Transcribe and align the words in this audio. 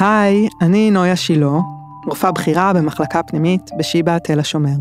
היי, 0.00 0.48
אני 0.60 0.90
נויה 0.90 1.16
שילה, 1.16 1.58
רופאה 2.06 2.32
בכירה 2.32 2.72
במחלקה 2.72 3.22
פנימית 3.22 3.70
בשיבא 3.78 4.18
תל 4.18 4.40
השומר. 4.40 4.76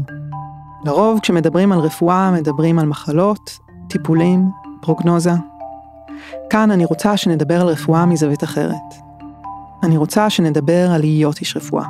לרוב 0.83 1.19
כשמדברים 1.19 1.71
על 1.71 1.79
רפואה 1.79 2.31
מדברים 2.31 2.79
על 2.79 2.85
מחלות, 2.85 3.59
טיפולים, 3.87 4.49
פרוגנוזה. 4.81 5.31
כאן 6.49 6.71
אני 6.71 6.85
רוצה 6.85 7.17
שנדבר 7.17 7.61
על 7.61 7.67
רפואה 7.67 8.05
מזווית 8.05 8.43
אחרת. 8.43 8.95
אני 9.83 9.97
רוצה 9.97 10.29
שנדבר 10.29 10.91
על 10.91 11.01
להיות 11.01 11.39
איש 11.39 11.57
רפואה. 11.57 11.85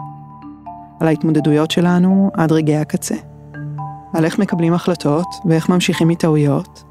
על 0.99 1.07
ההתמודדויות 1.07 1.71
שלנו 1.71 2.31
עד 2.33 2.51
רגעי 2.51 2.77
הקצה. 2.77 3.15
על 4.13 4.25
איך 4.25 4.39
מקבלים 4.39 4.73
החלטות 4.73 5.27
ואיך 5.45 5.69
ממשיכים 5.69 6.07
מטעויות, 6.07 6.83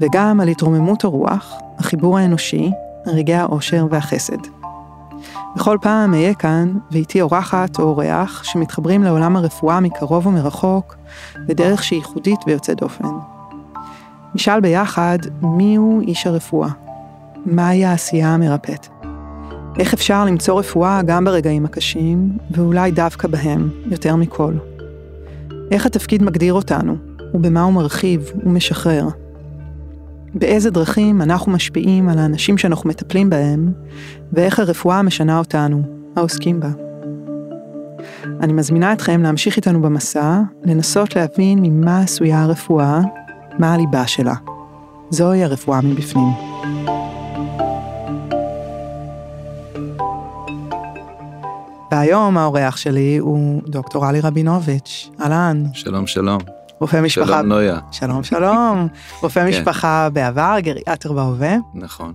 וגם 0.00 0.40
על 0.40 0.48
התרוממות 0.48 1.04
הרוח, 1.04 1.52
החיבור 1.78 2.18
האנושי, 2.18 2.70
רגעי 3.08 3.36
האושר 3.36 3.86
והחסד. 3.90 4.38
בכל 5.56 5.78
פעם 5.80 6.14
אהיה 6.14 6.34
כאן, 6.34 6.72
ואיתי 6.90 7.20
אורחת 7.20 7.78
או 7.78 7.84
אורח 7.84 8.44
שמתחברים 8.44 9.02
לעולם 9.02 9.36
הרפואה 9.36 9.80
מקרוב 9.80 10.26
ומרחוק, 10.26 10.96
בדרך 11.46 11.84
שהיא 11.84 11.98
ייחודית 11.98 12.40
ויוצאת 12.46 12.80
דופן. 12.80 13.08
נשאל 14.34 14.60
ביחד 14.60 15.18
מיהו 15.42 16.00
איש 16.00 16.26
הרפואה, 16.26 16.68
מהי 17.46 17.84
העשייה 17.84 18.34
המרפאת. 18.34 18.86
איך 19.78 19.94
אפשר 19.94 20.24
למצוא 20.24 20.58
רפואה 20.58 21.02
גם 21.02 21.24
ברגעים 21.24 21.64
הקשים, 21.64 22.38
ואולי 22.50 22.90
דווקא 22.90 23.28
בהם, 23.28 23.70
יותר 23.90 24.16
מכל. 24.16 24.54
איך 25.70 25.86
התפקיד 25.86 26.22
מגדיר 26.22 26.54
אותנו, 26.54 26.96
ובמה 27.34 27.62
הוא 27.62 27.72
מרחיב 27.72 28.30
ומשחרר. 28.44 29.08
באיזה 30.34 30.70
דרכים 30.70 31.22
אנחנו 31.22 31.52
משפיעים 31.52 32.08
על 32.08 32.18
האנשים 32.18 32.58
שאנחנו 32.58 32.90
מטפלים 32.90 33.30
בהם, 33.30 33.72
ואיך 34.32 34.58
הרפואה 34.58 35.02
משנה 35.02 35.38
אותנו, 35.38 35.82
העוסקים 36.16 36.60
בה. 36.60 36.70
אני 38.40 38.52
מזמינה 38.52 38.92
אתכם 38.92 39.22
להמשיך 39.22 39.56
איתנו 39.56 39.82
במסע, 39.82 40.40
לנסות 40.64 41.16
להבין 41.16 41.58
ממה 41.62 42.00
עשויה 42.00 42.42
הרפואה, 42.42 43.00
מה 43.58 43.74
הליבה 43.74 44.06
שלה. 44.06 44.34
זוהי 45.10 45.44
הרפואה 45.44 45.80
מבפנים. 45.80 46.28
והיום 51.92 52.38
האורח 52.38 52.76
שלי 52.76 53.16
הוא 53.16 53.62
דוקטור 53.66 54.06
עלי 54.06 54.20
רבינוביץ', 54.20 55.10
אהלן. 55.20 55.64
שלום, 55.72 56.06
שלום. 56.06 56.57
רופא 56.80 57.00
משפחה... 57.00 57.26
שלום 57.26 57.46
נויה. 57.46 57.78
שלום, 57.92 58.22
שלום. 58.22 58.88
רופא 59.22 59.40
כן. 59.40 59.48
משפחה 59.48 60.08
בעבר, 60.12 60.56
גריאטר 60.60 61.12
בהווה, 61.12 61.56
נכון, 61.74 62.14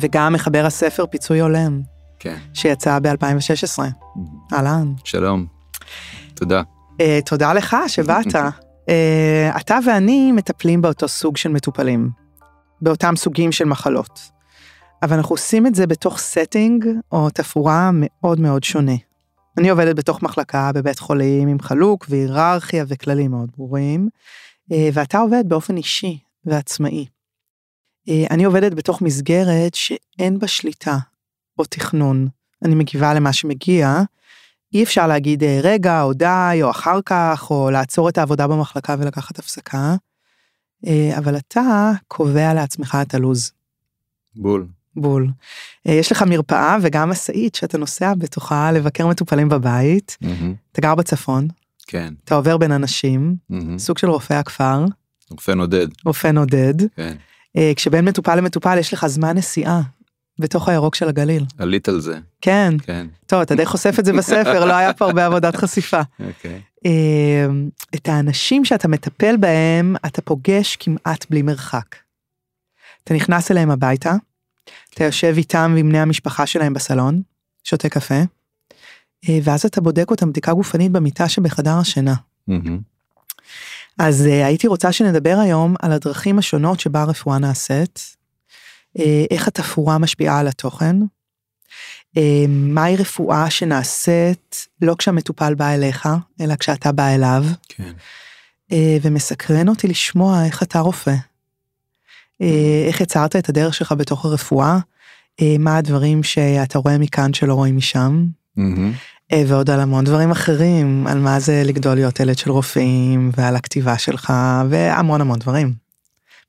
וגם 0.00 0.32
מחבר 0.32 0.66
הספר 0.66 1.06
פיצוי 1.06 1.40
הולם, 1.40 1.80
כן. 2.18 2.36
שיצא 2.54 2.98
ב-2016. 2.98 3.82
אהלן. 4.52 4.92
שלום. 5.04 5.46
תודה. 6.34 6.62
Uh, 6.92 7.02
תודה 7.26 7.52
לך 7.52 7.76
שבאת. 7.86 8.26
uh, 8.26 8.90
אתה 9.60 9.78
ואני 9.86 10.32
מטפלים 10.32 10.82
באותו 10.82 11.08
סוג 11.08 11.36
של 11.36 11.48
מטופלים, 11.48 12.10
באותם 12.82 13.16
סוגים 13.16 13.52
של 13.52 13.64
מחלות. 13.64 14.30
אבל 15.02 15.16
אנחנו 15.16 15.32
עושים 15.32 15.66
את 15.66 15.74
זה 15.74 15.86
בתוך 15.86 16.18
setting 16.18 16.86
או 17.12 17.30
תפאורה 17.30 17.90
מאוד 17.92 18.40
מאוד 18.40 18.64
שונה. 18.64 18.92
אני 19.58 19.68
עובדת 19.68 19.96
בתוך 19.96 20.22
מחלקה 20.22 20.70
בבית 20.74 20.98
חולים 20.98 21.48
עם 21.48 21.60
חלוק 21.60 22.06
והיררכיה 22.08 22.84
וכללים 22.88 23.30
מאוד 23.30 23.50
ברורים, 23.56 24.08
אה, 24.72 24.88
ואתה 24.92 25.18
עובד 25.18 25.44
באופן 25.48 25.76
אישי 25.76 26.18
ועצמאי. 26.44 27.06
אה, 28.08 28.24
אני 28.30 28.44
עובדת 28.44 28.74
בתוך 28.74 29.02
מסגרת 29.02 29.74
שאין 29.74 30.38
בה 30.38 30.46
שליטה 30.46 30.98
או 31.58 31.64
תכנון. 31.64 32.28
אני 32.64 32.74
מגיבה 32.74 33.14
למה 33.14 33.32
שמגיע, 33.32 34.02
אי 34.74 34.82
אפשר 34.82 35.06
להגיד 35.06 35.44
אה, 35.44 35.60
רגע 35.62 36.02
או 36.02 36.12
די 36.12 36.58
או 36.62 36.70
אחר 36.70 36.98
כך 37.06 37.46
או 37.50 37.70
לעצור 37.70 38.08
את 38.08 38.18
העבודה 38.18 38.46
במחלקה 38.46 38.96
ולקחת 38.98 39.38
הפסקה, 39.38 39.94
אבל 41.18 41.36
אתה 41.36 41.90
קובע 42.08 42.54
לעצמך 42.54 42.98
את 43.02 43.14
הלו"ז. 43.14 43.52
בול. 44.34 44.66
בול. 44.96 45.28
אה, 45.88 45.92
יש 45.92 46.12
לך 46.12 46.22
מרפאה 46.22 46.76
וגם 46.82 47.10
משאית 47.10 47.54
שאתה 47.54 47.78
נוסע 47.78 48.14
בתוכה 48.14 48.72
לבקר 48.72 49.06
מטופלים 49.06 49.48
בבית. 49.48 50.16
מהמם. 50.20 50.54
אתה 50.72 50.80
גר 50.80 50.94
בצפון, 50.94 51.48
כן. 51.86 52.14
אתה 52.24 52.34
עובר 52.34 52.56
בין 52.56 52.72
אנשים, 52.72 53.36
מהמם. 53.50 53.78
סוג 53.78 53.98
של 53.98 54.10
רופא 54.10 54.34
הכפר, 54.34 54.84
רופא 55.30 55.50
נודד. 55.50 55.86
רופא 56.04 56.28
נודד. 56.28 56.74
כן. 56.96 57.16
אה, 57.56 57.72
כשבין 57.76 58.04
מטופל 58.04 58.34
למטופל 58.36 58.78
יש 58.78 58.92
לך 58.92 59.06
זמן 59.06 59.36
נסיעה 59.36 59.80
בתוך 60.38 60.68
הירוק 60.68 60.94
של 60.94 61.08
הגליל. 61.08 61.44
עלית 61.58 61.88
על 61.88 62.00
זה. 62.00 62.18
כן, 62.40 62.74
כן. 62.82 63.06
טוב, 63.26 63.40
אתה 63.40 63.54
די 63.54 63.66
חושף 63.66 63.94
את 63.98 64.04
זה 64.04 64.12
בספר, 64.12 64.64
לא 64.64 64.74
היה 64.74 64.92
פה 64.92 65.04
הרבה 65.04 65.26
עבודת 65.26 65.56
חשיפה. 65.56 66.00
אוקיי. 66.26 66.60
אה, 66.86 67.46
את 67.94 68.08
האנשים 68.08 68.64
שאתה 68.64 68.88
מטפל 68.88 69.36
בהם, 69.36 69.96
אתה 70.06 70.22
פוגש 70.22 70.76
כמעט 70.76 71.26
בלי 71.30 71.42
מרחק. 71.42 71.96
אתה 73.04 73.14
נכנס 73.14 73.50
אליהם 73.50 73.70
הביתה, 73.70 74.14
אתה 74.94 75.04
יושב 75.04 75.34
איתם 75.36 75.72
ועם 75.74 75.88
בני 75.88 76.00
המשפחה 76.00 76.46
שלהם 76.46 76.74
בסלון, 76.74 77.22
שותה 77.64 77.88
קפה, 77.88 78.22
אה, 79.28 79.38
ואז 79.42 79.64
אתה 79.64 79.80
בודק 79.80 80.10
אותם 80.10 80.30
בדיקה 80.30 80.52
גופנית 80.52 80.92
במיטה 80.92 81.28
שבחדר 81.28 81.78
השינה. 81.78 82.14
מהמם. 82.48 82.78
אז 83.98 84.26
אה, 84.26 84.46
הייתי 84.46 84.66
רוצה 84.66 84.92
שנדבר 84.92 85.38
היום 85.42 85.74
על 85.82 85.92
הדרכים 85.92 86.38
השונות 86.38 86.80
שבה 86.80 87.02
הרפואה 87.02 87.38
נעשית, 87.38 88.16
אה, 88.98 89.24
איך 89.30 89.48
התפאורה 89.48 89.98
משפיעה 89.98 90.38
על 90.38 90.48
התוכן, 90.48 90.96
אה, 92.16 92.44
מהי 92.48 92.96
רפואה 92.96 93.50
שנעשית 93.50 94.68
לא 94.82 94.94
כשהמטופל 94.98 95.54
בא 95.54 95.70
אליך, 95.70 96.08
אלא 96.40 96.56
כשאתה 96.56 96.92
בא 96.92 97.08
אליו, 97.08 97.44
כן. 97.68 97.92
אה, 98.72 98.96
ומסקרן 99.02 99.68
אותי 99.68 99.88
לשמוע 99.88 100.44
איך 100.44 100.62
אתה 100.62 100.80
רופא. 100.80 101.14
אה, 102.40 102.84
איך 102.88 103.00
יצרת 103.00 103.36
את 103.36 103.48
הדרך 103.48 103.74
שלך 103.74 103.92
בתוך 103.92 104.24
הרפואה, 104.24 104.78
אה, 105.40 105.56
מה 105.58 105.76
הדברים 105.76 106.22
שאתה 106.22 106.78
רואה 106.78 106.98
מכאן 106.98 107.32
שלא 107.32 107.54
רואים 107.54 107.76
משם. 107.76 108.26
אה, 109.32 109.42
ועוד 109.46 109.70
על 109.70 109.80
המון 109.80 110.04
דברים 110.04 110.30
אחרים, 110.30 111.06
על 111.06 111.18
מה 111.18 111.40
זה 111.40 111.62
לגדול 111.64 111.94
להיות 111.94 112.20
ילד 112.20 112.38
של 112.38 112.50
רופאים, 112.50 113.30
ועל 113.36 113.56
הכתיבה 113.56 113.98
שלך, 113.98 114.32
והמון 114.70 115.20
המון 115.20 115.38
דברים. 115.38 115.72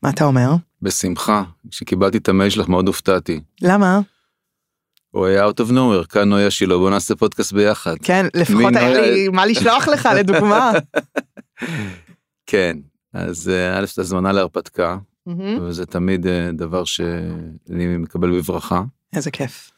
מה 0.03 0.09
אתה 0.09 0.23
אומר? 0.23 0.55
בשמחה. 0.81 1.43
כשקיבלתי 1.71 2.17
את 2.17 2.29
המייל 2.29 2.49
שלך 2.49 2.67
מאוד 2.67 2.87
הופתעתי. 2.87 3.39
למה? 3.61 3.99
הוא 5.11 5.25
היה 5.25 5.47
out 5.47 5.59
of 5.59 5.71
nowhere, 5.71 6.07
כאן 6.09 6.29
נויה 6.29 6.51
שילה, 6.51 6.77
בוא 6.77 6.89
נעשה 6.89 7.15
פודקאסט 7.15 7.53
ביחד. 7.53 7.95
כן, 8.03 8.25
לפחות 8.33 8.75
היה 8.75 9.01
לי 9.01 9.27
מה 9.27 9.45
לשלוח 9.45 9.87
לך 9.87 10.09
לדוגמה. 10.15 10.71
כן. 12.51 12.77
אז 13.13 13.51
א', 13.75 13.85
זו 13.85 14.01
הזמנה 14.01 14.31
להרפתקה, 14.31 14.97
מהמם. 15.25 15.63
וזה 15.63 15.85
תמיד 15.85 16.27
אה, 16.27 16.51
דבר 16.53 16.83
שאני 16.83 17.97
מקבל 17.97 18.37
בברכה. 18.37 18.83
איזה 19.13 19.31
כיף. 19.31 19.71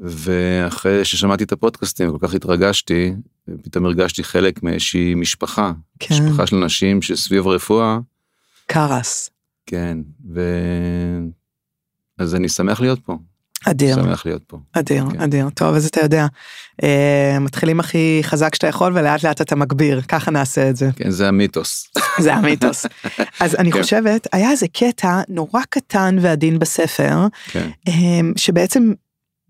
ואחרי 0.00 1.04
ששמעתי 1.04 1.44
את 1.44 1.52
הפודקאסטים 1.52 2.10
כל 2.10 2.26
כך 2.26 2.34
התרגשתי 2.34 3.14
פתאום 3.62 3.86
הרגשתי 3.86 4.24
חלק 4.24 4.62
מאיזושהי 4.62 5.14
משפחה 5.14 5.72
כן, 5.98 6.14
משפחה 6.14 6.46
של 6.46 6.56
אנשים 6.56 7.02
שסביב 7.02 7.46
רפואה 7.46 7.98
קרס. 8.66 9.30
כן 9.66 9.98
ו... 10.34 10.40
אז 12.18 12.34
אני 12.34 12.48
שמח 12.48 12.80
להיות 12.80 12.98
פה 13.04 13.18
אדיר. 13.64 13.96
שמח 13.96 14.26
להיות 14.26 14.42
פה 14.46 14.58
אדיר, 14.72 15.04
כן. 15.12 15.20
אדיר. 15.20 15.48
טוב, 15.50 15.74
אז 15.74 15.86
אתה 15.86 16.00
יודע, 16.00 16.26
אה, 16.82 17.36
מתחילים 17.40 17.80
הכי 17.80 18.20
חזק 18.22 18.54
שאתה 18.54 18.66
יכול 18.66 18.98
ולאט 18.98 19.22
לאט 19.22 19.40
אתה 19.40 19.56
מגביר, 19.56 20.00
ככה 20.08 20.30
נעשה 20.30 20.70
את 20.70 20.76
זה. 20.76 20.90
כן 20.96 21.10
זה 21.10 21.28
המיתוס 21.28 21.88
זה 22.18 22.34
המיתוס. 22.34 22.86
אז 23.40 23.54
אני 23.54 23.72
כן. 23.72 23.82
חושבת, 23.82 24.26
היה 24.32 24.50
איזה 24.50 24.66
קטע 24.68 25.20
נורא 25.28 25.60
קטן 25.70 26.16
ועדין 26.20 26.58
בספר, 26.58 27.26
כן 27.52 27.68
אה, 27.88 27.92
שבעצם 28.36 28.92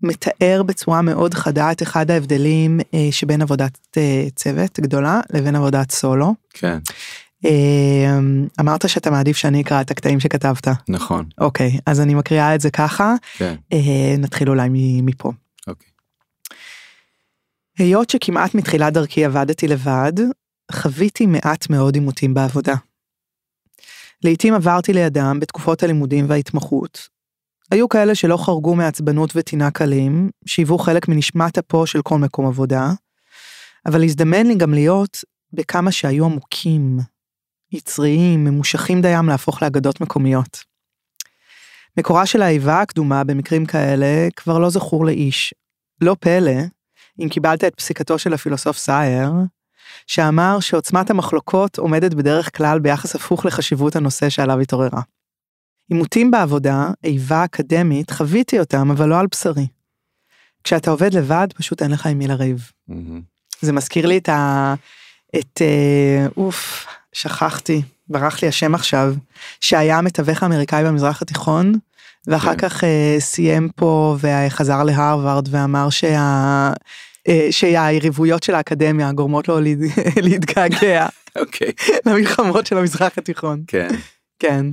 מתאר 0.03 0.63
בצורה 0.63 1.01
מאוד 1.01 1.33
חדה 1.33 1.71
את 1.71 1.81
אחד 1.81 2.11
ההבדלים 2.11 2.79
אה, 2.93 3.07
שבין 3.11 3.41
עבודת 3.41 3.77
אה, 3.97 4.25
צוות 4.35 4.79
גדולה 4.79 5.21
לבין 5.33 5.55
עבודת 5.55 5.91
סולו. 5.91 6.33
כן 6.53 6.77
אמרת 8.59 8.89
שאתה 8.89 9.11
מעדיף 9.11 9.37
שאני 9.37 9.61
אקרא 9.61 9.81
את 9.81 9.91
הקטעים 9.91 10.19
שכתבת. 10.19 10.67
נכון 10.89 11.25
אוקיי, 11.37 11.79
אז 11.85 12.01
אני 12.01 12.13
מקריאה 12.13 12.55
את 12.55 12.61
זה 12.61 12.71
ככה, 12.71 13.13
כן 13.37 13.55
אה, 13.73 14.15
נתחיל 14.17 14.49
אולי 14.49 14.69
מפה. 15.01 15.31
אוקיי 15.67 15.87
היות 17.77 18.09
שכמעט 18.09 18.55
מתחילת 18.55 18.93
דרכי 18.93 19.25
עבדתי 19.25 19.67
לבד, 19.67 20.13
חוויתי 20.71 21.25
מעט 21.25 21.69
מאוד 21.69 21.95
עימותים 21.95 22.33
בעבודה. 22.33 22.75
לעתים 24.23 24.53
עברתי 24.53 24.93
לידם 24.93 25.37
בתקופות 25.41 25.83
הלימודים 25.83 26.25
וההתמחות. 26.29 27.07
היו 27.71 27.89
כאלה 27.89 28.15
שלא 28.15 28.37
חרגו 28.37 28.75
מעצבנות 28.75 29.31
וטינה 29.35 29.71
קלים, 29.71 30.29
שהיוו 30.45 30.77
חלק 30.77 31.07
מנשמת 31.07 31.57
אפו 31.57 31.87
של 31.87 32.01
כל 32.01 32.17
מקום 32.17 32.45
עבודה, 32.45 32.91
אבל 33.85 34.03
הזדמן 34.03 34.47
לי 34.47 34.55
גם 34.55 34.73
להיות 34.73 35.17
בכמה 35.53 35.91
שהיו 35.91 36.25
עמוקים, 36.25 36.99
יצריים, 37.73 38.43
ממושכים 38.43 39.01
דיים 39.01 39.29
להפוך 39.29 39.63
לאגדות 39.63 40.01
מקומיות. 40.01 40.63
מקורה 41.97 42.25
של 42.25 42.41
האיבה 42.41 42.81
הקדומה 42.81 43.23
במקרים 43.23 43.65
כאלה 43.65 44.27
כבר 44.35 44.59
לא 44.59 44.69
זכור 44.69 45.05
לאיש. 45.05 45.53
לא 46.01 46.15
פלא, 46.19 46.61
אם 47.19 47.29
קיבלת 47.29 47.63
את 47.63 47.75
פסיקתו 47.75 48.19
של 48.19 48.33
הפילוסוף 48.33 48.77
סייר, 48.77 49.31
שאמר 50.07 50.59
שעוצמת 50.59 51.09
המחלוקות 51.09 51.77
עומדת 51.77 52.13
בדרך 52.13 52.57
כלל 52.57 52.79
ביחס 52.79 53.15
הפוך 53.15 53.45
לחשיבות 53.45 53.95
הנושא 53.95 54.29
שעליו 54.29 54.59
התעוררה. 54.59 55.01
עימותים 55.89 56.31
בעבודה, 56.31 56.87
איבה 57.03 57.45
אקדמית, 57.45 58.11
חוויתי 58.11 58.59
אותם, 58.59 58.91
אבל 58.91 59.09
לא 59.09 59.19
על 59.19 59.27
בשרי. 59.31 59.67
כשאתה 60.63 60.91
עובד 60.91 61.13
לבד, 61.13 61.47
פשוט 61.55 61.81
אין 61.81 61.91
לך 61.91 62.05
עם 62.05 62.17
מי 62.17 62.27
לריב. 62.27 62.71
זה 63.61 63.73
מזכיר 63.73 64.05
לי 64.05 64.17
את 64.17 64.29
ה... 64.29 64.73
את... 65.39 65.61
אה, 65.61 66.27
אוף, 66.37 66.87
שכחתי, 67.13 67.81
ברח 68.07 68.41
לי 68.41 68.47
השם 68.47 68.75
עכשיו, 68.75 69.13
שהיה 69.61 69.97
המתווך 69.97 70.43
האמריקאי 70.43 70.83
במזרח 70.83 71.21
התיכון, 71.21 71.73
ואחר 72.27 72.55
כן. 72.55 72.69
כך 72.69 72.83
אה, 72.83 73.15
סיים 73.19 73.69
פה 73.75 74.17
וחזר 74.19 74.83
להרווארד 74.83 75.47
ואמר 75.51 75.89
שה... 75.89 76.71
אה, 77.27 77.47
שהיריבויות 77.51 78.43
של 78.43 78.55
האקדמיה 78.55 79.11
גורמות 79.11 79.47
לו 79.47 79.59
להת- 79.59 79.77
להתגעגע 80.25 81.07
אוקיי. 81.39 81.71
למלחמות 82.05 82.65
של 82.65 82.77
המזרח 82.77 83.17
התיכון. 83.17 83.63
כן. 83.67 83.87
כן, 84.39 84.65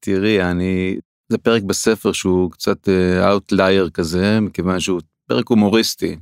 תראי, 0.00 0.42
אני... 0.42 0.96
זה 1.28 1.38
פרק 1.38 1.62
בספר 1.62 2.12
שהוא 2.12 2.50
קצת 2.50 2.88
outlier 3.28 3.90
כזה, 3.94 4.40
מכיוון 4.40 4.80
שהוא 4.80 5.00
פרק 5.28 5.48
הומוריסטי. 5.48 6.16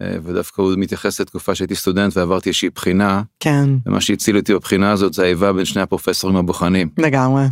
אה, 0.00 0.16
ודווקא 0.22 0.62
הוא 0.62 0.74
מתייחס 0.76 1.20
לתקופה 1.20 1.54
שהייתי 1.54 1.74
סטודנט 1.74 2.16
ועברתי 2.16 2.48
איזושהי 2.48 2.70
בחינה, 2.70 3.22
כן, 3.40 3.68
ומה 3.86 4.00
שהציל 4.00 4.36
אותי 4.36 4.54
בבחינה 4.54 4.92
הזאת 4.92 5.14
זה 5.14 5.22
האיבה 5.22 5.52
בין 5.52 5.64
שני 5.64 5.82
הפרופסורים 5.82 6.36
הבוחנים. 6.36 6.88
לגמרי. 6.98 7.44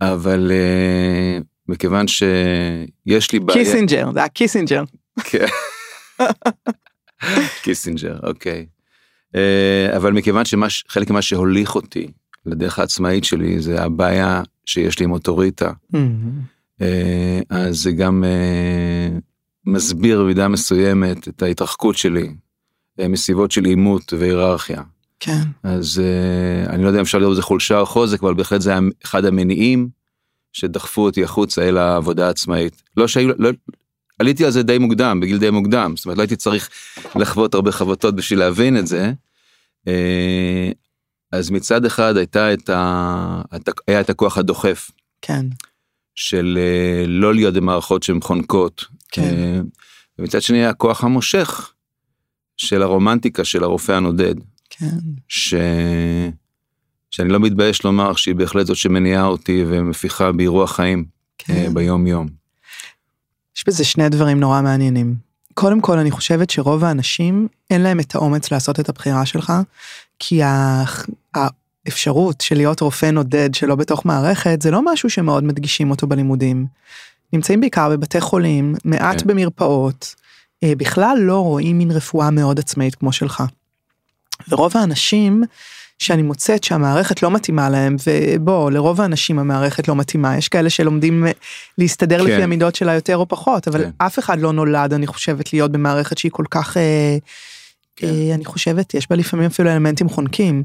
אבל 0.00 0.52
אה, 0.52 1.38
מכיוון 1.68 2.08
שיש 2.08 3.32
לי 3.32 3.40
בעיה... 3.40 3.64
קיסינג'ר, 3.64 4.12
זה 4.12 4.18
היה 4.18 4.28
קיסינג'ר. 4.28 4.84
כן. 5.24 5.46
קיסינג'ר, 7.62 8.18
אוקיי. 8.22 8.66
אה, 9.36 9.96
אבל 9.96 10.12
מכיוון 10.12 10.44
שחלק 10.44 11.10
ממה 11.10 11.22
שהוליך 11.22 11.74
אותי 11.74 12.08
לדרך 12.46 12.78
העצמאית 12.78 13.24
שלי 13.24 13.60
זה 13.60 13.82
הבעיה 13.82 14.42
שיש 14.64 14.98
לי 14.98 15.04
עם 15.04 15.12
אוטוריטה, 15.12 15.72
אז 17.50 17.76
זה 17.76 17.92
גם 17.92 18.24
מסביר 19.66 20.22
במידה 20.22 20.48
מסוימת 20.48 21.28
את 21.28 21.42
ההתרחקות 21.42 21.96
שלי 21.96 22.34
אה, 23.00 23.08
מסיבות 23.08 23.50
של 23.50 23.64
עימות 23.64 24.12
והיררכיה. 24.18 24.82
כן, 25.20 25.42
אז 25.62 26.02
אה, 26.04 26.74
אני 26.74 26.82
לא 26.82 26.88
יודע 26.88 26.98
אם 26.98 27.04
אפשר 27.04 27.18
לראות 27.18 27.32
בזה 27.32 27.42
חולשה 27.42 27.78
או 27.78 27.86
חוזק, 27.86 28.22
אבל 28.22 28.34
בהחלט 28.34 28.60
זה 28.60 28.70
היה 28.70 28.80
אחד 29.04 29.24
המניעים 29.24 29.88
שדחפו 30.52 31.04
אותי 31.04 31.24
החוצה 31.24 31.68
אל 31.68 31.76
העבודה 31.76 32.26
העצמאית. 32.26 32.82
לא 32.96 33.08
שהיו, 33.08 33.30
לא, 33.38 33.50
עליתי 34.18 34.44
על 34.44 34.50
זה 34.50 34.62
די 34.62 34.78
מוקדם, 34.78 35.20
בגיל 35.20 35.38
די 35.38 35.50
מוקדם, 35.50 35.94
זאת 35.96 36.04
אומרת 36.04 36.18
לא 36.18 36.22
הייתי 36.22 36.36
צריך 36.36 36.70
לחוות 37.16 37.54
הרבה 37.54 37.72
חבטות 37.72 38.16
בשביל 38.16 38.38
להבין 38.38 38.78
את 38.78 38.86
זה. 38.86 39.12
אה, 39.88 40.70
אז 41.32 41.50
מצד 41.50 41.84
אחד 41.84 42.16
הייתה 42.16 42.52
את 42.52 42.70
ה... 42.70 43.42
היה 43.88 44.00
את 44.00 44.10
הכוח 44.10 44.38
הדוחף 44.38 44.90
כן, 45.22 45.46
של 46.14 46.58
לא 47.06 47.34
להיות 47.34 47.54
במערכות 47.54 48.02
שהן 48.02 48.20
חונקות. 48.20 48.84
כן. 49.10 49.22
אה, 49.22 49.60
ומצד 50.18 50.42
שני 50.42 50.66
הכוח 50.66 51.04
המושך 51.04 51.72
של 52.56 52.82
הרומנטיקה 52.82 53.44
של 53.44 53.64
הרופא 53.64 53.92
הנודד. 53.92 54.34
כן, 54.70 54.98
ש... 55.28 55.54
שאני 57.10 57.28
לא 57.28 57.40
מתבייש 57.40 57.84
לומר 57.84 58.14
שהיא 58.14 58.34
בהחלט 58.34 58.66
זאת 58.66 58.76
שמניעה 58.76 59.26
אותי 59.26 59.64
ומפיחה 59.68 60.32
בי 60.32 60.46
רוח 60.46 60.76
חיים 60.76 61.04
כן. 61.38 61.54
אה, 61.54 61.66
ביום 61.72 62.06
יום. 62.06 62.26
יש 63.56 63.64
בזה 63.66 63.84
שני 63.84 64.08
דברים 64.08 64.40
נורא 64.40 64.62
מעניינים. 64.62 65.14
קודם 65.54 65.80
כל, 65.80 65.98
אני 65.98 66.10
חושבת 66.10 66.50
שרוב 66.50 66.84
האנשים, 66.84 67.48
אין 67.70 67.82
להם 67.82 68.00
את 68.00 68.14
האומץ 68.14 68.50
לעשות 68.50 68.80
את 68.80 68.88
הבחירה 68.88 69.26
שלך, 69.26 69.52
כי 70.18 70.42
ה- 70.42 70.84
האפשרות 71.34 72.40
של 72.40 72.56
להיות 72.56 72.80
רופא 72.80 73.06
נודד 73.06 73.54
שלא 73.54 73.74
בתוך 73.74 74.06
מערכת, 74.06 74.62
זה 74.62 74.70
לא 74.70 74.92
משהו 74.92 75.10
שמאוד 75.10 75.44
מדגישים 75.44 75.90
אותו 75.90 76.06
בלימודים. 76.06 76.66
נמצאים 77.32 77.60
בעיקר 77.60 77.90
בבתי 77.90 78.20
חולים, 78.20 78.74
מעט 78.84 79.22
כן. 79.22 79.28
במרפאות, 79.28 80.14
אה, 80.64 80.72
בכלל 80.76 81.18
לא 81.20 81.40
רואים 81.40 81.78
מין 81.78 81.90
רפואה 81.90 82.30
מאוד 82.30 82.58
עצמאית 82.58 82.94
כמו 82.94 83.12
שלך. 83.12 83.42
ורוב 84.48 84.76
האנשים 84.76 85.44
שאני 85.98 86.22
מוצאת 86.22 86.64
שהמערכת 86.64 87.22
לא 87.22 87.30
מתאימה 87.30 87.68
להם, 87.68 87.96
ובוא, 88.06 88.70
לרוב 88.70 89.00
האנשים 89.00 89.38
המערכת 89.38 89.88
לא 89.88 89.96
מתאימה, 89.96 90.36
יש 90.36 90.48
כאלה 90.48 90.70
שלומדים 90.70 91.26
להסתדר 91.78 92.18
כן. 92.18 92.24
לפי 92.24 92.42
המידות 92.42 92.74
שלה 92.74 92.94
יותר 92.94 93.16
או 93.16 93.28
פחות, 93.28 93.68
אבל 93.68 93.84
כן. 93.84 93.90
אף 93.98 94.18
אחד 94.18 94.40
לא 94.40 94.52
נולד, 94.52 94.92
אני 94.92 95.06
חושבת, 95.06 95.52
להיות 95.52 95.72
במערכת 95.72 96.18
שהיא 96.18 96.32
כל 96.32 96.44
כך, 96.50 96.76
אה, 96.76 97.16
כן. 97.96 98.06
אה, 98.06 98.34
אני 98.34 98.44
חושבת, 98.44 98.94
יש 98.94 99.10
בה 99.10 99.16
לפעמים 99.16 99.46
אפילו 99.46 99.70
אלמנטים 99.70 100.08
חונקים. 100.08 100.62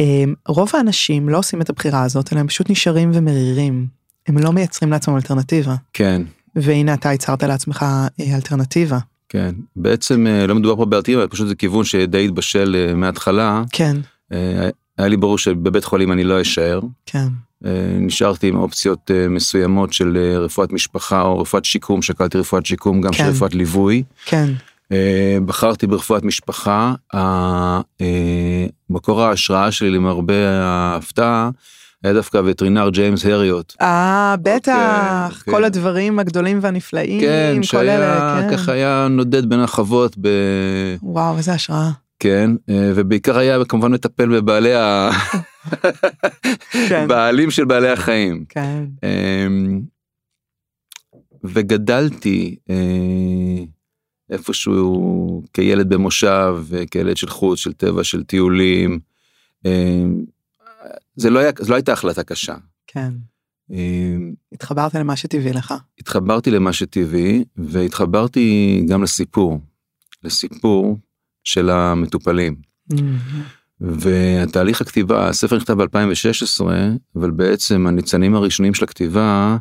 אה, 0.00 0.24
רוב 0.48 0.70
האנשים 0.74 1.28
לא 1.28 1.38
עושים 1.38 1.60
את 1.60 1.70
הבחירה 1.70 2.02
הזאת, 2.02 2.32
אלא 2.32 2.40
הם 2.40 2.46
פשוט 2.48 2.70
נשארים 2.70 3.10
ומרירים. 3.14 3.86
הם 4.28 4.38
לא 4.38 4.52
מייצרים 4.52 4.90
לעצמם 4.90 5.16
אלטרנטיבה. 5.16 5.74
כן, 5.92 6.22
והנה 6.56 6.94
אתה 6.94 7.12
ייצרת 7.12 7.42
לעצמך 7.42 7.82
אה, 8.20 8.34
אלטרנטיבה. 8.34 8.98
כן. 9.28 9.54
בעצם 9.76 10.26
אה, 10.26 10.46
לא 10.46 10.54
מדובר 10.54 10.76
פה 10.76 10.84
באלטרנטיבה, 10.84 11.28
פשוט 11.28 11.48
זה 11.48 11.54
כיוון 11.54 11.84
שדי 11.84 12.24
התבשל 12.24 12.76
אה, 12.78 12.94
מההתחלה. 12.94 13.62
כן, 13.72 13.96
היה 14.98 15.08
לי 15.08 15.16
ברור 15.16 15.38
שבבית 15.38 15.84
חולים 15.84 16.12
אני 16.12 16.24
לא 16.24 16.40
אשאר. 16.40 16.80
כן, 17.06 17.26
נשארתי 18.00 18.48
עם 18.48 18.56
אופציות 18.56 19.10
מסוימות 19.30 19.92
של 19.92 20.18
רפואת 20.40 20.72
משפחה 20.72 21.22
או 21.22 21.38
רפואת 21.38 21.64
שיקום, 21.64 22.02
שקלתי 22.02 22.38
רפואת 22.38 22.66
שיקום, 22.66 23.00
גם 23.00 23.12
של 23.12 23.22
כן. 23.22 23.28
רפואת 23.28 23.54
ליווי. 23.54 24.02
כן, 24.24 24.50
בחרתי 25.44 25.86
ברפואת 25.86 26.22
משפחה, 26.22 26.94
מקור 28.90 29.22
ההשראה 29.22 29.72
שלי 29.72 29.90
למרבה 29.90 30.48
ההפתעה 30.62 31.50
היה 32.04 32.12
דווקא 32.12 32.38
הווטרינר 32.38 32.88
ג'יימס 32.90 33.26
הריוט. 33.26 33.74
אה, 33.80 34.34
בטח, 34.42 35.42
כן. 35.44 35.52
כל 35.52 35.64
הדברים 35.64 36.18
הגדולים 36.18 36.58
והנפלאים, 36.62 37.20
כן, 37.20 37.56
כל 37.56 37.62
שהיה, 37.62 37.96
אלה, 37.96 38.42
כן. 38.42 38.56
ככה 38.56 38.72
היה 38.72 39.06
נודד 39.10 39.48
בין 39.48 39.60
החוות, 39.60 40.16
ב... 40.20 40.28
וואו, 41.02 41.36
איזה 41.36 41.52
השראה. 41.52 41.90
כן, 42.18 42.50
אה, 42.68 42.92
ובעיקר 42.94 43.38
היה 43.38 43.64
כמובן 43.64 43.92
מטפל 43.92 44.28
בבעלי 44.28 44.74
ה... 44.74 45.10
כן. 46.88 47.08
בעלים 47.08 47.50
של 47.50 47.64
בעלי 47.64 47.88
החיים. 47.88 48.44
כן, 48.48 48.84
אמ, 49.02 49.80
וגדלתי 51.44 52.56
אה, 52.70 53.64
איפשהו 54.30 55.42
כילד 55.52 55.88
במושב, 55.88 56.56
אה, 56.74 56.86
כילד 56.86 57.16
של 57.16 57.28
חוץ, 57.28 57.58
של 57.58 57.72
טבע, 57.72 58.04
של 58.04 58.24
טיולים. 58.24 58.98
זה 61.16 61.30
לא, 61.30 61.38
היה, 61.38 61.50
זו 61.60 61.70
לא 61.70 61.74
הייתה 61.74 61.92
החלטה 61.92 62.22
קשה. 62.22 62.54
כן. 62.86 63.12
אמ, 63.70 64.34
התחברת 64.52 64.94
למה 64.94 65.16
שטבעי 65.16 65.52
לך. 65.52 65.74
התחברתי 65.98 66.50
למה 66.50 66.72
שטבעי 66.72 67.44
והתחברתי 67.56 68.82
גם 68.88 69.02
לסיפור, 69.02 69.60
לסיפור 70.22 70.98
של 71.44 71.70
המטופלים. 71.70 72.56
והתהליך 73.80 74.80
הכתיבה, 74.80 75.28
הספר 75.28 75.56
נכתב 75.56 75.82
ב-2016, 75.82 76.64
אבל 77.16 77.30
בעצם 77.30 77.86
הניצנים 77.86 78.34
הראשונים 78.34 78.74
של 78.74 78.84
הכתיבה, 78.84 79.56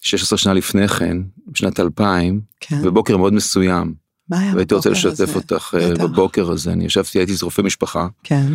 16 0.00 0.38
שנה 0.38 0.54
לפני 0.54 0.88
כן, 0.88 1.16
בשנת 1.46 1.80
2000, 1.80 2.40
כן. 2.60 2.82
בבוקר 2.82 3.16
מאוד 3.16 3.32
מסוים, 3.32 3.94
מה 4.28 4.40
היה 4.40 4.54
והייתי 4.54 4.74
רוצה 4.74 4.90
בבוקר 4.90 5.08
לשתף 5.08 5.20
הזה? 5.20 5.34
אותך 5.34 5.74
אה, 5.80 5.90
בטח. 5.90 6.04
בבוקר 6.04 6.50
הזה, 6.50 6.72
אני 6.72 6.84
ישבתי, 6.84 7.18
הייתי 7.18 7.32
רופא 7.42 7.62
משפחה. 7.62 8.08
כן. 8.22 8.52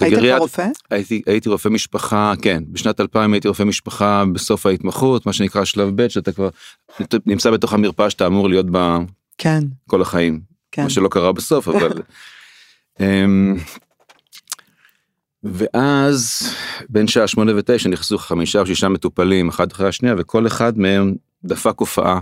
היית 0.00 0.38
רופא? 0.38 0.68
הייתי, 0.90 1.22
הייתי 1.26 1.48
רופא 1.48 1.68
משפחה, 1.68 2.32
כן, 2.42 2.62
בשנת 2.68 3.00
2000 3.00 3.32
הייתי 3.32 3.48
רופא 3.48 3.62
משפחה 3.62 4.24
בסוף 4.32 4.66
ההתמחות, 4.66 5.26
מה 5.26 5.32
שנקרא 5.32 5.64
שלב 5.64 6.02
ב', 6.02 6.08
שאתה 6.08 6.32
כבר 6.32 6.48
נמצא 7.26 7.50
בתוך 7.50 7.72
המרפאה 7.72 8.10
שאתה 8.10 8.26
אמור 8.26 8.48
להיות 8.48 8.70
בה 8.70 8.98
כן, 9.38 9.60
כל 9.86 10.02
החיים. 10.02 10.40
כן. 10.72 10.82
מה 10.82 10.90
שלא 10.90 11.08
קרה 11.08 11.32
בסוף, 11.32 11.68
אבל... 11.68 11.90
אמ, 13.00 13.56
ואז 15.42 16.42
בין 16.88 17.08
שעה 17.08 17.26
שמונה 17.26 17.52
ותשע 17.56 17.88
נכנסו 17.88 18.18
חמישה 18.18 18.60
או 18.60 18.66
שישה 18.66 18.88
מטופלים 18.88 19.48
אחד 19.48 19.72
אחרי 19.72 19.88
השנייה 19.88 20.14
וכל 20.18 20.46
אחד 20.46 20.78
מהם 20.78 21.14
דפק 21.44 21.74
הופעה. 21.78 22.20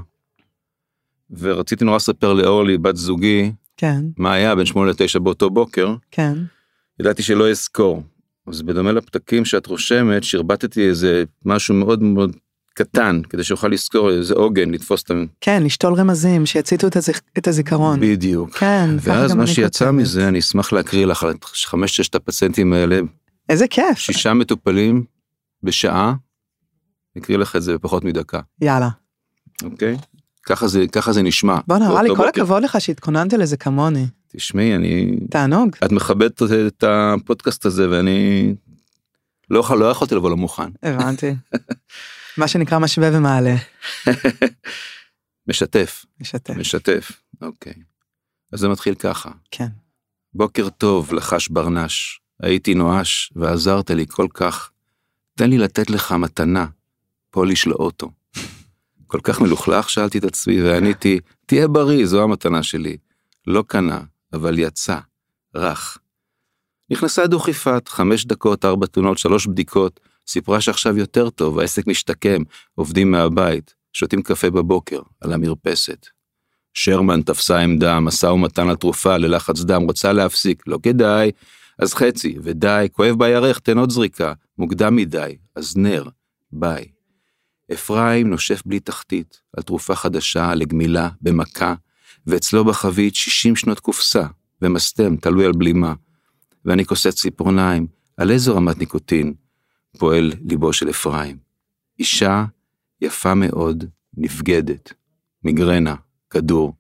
ורציתי 1.39 1.85
נורא 1.85 1.97
לספר 1.97 2.33
לאורלי 2.33 2.79
בת 2.79 2.97
זוגי 2.97 3.53
כן, 3.77 4.05
מה 4.17 4.33
היה 4.33 4.55
בין 4.55 4.67
שמונה 4.67 4.91
לתשע 4.91 5.19
באותו 5.19 5.51
בוקר 5.51 5.95
כן. 6.11 6.35
ידעתי 7.01 7.23
שלא 7.23 7.51
אזכור. 7.51 8.03
אז 8.47 8.63
בדומה 8.63 8.93
לפתקים 8.93 9.45
שאת 9.45 9.67
רושמת 9.67 10.25
שרבטתי 10.25 10.89
איזה 10.89 11.25
משהו 11.45 11.75
מאוד 11.75 12.03
מאוד 12.03 12.37
קטן 12.75 13.21
כדי 13.31 13.45
שאוכל 13.45 13.69
לזכור 13.69 14.11
איזה 14.11 14.35
עוגן 14.35 14.71
לתפוס 14.71 15.03
את 15.03 15.11
ה... 15.11 15.15
כן, 15.41 15.63
לשתול 15.63 15.95
רמזים 15.95 16.47
שיציתו 16.47 16.87
את 16.87 16.97
הזיכ- 16.97 17.21
את 17.39 17.49
הזיכרון. 17.49 18.01
בדיוק. 18.01 18.51
כן, 18.57 18.91
ואז 19.01 19.33
מה 19.35 19.47
שיצא 19.47 19.85
כותבת. 19.85 20.01
מזה 20.01 20.29
אני 20.29 20.39
אשמח 20.39 20.73
להקריא 20.73 21.07
לך 21.07 21.23
על 21.25 21.35
חמש 21.67 21.97
ששת 21.97 22.15
הפציינטים 22.15 22.73
האלה 22.73 23.01
איזה 23.49 23.69
כיף. 23.69 23.99
שישה 23.99 24.35
מטופלים 24.35 25.05
בשעה 25.63 26.15
אקריא 27.19 27.39
לך 27.39 27.57
את 27.57 27.63
זה 27.63 27.75
בפחות 27.75 28.05
מדקה, 28.05 28.41
יאללה. 28.61 28.89
אוקיי? 29.65 29.97
ככה 30.47 30.69
זה, 30.69 30.85
ככה 30.93 31.13
זה 31.13 31.23
נשמע. 31.23 31.59
בוא 31.67 31.79
נראה 31.79 32.03
לי 32.03 32.09
כל 32.09 32.15
בוקר. 32.17 32.29
הכבוד 32.29 32.63
לך 32.63 32.81
שהתכוננת 32.81 33.33
לזה 33.33 33.57
כמוני. 33.57 34.07
תשמעי, 34.29 34.75
אני... 34.75 35.17
תענוג. 35.31 35.77
את 35.85 35.93
מכבדת 35.93 36.43
את 36.67 36.85
הפודקאסט 36.87 37.67
הזה 37.67 37.91
ואני 37.91 38.55
לא, 39.51 39.59
יכול- 39.59 39.79
לא 39.79 39.91
יכולתי 39.91 40.15
לבוא 40.15 40.31
לא 40.31 40.37
מוכן. 40.37 40.71
הבנתי. 40.83 41.35
מה 42.39 42.49
שנקרא 42.49 42.79
משווה 42.79 43.09
ומעלה. 43.13 43.55
משתף, 45.49 46.05
משתף. 46.21 46.55
משתף, 46.57 47.13
אוקיי. 47.43 47.73
אז 48.53 48.61
זה 48.61 48.69
מתחיל 48.69 48.95
ככה. 48.95 49.31
כן. 49.51 49.69
בוקר 50.35 50.69
טוב, 50.69 51.13
לחש 51.15 51.49
ברנש, 51.49 52.21
הייתי 52.43 52.75
נואש 52.75 53.33
ועזרת 53.37 53.91
לי 53.91 54.07
כל 54.09 54.27
כך. 54.35 54.71
תן 55.35 55.51
לי 55.51 55.59
לתת 55.59 55.91
לך 55.91 56.13
מתנה, 56.13 56.67
פוליש 57.31 57.67
לאוטו. 57.67 58.11
כל 59.07 59.21
כך 59.23 59.41
מלוכלך, 59.41 59.91
שאלתי 59.91 60.19
את 60.19 60.25
עצמי 60.25 60.63
ועניתי, 60.63 61.21
תהיה 61.47 61.69
בריא, 61.69 62.07
זו 62.07 62.23
המתנה 62.23 62.63
שלי. 62.63 62.97
לא 63.47 63.65
קנה, 63.67 64.01
אבל 64.33 64.59
יצא, 64.59 64.99
רך. 65.55 65.99
נכנסה 66.91 67.27
דוכיפת, 67.27 67.89
חמש 67.89 68.25
דקות, 68.25 68.65
ארבע 68.65 68.87
תלונות, 68.87 69.19
שלוש 69.19 69.47
בדיקות, 69.47 70.01
סיפרה 70.29 70.61
שעכשיו 70.61 70.99
יותר 70.99 71.31
טוב, 71.31 71.59
העסק 71.59 71.87
משתקם, 71.87 72.43
עובדים 72.75 73.11
מהבית, 73.11 73.75
שותים 73.93 74.23
קפה 74.23 74.51
בבוקר, 74.51 75.01
על 75.21 75.33
המרפסת. 75.33 76.07
שרמן 76.75 77.23
תפסה 77.23 77.59
עמדה, 77.59 78.01
משא 78.01 78.27
ומתן 78.27 78.69
לתרופה, 78.69 79.17
ללחץ 79.17 79.61
דם, 79.61 79.83
רוצה 79.83 80.13
להפסיק, 80.13 80.63
לא 80.67 80.79
כדאי, 80.83 81.31
אז 81.79 81.95
חצי, 81.95 82.39
ודי, 82.43 82.89
כואב 82.93 83.19
בירך, 83.19 83.59
תן 83.59 83.79
עוד 83.79 83.91
זריקה, 83.91 84.33
מוקדם 84.59 84.97
מדי, 84.97 85.37
אז 85.55 85.77
נר, 85.77 86.05
ביי. 86.53 86.85
אפרים 87.73 88.31
נושף 88.31 88.63
בלי 88.67 88.81
תחתית, 88.81 89.41
על 89.57 89.63
תרופה 89.63 89.95
חדשה, 89.95 90.55
לגמילה, 90.55 91.09
במכה, 91.23 91.75
ואצלו 92.29 92.65
בחבית 92.65 93.15
60 93.15 93.57
שנות 93.57 93.81
קופסה, 93.81 94.27
ומסתם, 94.63 95.17
תלוי 95.17 95.47
על 95.47 95.53
בלימה. 95.53 95.95
ואני 96.65 96.85
כוסס 96.85 97.15
ציפורניים, 97.15 97.87
על 98.17 98.31
איזו 98.31 98.57
רמת 98.57 98.79
ניקוטין? 98.79 99.35
פועל 99.99 100.33
ליבו 100.49 100.73
של 100.73 100.91
אפרים. 100.91 101.37
אישה 101.99 102.45
יפה 103.01 103.35
מאוד, 103.35 103.85
נבגדת. 104.17 104.93
מיגרנה, 105.45 105.95
כדור. 106.31 106.75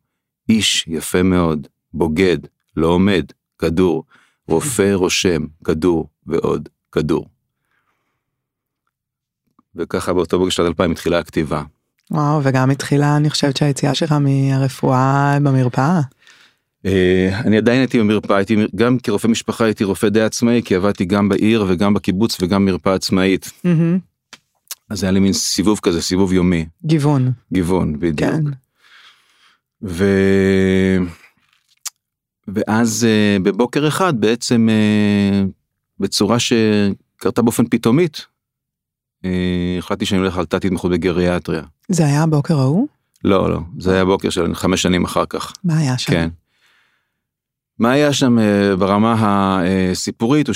איש 0.48 0.84
יפה 0.88 1.22
מאוד, 1.22 1.66
בוגד, 1.94 2.38
לא 2.76 2.86
עומד, 2.86 3.24
כדור. 3.58 4.04
רופא 4.48 4.92
רושם, 4.94 5.46
כדור, 5.64 6.08
ועוד 6.26 6.68
כדור. 6.92 7.28
וככה 9.74 10.12
באותו 10.12 10.38
בוקר 10.38 10.50
של 10.50 10.62
2000 10.62 10.92
התחילה 10.92 11.18
הכתיבה. 11.18 11.62
וואו, 12.10 12.40
וגם 12.42 12.70
התחילה, 12.70 13.16
אני 13.16 13.30
חושבת 13.30 13.56
שהיציאה 13.56 13.94
שלך 13.94 14.12
מהרפואה 14.12 15.38
במרפאה. 15.42 16.00
אה, 16.86 17.40
אני 17.44 17.56
עדיין 17.56 17.78
הייתי 17.78 17.98
במרפאה, 17.98 18.36
הייתי 18.36 18.56
גם 18.74 18.98
כרופא 18.98 19.26
משפחה 19.26 19.64
הייתי 19.64 19.84
רופא 19.84 20.08
די 20.08 20.22
עצמאי, 20.22 20.62
כי 20.64 20.74
עבדתי 20.74 21.04
גם 21.04 21.28
בעיר 21.28 21.64
וגם 21.68 21.94
בקיבוץ 21.94 22.42
וגם 22.42 22.64
מרפאה 22.64 22.94
עצמאית. 22.94 23.50
אז 24.90 25.02
היה 25.02 25.10
לי 25.10 25.20
מין 25.20 25.32
סיבוב 25.32 25.80
כזה, 25.82 26.02
סיבוב 26.02 26.32
יומי, 26.32 26.66
גיוון. 26.84 27.32
גיוון, 27.52 27.98
בדיוק. 27.98 28.30
כן. 28.30 28.44
ו... 29.82 30.04
ואז 32.48 33.06
אה, 33.08 33.36
בבוקר 33.42 33.88
אחד 33.88 34.20
בעצם 34.20 34.68
אה, 34.70 35.44
בצורה 36.00 36.36
שקרתה 36.38 37.42
באופן 37.42 37.64
פתאומית, 37.70 38.26
החלטתי 39.78 40.06
שאני 40.06 40.20
הולך 40.20 40.38
על 40.38 40.44
תת 40.44 40.64
התמחות 40.64 40.90
בגריאטריה. 40.90 41.62
זה 41.88 42.06
היה 42.06 42.22
הבוקר 42.22 42.58
ההוא? 42.58 42.88
לא, 43.24 43.50
לא, 43.50 43.58
זה 43.78 43.94
היה 43.94 44.04
בוקר 44.04 44.30
של 44.30 44.54
חמש 44.54 44.82
שנים 44.82 45.04
אחר 45.04 45.24
כך. 45.28 45.52
מה 45.64 45.78
היה 45.78 45.98
שם? 45.98 46.12
כן. 46.12 46.28
מה 47.78 47.92
היה 47.92 48.12
שם 48.12 48.38
אה, 48.38 48.76
ברמה 48.76 49.60
הסיפורית, 49.92 50.48
הוא 50.48 50.54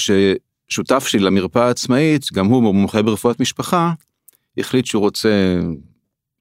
ששותף 0.69 1.07
שלי 1.07 1.21
למרפאה 1.21 1.67
העצמאית, 1.67 2.27
גם 2.33 2.47
הוא 2.47 2.63
מומחה 2.63 3.03
ברפואת 3.03 3.41
משפחה, 3.41 3.93
החליט 4.59 4.87
שהוא 4.87 5.01
רוצה 5.01 5.61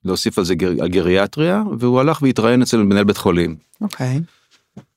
להוסיף 0.06 0.38
על 0.38 0.46
זה 0.46 0.56
גר... 0.56 0.72
על 0.82 0.88
גריאטריה, 0.88 1.64
והוא 1.80 2.00
הלך 2.00 2.22
והתראיין 2.22 2.62
אצל 2.62 2.78
מנהל 2.78 3.04
בית 3.04 3.18
חולים. 3.18 3.56
אוקיי. 3.82 4.22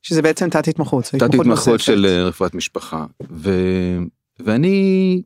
שזה 0.02 0.22
בעצם 0.22 0.50
תת 0.50 0.68
התמחות. 0.68 1.04
תת 1.04 1.22
התמחות 1.22 1.46
נוספת. 1.46 1.80
של 1.80 2.06
אה, 2.08 2.24
רפואת 2.24 2.54
משפחה. 2.54 3.06
ו... 3.30 3.50
ואני, 4.40 5.22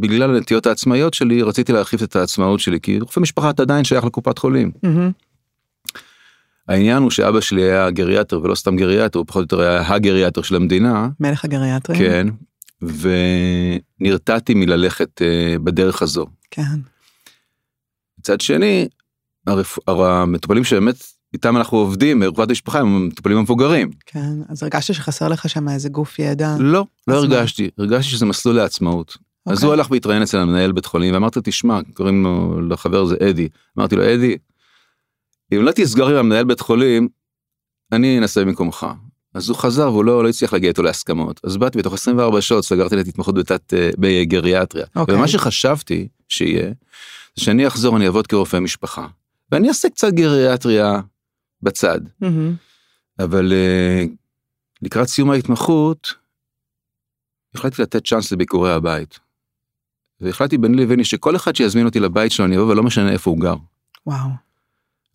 בגלל 0.00 0.36
הנטיות 0.36 0.66
העצמאיות 0.66 1.14
שלי, 1.14 1.42
רציתי 1.42 1.72
להרחיב 1.72 2.02
את 2.02 2.16
העצמאות 2.16 2.60
שלי, 2.60 2.80
כי 2.80 3.00
רופא 3.00 3.20
משפחה 3.20 3.50
אתה 3.50 3.62
עדיין 3.62 3.84
שייך 3.84 4.04
לקופת 4.04 4.38
חולים. 4.38 4.70
מהמם. 4.82 5.10
העניין 6.68 7.02
הוא 7.02 7.10
שאבא 7.10 7.40
שלי 7.40 7.62
היה 7.62 7.90
גריאטר 7.90 8.40
ולא 8.42 8.54
סתם 8.54 8.76
גריאטר, 8.76 9.18
הוא 9.18 9.26
פחות 9.26 9.52
או 9.52 9.58
יותר 9.58 9.70
היה 9.70 9.94
הגריאטר 9.94 10.42
של 10.42 10.56
המדינה. 10.56 11.08
מלך 11.20 11.44
הגריאטרים? 11.44 11.98
כן, 11.98 12.26
ונרתעתי 14.00 14.54
מללכת 14.54 15.22
אה, 15.22 15.56
בדרך 15.64 16.02
הזו. 16.02 16.26
כן. 16.50 16.80
מצד 18.18 18.40
שני, 18.40 18.88
הרפ... 19.46 19.78
המטופלים 19.88 20.64
שבאמת 20.64 20.94
איתם 21.32 21.56
אנחנו 21.56 21.78
עובדים, 21.78 22.22
רפואת 22.22 22.50
משפחה, 22.50 22.78
הם 22.80 22.86
המטופלים 22.86 23.38
המבוגרים. 23.38 23.90
כן. 24.06 24.32
אז 24.48 24.62
הרגשת 24.62 24.94
שחסר 24.94 25.28
לך 25.28 25.48
שם 25.48 25.68
איזה 25.68 25.88
גוף 25.88 26.18
ידע? 26.18 26.56
לא, 26.58 26.84
לא? 27.08 27.14
הרגשתי, 27.14 27.70
הרגשתי 27.78 28.10
שזה 28.10 28.26
מסלול 28.26 28.56
לעצמאות. 28.56 29.29
אז 29.46 29.56
אוקיי. 29.56 29.66
הוא 29.66 29.74
הלך 29.74 29.90
והתראיין 29.90 30.22
אצל 30.22 30.38
המנהל 30.38 30.72
בית 30.72 30.86
חולים, 30.86 31.14
ואמרתי 31.14 31.38
לו, 31.38 31.42
תשמע, 31.44 31.80
קוראים 31.94 32.22
לו, 32.22 32.60
לחבר 32.68 33.04
זה 33.04 33.16
אדי. 33.30 33.48
אמרתי 33.78 33.96
לו, 33.96 34.02
אדי, 34.14 34.36
אם 35.52 35.62
לא 35.62 35.72
תסגור 35.74 36.08
עם 36.08 36.16
המנהל 36.16 36.44
בית 36.44 36.60
חולים, 36.60 37.08
אני 37.92 38.18
אנסה 38.18 38.44
במקומך. 38.44 38.86
אז 39.34 39.48
הוא 39.48 39.56
חזר 39.56 39.92
והוא 39.92 40.04
לא, 40.04 40.22
לא 40.22 40.28
הצליח 40.28 40.52
להגיע 40.52 40.68
איתו 40.68 40.82
להסכמות. 40.82 41.40
אז 41.44 41.56
באתי 41.56 41.78
בתוך 41.78 41.94
24 41.94 42.40
שעות, 42.40 42.64
סגרתי 42.64 42.96
לי 42.96 43.02
את 43.02 43.08
התמחות 43.08 43.34
בתת, 43.34 43.74
אה, 43.74 43.90
בגריאטריה. 43.98 44.86
אוקיי. 44.96 45.14
ומה 45.14 45.28
שחשבתי 45.28 46.08
שיהיה, 46.28 46.72
זה 47.36 47.44
שאני 47.44 47.66
אחזור, 47.66 47.96
אני 47.96 48.06
אעבוד 48.06 48.26
כרופא 48.26 48.56
משפחה. 48.56 49.06
ואני 49.52 49.68
אעשה 49.68 49.90
קצת 49.90 50.12
גריאטריה 50.12 51.00
בצד. 51.62 52.00
מהמם. 52.20 52.54
אבל 53.18 53.52
אה, 53.52 54.04
לקראת 54.82 55.08
סיום 55.08 55.30
ההתמחות, 55.30 56.14
החלטתי 57.54 57.82
לתת 57.82 58.06
צ'אנס 58.06 58.32
לביקורי 58.32 58.72
הבית. 58.72 59.18
והחלטתי 60.20 60.58
ביני 60.58 60.76
לביני 60.76 61.04
שכל 61.04 61.36
אחד 61.36 61.56
שיזמין 61.56 61.86
אותי 61.86 62.00
לבית 62.00 62.32
שלו 62.32 62.46
אני 62.46 62.56
אבוא 62.56 62.66
ולא 62.72 62.82
משנה 62.82 63.12
איפה 63.12 63.30
הוא 63.30 63.40
גר. 63.40 63.54
וואו. 64.06 64.28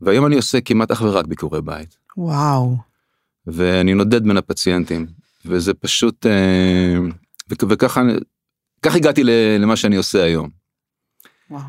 והיום 0.01 0.25
אני 0.25 0.35
עושה 0.35 0.61
כמעט 0.61 0.91
אך 0.91 1.01
ורק 1.01 1.25
ביקורי 1.25 1.61
בית. 1.61 1.97
וואו. 2.17 2.77
ואני 3.47 3.93
נודד 3.93 4.23
בין 4.27 4.37
הפציינטים. 4.37 5.05
וזה 5.45 5.73
פשוט, 5.73 6.25
אה, 6.25 6.97
וכ- 7.49 7.63
וככה, 7.69 8.01
כך 8.81 8.95
הגעתי 8.95 9.21
למה 9.59 9.75
שאני 9.75 9.95
עושה 9.95 10.23
היום. 10.23 10.49
וואו. 11.49 11.61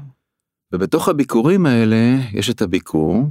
ובתוך 0.72 1.08
הביקורים 1.08 1.66
האלה 1.66 1.96
יש 2.32 2.50
את 2.50 2.62
הביקור, 2.62 3.30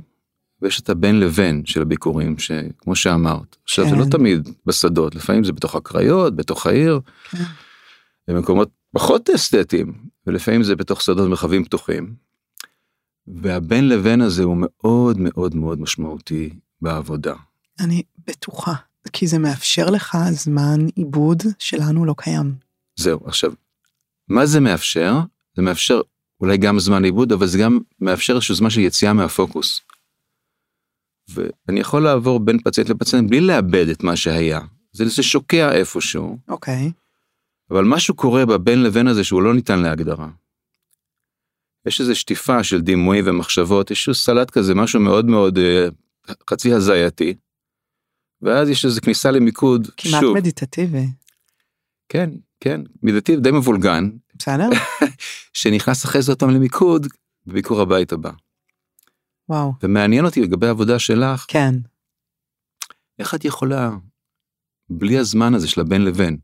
ויש 0.62 0.80
את 0.80 0.90
הבין 0.90 1.20
לבין 1.20 1.66
של 1.66 1.82
הביקורים, 1.82 2.38
שכמו 2.38 2.96
שאמרת. 2.96 3.56
עכשיו 3.64 3.90
זה 3.90 3.96
לא 3.96 4.04
כן. 4.04 4.10
תמיד 4.10 4.50
בשדות, 4.66 5.16
לפעמים 5.16 5.44
זה 5.44 5.52
בתוך 5.52 5.76
הקריות, 5.76 6.36
בתוך 6.36 6.68
העיר, 6.68 7.00
כן. 7.32 7.44
במקומות 8.28 8.70
פחות 8.96 9.30
אסתטיים, 9.30 9.94
ולפעמים 10.28 10.64
זה 10.64 10.76
בתוך 10.76 11.02
שדות 11.02 11.30
מרחבים 11.30 11.64
פתוחים. 11.66 12.16
והבין 13.28 13.90
לבין 13.90 14.22
הזה 14.22 14.44
הוא 14.44 14.58
מאוד 14.60 15.18
מאוד 15.20 15.56
מאוד 15.56 15.82
משמעותי 15.82 16.50
בעבודה. 16.82 17.34
אני 17.80 18.04
בטוחה. 18.28 18.74
כי 19.14 19.28
זה 19.28 19.38
מאפשר 19.38 19.90
לך 19.90 20.18
זמן 20.32 20.80
עיבוד 20.96 21.44
שלנו 21.60 22.06
לא 22.06 22.16
קיים. 22.18 22.56
זהו, 22.96 23.20
עכשיו, 23.26 23.54
מה 24.28 24.46
זה 24.46 24.60
מאפשר? 24.60 25.14
זה 25.56 25.62
מאפשר 25.62 26.02
אולי 26.42 26.58
גם 26.58 26.80
זמן 26.80 27.04
עיבוד, 27.04 27.32
אבל 27.32 27.48
זה 27.48 27.58
גם 27.58 27.80
מאפשר 28.02 28.34
איזשהו 28.34 28.56
זמן 28.56 28.70
של 28.70 28.80
יציאה 28.80 29.14
מהפוקוס. 29.14 29.82
ואני 31.30 31.80
יכול 31.80 32.04
לעבור 32.04 32.40
בין 32.40 32.60
פציינט 32.64 32.90
לפציינט 32.90 33.30
בלי 33.30 33.42
לאבד 33.42 33.90
את 33.90 34.04
מה 34.04 34.16
שהיה. 34.16 34.60
זה, 34.92 35.06
זה 35.06 35.24
שוקע 35.24 35.72
איפשהו, 35.72 36.38
אוקיי. 36.48 36.92
אבל 37.72 37.84
משהו 37.84 38.16
קורה 38.16 38.46
בבין 38.46 38.84
לבין 38.84 39.08
הזה 39.08 39.24
שהוא 39.24 39.42
לא 39.42 39.54
ניתן 39.54 39.80
להגדרה. 39.80 40.30
יש 41.86 42.02
איזו 42.02 42.16
שטיפה 42.16 42.64
של 42.64 42.82
דימויים 42.82 43.24
ומחשבות, 43.28 43.92
יש 43.92 44.10
סלט 44.14 44.52
כזה, 44.52 44.76
משהו 44.76 45.00
מאוד 45.00 45.26
מאוד 45.26 45.58
אה, 45.58 45.88
חצי 46.50 46.74
הזייתי. 46.74 47.34
ואז 48.42 48.70
יש 48.70 48.86
איזו 48.86 49.02
כניסה 49.02 49.32
למיקוד, 49.32 49.88
כמעט 49.98 50.22
שוב, 50.22 50.38
מדיטטיבי. 50.38 51.08
כן, 52.10 52.30
כן, 52.60 52.82
מידתי 53.04 53.38
די 53.38 53.52
מבולגן, 53.52 54.10
בסדר? 54.38 54.70
שנכנס 55.54 56.06
אחרי 56.06 56.22
זה 56.22 56.32
עוד 56.32 56.40
פעם 56.40 56.50
למיקוד 56.50 57.08
בביקור 57.46 57.82
הבית 57.82 58.12
הבא. 58.14 58.32
וואו. 59.50 59.74
ומעניין 59.84 60.26
אותי 60.26 60.42
לגבי 60.42 60.68
העבודה 60.68 61.00
שלך, 61.00 61.46
כן. 61.48 61.74
איך 63.20 63.36
את 63.36 63.46
יכולה, 63.46 63.92
בלי 64.90 65.18
הזמן 65.18 65.54
הזה 65.54 65.68
של 65.68 65.82
הבין 65.82 66.06
לבין. 66.06 66.38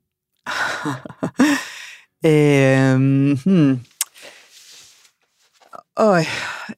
אוי, 5.99 6.23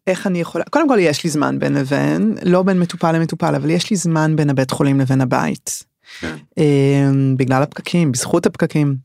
איך 0.08 0.28
אני 0.28 0.42
יכולה, 0.42 0.64
קודם 0.70 0.90
כל 0.90 0.98
יש 1.00 1.24
לי 1.24 1.30
זמן 1.30 1.60
בין 1.60 1.74
לבין, 1.74 2.36
לא 2.44 2.64
בין 2.64 2.80
מטופל 2.80 3.12
למטופל, 3.12 3.56
אבל 3.56 3.70
יש 3.70 3.90
לי 3.90 3.96
זמן 3.96 4.36
בין 4.36 4.50
הבית 4.50 4.72
חולים 4.72 5.00
לבין 5.00 5.22
הבית. 5.22 5.84
כן. 6.20 6.36
אמ, 6.58 7.36
בגלל 7.38 7.64
הפקקים, 7.64 8.12
בזכות 8.12 8.46
הפקקים. 8.46 8.96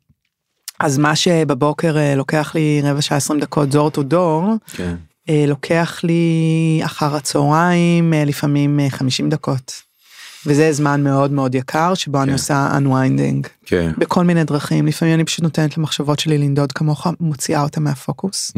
אז 0.80 0.98
מה 0.98 1.16
שבבוקר 1.16 1.98
אה, 1.98 2.14
לוקח 2.14 2.54
לי 2.54 2.80
רבע 2.84 3.00
שעה 3.00 3.16
20 3.16 3.40
דקות 3.40 3.68
דור 3.68 3.90
טו 3.90 4.02
דור, 4.02 4.54
כן. 4.72 4.96
אה, 5.28 5.44
לוקח 5.46 6.00
לי 6.04 6.80
אחר 6.84 7.16
הצהריים 7.16 8.14
אה, 8.14 8.24
לפעמים 8.24 8.80
אה, 8.80 8.90
50 8.90 9.28
דקות. 9.28 9.87
וזה 10.48 10.72
זמן 10.72 11.04
מאוד 11.04 11.32
מאוד 11.32 11.54
יקר 11.54 11.94
שבו 11.94 12.18
אני 12.18 12.26
כן. 12.26 12.32
עושה 12.32 12.78
unwinding 12.78 13.48
כן. 13.66 13.92
בכל 13.98 14.24
מיני 14.24 14.44
דרכים 14.44 14.86
לפעמים 14.86 15.14
אני 15.14 15.24
פשוט 15.24 15.42
נותנת 15.42 15.78
למחשבות 15.78 16.18
שלי 16.18 16.38
לנדוד 16.38 16.72
כמוך 16.72 17.06
מוציאה 17.20 17.62
אותם 17.62 17.84
מהפוקוס. 17.84 18.52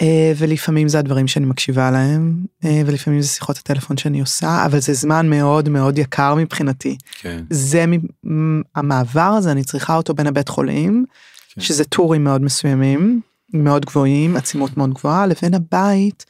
אה, 0.00 0.32
ולפעמים 0.36 0.88
זה 0.88 0.98
הדברים 0.98 1.28
שאני 1.28 1.46
מקשיבה 1.46 1.90
להם 1.90 2.34
אה, 2.64 2.82
ולפעמים 2.86 3.20
זה 3.20 3.28
שיחות 3.28 3.58
הטלפון 3.58 3.96
שאני 3.96 4.20
עושה 4.20 4.66
אבל 4.66 4.78
זה 4.80 4.92
זמן 4.92 5.30
מאוד 5.30 5.68
מאוד 5.68 5.98
יקר 5.98 6.34
מבחינתי 6.34 6.96
כן. 7.20 7.44
זה 7.50 7.84
המעבר 8.74 9.20
הזה 9.20 9.52
אני 9.52 9.64
צריכה 9.64 9.96
אותו 9.96 10.14
בין 10.14 10.26
הבית 10.26 10.48
חולים 10.48 11.04
כן. 11.54 11.60
שזה 11.60 11.84
טורים 11.84 12.24
מאוד 12.24 12.42
מסוימים 12.42 13.20
מאוד 13.54 13.84
גבוהים 13.84 14.36
עצימות 14.36 14.76
מאוד 14.76 14.94
גבוהה 14.94 15.26
לבין 15.26 15.54
הבית 15.54 16.26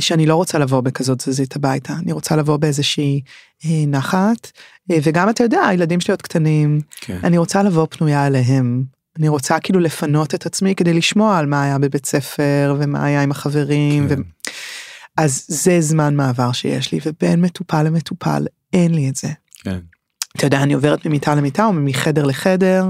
שאני 0.00 0.26
לא 0.26 0.34
רוצה 0.34 0.58
לבוא 0.58 0.80
בכזאת 0.80 1.18
תזזית 1.18 1.56
הביתה 1.56 1.92
אני 1.92 2.12
רוצה 2.12 2.36
לבוא 2.36 2.56
באיזושהי 2.56 3.20
אה, 3.64 3.86
נחת 3.86 4.52
אה, 4.90 4.98
וגם 5.02 5.30
אתה 5.30 5.42
יודע 5.42 5.60
הילדים 5.60 6.00
שלי 6.00 6.12
עוד 6.12 6.22
קטנים 6.22 6.80
כן. 7.00 7.18
אני 7.24 7.38
רוצה 7.38 7.62
לבוא 7.62 7.86
פנויה 7.90 8.26
אליהם. 8.26 8.84
אני 9.18 9.28
רוצה 9.28 9.60
כאילו 9.60 9.80
לפנות 9.80 10.34
את 10.34 10.46
עצמי 10.46 10.74
כדי 10.74 10.94
לשמוע 10.94 11.38
על 11.38 11.46
מה 11.46 11.62
היה 11.62 11.78
בבית 11.78 12.06
ספר 12.06 12.76
ומה 12.78 13.04
היה 13.04 13.22
עם 13.22 13.30
החברים. 13.30 14.08
כן. 14.08 14.20
ו... 14.20 14.22
אז 15.16 15.44
זה 15.48 15.80
זמן 15.80 16.14
מעבר 16.14 16.52
שיש 16.52 16.92
לי 16.92 16.98
ובין 17.06 17.40
מטופל 17.40 17.82
למטופל 17.82 18.46
אין 18.72 18.94
לי 18.94 19.08
את 19.08 19.16
זה. 19.16 19.28
כן. 19.64 19.78
אתה 20.36 20.46
יודע 20.46 20.62
אני 20.62 20.72
עוברת 20.72 21.06
ממיטה 21.06 21.34
למיטה 21.34 21.64
או 21.64 21.72
מחדר 21.72 22.24
לחדר. 22.24 22.84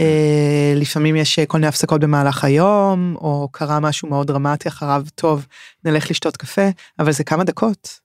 אה, 0.00 0.72
לפעמים 0.76 1.16
יש 1.16 1.38
אה, 1.38 1.46
כל 1.46 1.58
מיני 1.58 1.66
הפסקות 1.66 2.00
במהלך 2.00 2.44
היום 2.44 3.16
או 3.16 3.48
קרה 3.52 3.80
משהו 3.80 4.08
מאוד 4.08 4.26
דרמטי 4.26 4.68
אחריו 4.68 5.04
טוב 5.14 5.46
נלך 5.84 6.10
לשתות 6.10 6.36
קפה 6.36 6.68
אבל 6.98 7.12
זה 7.12 7.24
כמה 7.24 7.44
דקות. 7.44 8.00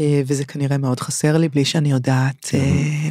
אה, 0.00 0.22
וזה 0.26 0.44
כנראה 0.44 0.78
מאוד 0.78 1.00
חסר 1.00 1.36
לי 1.36 1.48
בלי 1.48 1.64
שאני 1.64 1.90
יודעת 1.90 2.48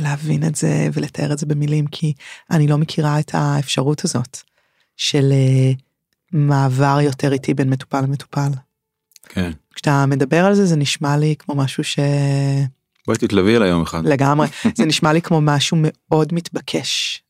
להבין 0.01 0.43
את 0.43 0.55
זה 0.55 0.89
ולתאר 0.93 1.33
את 1.33 1.37
זה 1.37 1.45
במילים 1.45 1.87
כי 1.87 2.13
אני 2.51 2.67
לא 2.67 2.77
מכירה 2.77 3.19
את 3.19 3.31
האפשרות 3.33 4.05
הזאת 4.05 4.37
של 4.97 5.33
מעבר 6.31 6.97
יותר 7.01 7.33
איטי 7.33 7.53
בין 7.53 7.69
מטופל 7.69 8.01
למטופל. 8.01 8.49
כן. 9.29 9.51
כשאתה 9.75 10.05
מדבר 10.05 10.45
על 10.45 10.53
זה 10.53 10.65
זה 10.65 10.75
נשמע 10.75 11.17
לי 11.17 11.35
כמו 11.39 11.55
משהו 11.55 11.83
בואי 13.07 13.17
תתלווי 13.17 13.57
אליי 13.57 13.69
יום 13.69 13.81
אחד. 13.81 14.01
שלגמרי 14.03 14.47
זה 14.75 14.85
נשמע 14.85 15.13
לי 15.13 15.21
כמו 15.21 15.41
משהו 15.41 15.77
מאוד 15.81 16.33
מתבקש. 16.33 17.23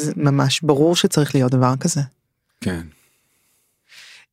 זה 0.00 0.12
ממש 0.16 0.60
ברור 0.62 0.96
שצריך 0.96 1.34
להיות 1.34 1.52
דבר 1.52 1.76
כזה. 1.76 2.00
כן. 2.60 2.80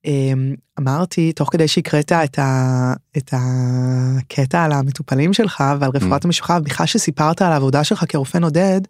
אמ, 0.06 0.56
אמרתי 0.80 1.32
תוך 1.32 1.50
כדי 1.52 1.68
שהקראת 1.68 2.12
את, 2.12 2.40
ה, 2.40 2.94
את 3.18 3.34
הקטע 3.34 4.64
על 4.64 4.72
המטופלים 4.72 5.34
שלך 5.34 5.64
ועל 5.80 5.92
רפואת 5.94 6.22
Mm. 6.22 6.26
המשפחה 6.26 6.58
ובכלל 6.62 6.86
שסיפרת 6.86 7.42
על 7.42 7.52
העבודה 7.52 7.84
שלך 7.84 8.06
כרופא 8.10 8.38
נודד 8.38 8.82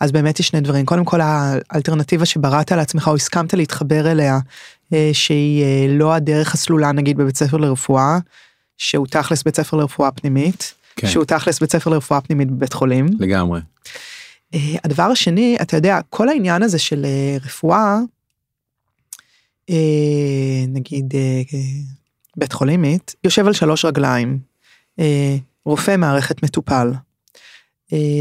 אז 0.00 0.12
באמת 0.12 0.40
יש 0.40 0.48
שני 0.48 0.60
דברים 0.60 0.86
קודם 0.86 1.04
כל 1.04 1.20
האלטרנטיבה 1.22 2.24
שבראת 2.24 2.72
לעצמך 2.72 3.08
או 3.08 3.14
הסכמת 3.14 3.54
להתחבר 3.54 4.10
אליה 4.12 4.38
אה, 4.92 5.10
שהיא 5.12 5.62
אה, 5.64 5.86
לא 5.88 6.14
הדרך 6.14 6.54
הסלולה 6.54 6.92
נגיד 6.92 7.16
בבית 7.16 7.36
ספר 7.36 7.56
לרפואה 7.56 8.18
שהוא 8.78 9.06
תכלס 9.06 9.42
בית 9.42 9.56
ספר 9.56 9.76
לרפואה 9.76 10.10
פנימית 10.10 10.74
כן. 10.96 11.08
שהוא 11.08 11.24
תכלס 11.24 11.60
בית 11.60 11.72
ספר 11.72 11.90
לרפואה 11.90 12.20
פנימית 12.20 12.50
בבית 12.50 12.72
חולים. 12.72 13.06
לגמרי. 13.18 13.60
אה, 14.54 14.60
הדבר 14.84 15.02
השני, 15.02 15.56
אתה 15.62 15.76
יודע, 15.76 16.00
כל 16.10 16.28
העניין 16.28 16.62
הזה 16.62 16.78
של 16.78 17.04
אה, 17.04 17.36
רפואה, 17.44 17.98
אה, 19.70 20.64
נגיד 20.68 21.14
בית 22.36 22.52
חולימית, 22.52 23.14
יושב 23.24 23.46
על 23.46 23.52
שלוש 23.52 23.84
רגליים. 23.84 24.38
רופא 25.64 25.96
מערכת 25.96 26.42
מטופל. 26.42 26.92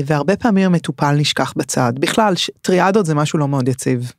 והרבה 0.05 0.35
פעמים 0.35 0.65
המטופל 0.65 1.11
נשכח 1.11 1.53
בצד. 1.55 1.93
בכלל, 1.99 2.33
טריאדות 2.61 3.05
זה 3.05 3.15
משהו 3.15 3.39
לא 3.39 3.47
מאוד 3.47 3.67
יציב. 3.67 4.11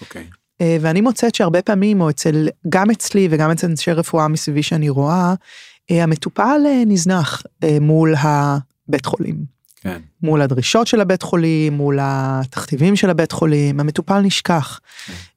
אוקיי. 0.00 0.26
אה, 0.62 0.76
ואני 0.80 1.00
מוצאת 1.00 1.34
שהרבה 1.34 1.62
פעמים, 1.62 2.00
או 2.00 2.10
אצל, 2.10 2.48
גם 2.68 2.90
אצלי 2.90 3.28
וגם 3.30 3.50
אצל 3.50 3.66
אנשי 3.66 3.92
רפואה 3.92 4.28
מסביבי 4.28 4.62
שאני 4.62 4.88
רואה, 4.88 5.34
אה, 5.90 6.02
המטופל 6.02 6.60
נזנח 6.86 7.42
מול 7.80 8.14
הבית 8.18 9.06
חולים. 9.06 9.44
כן. 9.82 10.00
מול 10.22 10.42
הדרישות 10.42 10.86
של 10.86 11.00
הבית 11.00 11.22
חולים, 11.22 11.72
מול 11.72 11.98
התכתיבים 12.02 12.96
של 12.96 13.10
הבית 13.10 13.32
חולים, 13.32 13.80
המטופל 13.80 14.20
נשכח. 14.20 14.80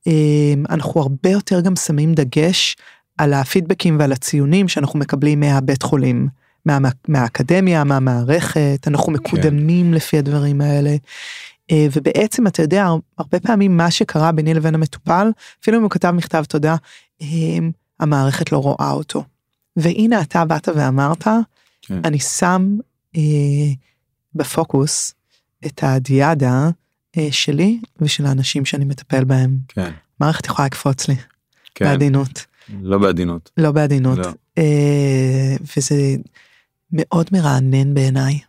אמ, 0.08 0.64
אנחנו 0.70 1.02
הרבה 1.02 1.30
יותר 1.30 1.62
גם 1.62 1.76
שמים 1.76 2.14
דגש 2.14 2.76
על 3.18 3.34
הפידבקים 3.34 4.00
ועל 4.00 4.12
הציונים 4.12 4.68
שאנחנו 4.68 5.00
מקבלים 5.00 5.40
מהבית 5.40 5.84
חולים, 5.84 6.28
מה, 6.66 6.78
מהאקדמיה, 7.08 7.84
מהמערכת, 7.84 8.88
אנחנו 8.88 9.12
מקודמים 9.12 9.94
לפי 9.94 10.18
הדברים 10.18 10.62
האלה. 10.62 10.96
אה, 11.72 11.88
ובעצם 11.94 12.48
אתה 12.48 12.62
יודע, 12.62 12.88
הרבה 13.18 13.40
פעמים 13.40 13.78
מה 13.78 13.92
שקרה 13.92 14.32
ביני 14.32 14.54
לבין 14.54 14.76
המטופל, 14.76 15.32
אפילו 15.62 15.78
אם 15.78 15.84
הוא 15.84 15.92
כתב 15.92 16.12
מכתב 16.12 16.44
תודה, 16.44 16.76
אמ, 17.22 17.72
המערכת 18.00 18.52
לא 18.52 18.58
רואה 18.58 18.92
אותו. 18.92 19.24
והנה 19.78 20.22
אתה 20.22 20.46
באת 20.46 20.70
ואמרת, 20.76 21.28
כן. 21.82 22.00
אני 22.04 22.20
שם 22.20 22.78
אה, 23.16 23.22
בפוקוס 24.36 25.14
את 25.66 25.84
הדיאדה 25.84 26.70
אה, 27.18 27.28
שלי 27.32 27.80
ושל 28.00 28.26
האנשים 28.26 28.66
שאני 28.66 28.86
מטפל 28.86 29.24
בהם. 29.24 29.58
כן. 29.68 29.92
מערכת 30.20 30.46
יכולה 30.46 30.66
לקפוץ 30.66 31.08
לי, 31.08 31.16
כן. 31.76 31.86
בעדינות, 31.86 32.46
לא 32.82 32.98
בעדינות. 32.98 33.52
לא 33.58 33.72
בעדינות. 33.72 34.18
לא. 34.18 34.32
אה, 34.58 35.56
וזה 35.78 36.16
מאוד 36.92 37.28
מרענן 37.32 37.94
בעיניי. 37.94 38.40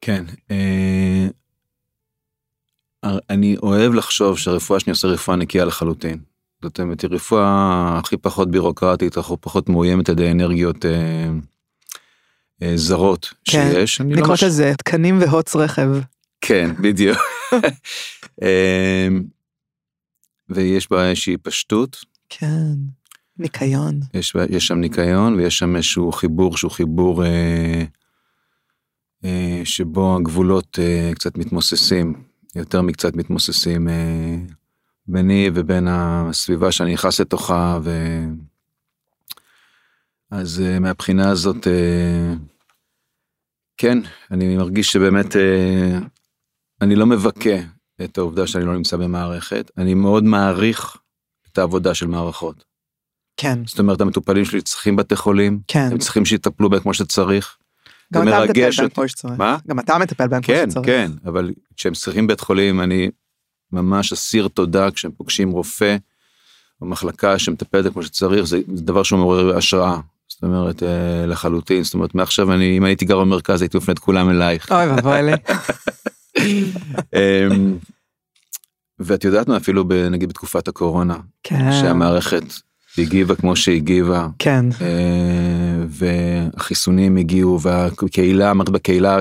כן. 0.00 0.24
אה, 0.50 1.28
אני 3.30 3.56
אוהב 3.62 3.94
לחשוב 3.94 4.38
שהרפואה 4.38 4.80
שאני 4.80 4.90
עושה 4.90 5.08
רפואה 5.08 5.36
נקייה 5.36 5.64
לחלוטין. 5.64 6.18
זאת 6.62 6.80
אומרת, 6.80 7.00
היא 7.00 7.10
רפואה 7.10 7.98
הכי 7.98 8.16
פחות 8.16 8.50
בירוקרטית, 8.50 9.16
הכי 9.16 9.32
פחות 9.40 9.68
מאוימת 9.68 10.08
על 10.08 10.18
ידי 10.18 10.30
אנרגיות 10.30 10.86
אה, 10.86 10.90
אה, 10.90 11.30
זרות 12.74 13.34
כן. 13.44 13.70
שיש. 13.72 14.00
אני 14.00 14.14
אני 14.14 14.22
לא 14.22 14.32
מש- 14.32 14.42
לזה 14.42 14.72
תקנים 14.78 15.18
והוץ 15.20 15.56
רכב. 15.56 15.88
כן, 16.40 16.70
בדיוק. 16.82 17.18
אה, 18.42 19.08
ויש 20.48 20.90
בה 20.90 21.08
איזושהי 21.10 21.36
פשטות, 21.36 21.96
כן, 22.28 22.72
ניקיון. 23.38 24.00
יש, 24.14 24.36
יש 24.50 24.66
שם 24.66 24.78
ניקיון 24.78 25.34
ויש 25.34 25.58
שם 25.58 25.76
איזשהו 25.76 26.12
חיבור 26.12 26.56
שהוא 26.56 26.70
חיבור 26.70 27.24
אה, 27.24 27.84
אה, 29.24 29.60
שבו 29.64 30.16
הגבולות 30.16 30.78
אה, 30.82 31.10
קצת 31.14 31.36
מתמוססים, 31.38 32.14
יותר 32.54 32.82
מקצת 32.82 33.16
מתמוססים 33.16 33.88
אה, 33.88 34.36
ביני 35.06 35.50
ובין 35.54 35.86
הסביבה 35.90 36.72
שאני 36.72 36.92
נכנס 36.92 37.20
לתוכה 37.20 37.78
ו... 37.82 37.90
אז 40.30 40.60
אה, 40.60 40.78
מהבחינה 40.78 41.30
הזאת 41.30 41.66
אה, 41.66 42.34
כן 43.82 43.98
אני 44.30 44.56
מרגיש 44.56 44.92
שבאמת 44.92 45.36
אה, 45.36 45.98
אני 46.80 46.96
לא 46.96 47.06
מבכה 47.06 47.56
את 48.04 48.18
העובדה 48.18 48.46
שאני 48.46 48.64
לא 48.64 48.76
נמצא 48.76 48.96
במערכת 48.96 49.70
אני 49.78 49.94
מאוד 49.94 50.24
מעריך 50.24 50.96
את 51.52 51.58
העבודה 51.58 51.94
של 51.94 52.06
מערכות. 52.06 52.64
כן, 53.36 53.58
זאת 53.66 53.78
אומרת 53.78 54.00
המטופלים 54.00 54.44
שלי 54.44 54.62
צריכים 54.62 54.96
בתי 54.96 55.16
חולים, 55.16 55.60
כן. 55.68 55.88
הם 55.92 55.98
צריכים 55.98 56.24
שיטפלו 56.24 56.70
בהם 56.70 56.80
כמו 56.80 56.94
שצריך. 56.94 57.56
גם 58.12 58.28
אתה 58.28 58.44
מטפל 58.44 58.70
בהם. 58.76 58.88
כמו 58.88 59.08
שצריך. 59.08 59.34
מה? 59.38 59.58
גם 59.68 59.78
אתה 59.78 59.98
מטפל 59.98 60.26
בהם 60.26 60.42
כמו 60.42 60.54
כן, 60.54 60.70
שצריך. 60.70 60.86
כן, 60.86 61.10
אבל 61.24 61.50
כשהם 61.76 61.92
צריכים 61.92 62.26
בית 62.26 62.40
חולים 62.40 62.80
אני 62.80 63.10
ממש 63.72 64.12
אסיר 64.12 64.48
תודה 64.48 64.90
כשהם 64.90 65.12
פוגשים 65.12 65.50
רופא 65.50 65.96
או 66.80 66.86
מחלקה 66.86 67.38
שמטפלת 67.38 67.92
כמו 67.92 68.02
שצריך, 68.02 68.44
זה, 68.44 68.60
זה 68.74 68.84
דבר 68.84 69.02
שהוא 69.02 69.18
מעורר 69.18 69.56
השראה. 69.56 70.00
זאת 70.42 70.48
אומרת 70.48 70.82
אה, 70.82 71.26
לחלוטין, 71.26 71.84
זאת 71.84 71.94
אומרת 71.94 72.14
מעכשיו 72.14 72.52
אני, 72.52 72.78
אם 72.78 72.84
הייתי 72.84 73.04
גר 73.04 73.20
במרכז 73.20 73.62
הייתי 73.62 73.76
מפנה 73.76 73.92
את 73.92 73.98
כולם 73.98 74.30
אלייך. 74.30 74.72
אוי 74.72 74.86
ואבוי 74.86 75.22
לי. 75.22 75.32
אמ, 77.16 77.78
ואת 78.98 79.24
יודעת 79.24 79.48
מה 79.48 79.56
אפילו 79.56 79.84
נגיד 80.10 80.28
בתקופת 80.28 80.68
הקורונה, 80.68 81.16
כן, 81.42 81.72
שהמערכת 81.72 82.42
הגיבה 82.98 83.34
כמו 83.34 83.56
שהגיבה, 83.56 84.28
כן, 84.38 84.64
אה, 84.80 85.84
והחיסונים 85.88 87.16
הגיעו 87.16 87.60
והקהילה, 87.60 88.50
המערכת 88.50 88.72
בקהילה, 88.72 89.20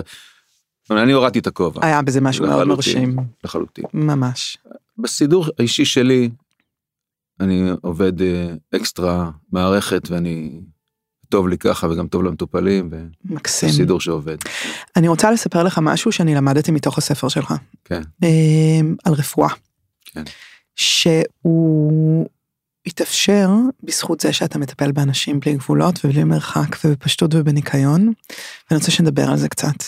אני 0.92 1.12
הורדתי 1.12 1.40
את 1.40 1.48
הכובע 1.48 1.86
היה 1.86 2.02
בזה 2.02 2.22
משהו 2.22 2.46
מאוד. 2.46 2.68
מרשים. 2.68 3.16
לחלוטין. 3.44 3.86
ממש. 3.94 4.58
בסידור 4.98 5.46
האישי 5.60 5.86
שלי, 5.86 6.30
אני 7.40 7.72
עובד 7.82 8.22
אה, 8.22 8.54
אקסטרה 8.76 9.32
מערכת 9.52 10.12
ואני 10.12 10.62
טוב 11.32 11.48
לי 11.48 11.58
ככה 11.58 11.88
וגם 11.88 12.08
טוב 12.08 12.24
למטופלים 12.24 12.90
מקסים. 13.26 13.70
וסידור 13.70 14.00
שעובד. 14.00 14.38
אני 14.96 15.08
רוצה 15.08 15.32
לספר 15.32 15.64
לך 15.64 15.80
משהו 15.82 16.12
שאני 16.12 16.36
למדתי 16.36 16.72
מתוך 16.72 16.98
הספר 16.98 17.28
שלך, 17.28 17.54
כן, 17.86 18.02
אה, 18.24 18.30
על 19.06 19.14
רפואה. 19.14 19.50
כן. 20.06 20.24
שהוא 20.76 22.28
התאפשר 22.86 23.50
בזכות 23.84 24.20
זה 24.20 24.34
שאתה 24.34 24.60
מטפל 24.60 24.92
באנשים 24.92 25.40
בלי 25.40 25.54
גבולות 25.54 26.06
ובלי 26.06 26.24
מרחק 26.24 26.78
ובפשטות 26.86 27.34
ובניקיון, 27.34 28.02
ואני 28.02 28.80
רוצה 28.80 28.92
שנדבר 28.92 29.30
על 29.30 29.38
זה 29.38 29.50
קצת. 29.50 29.84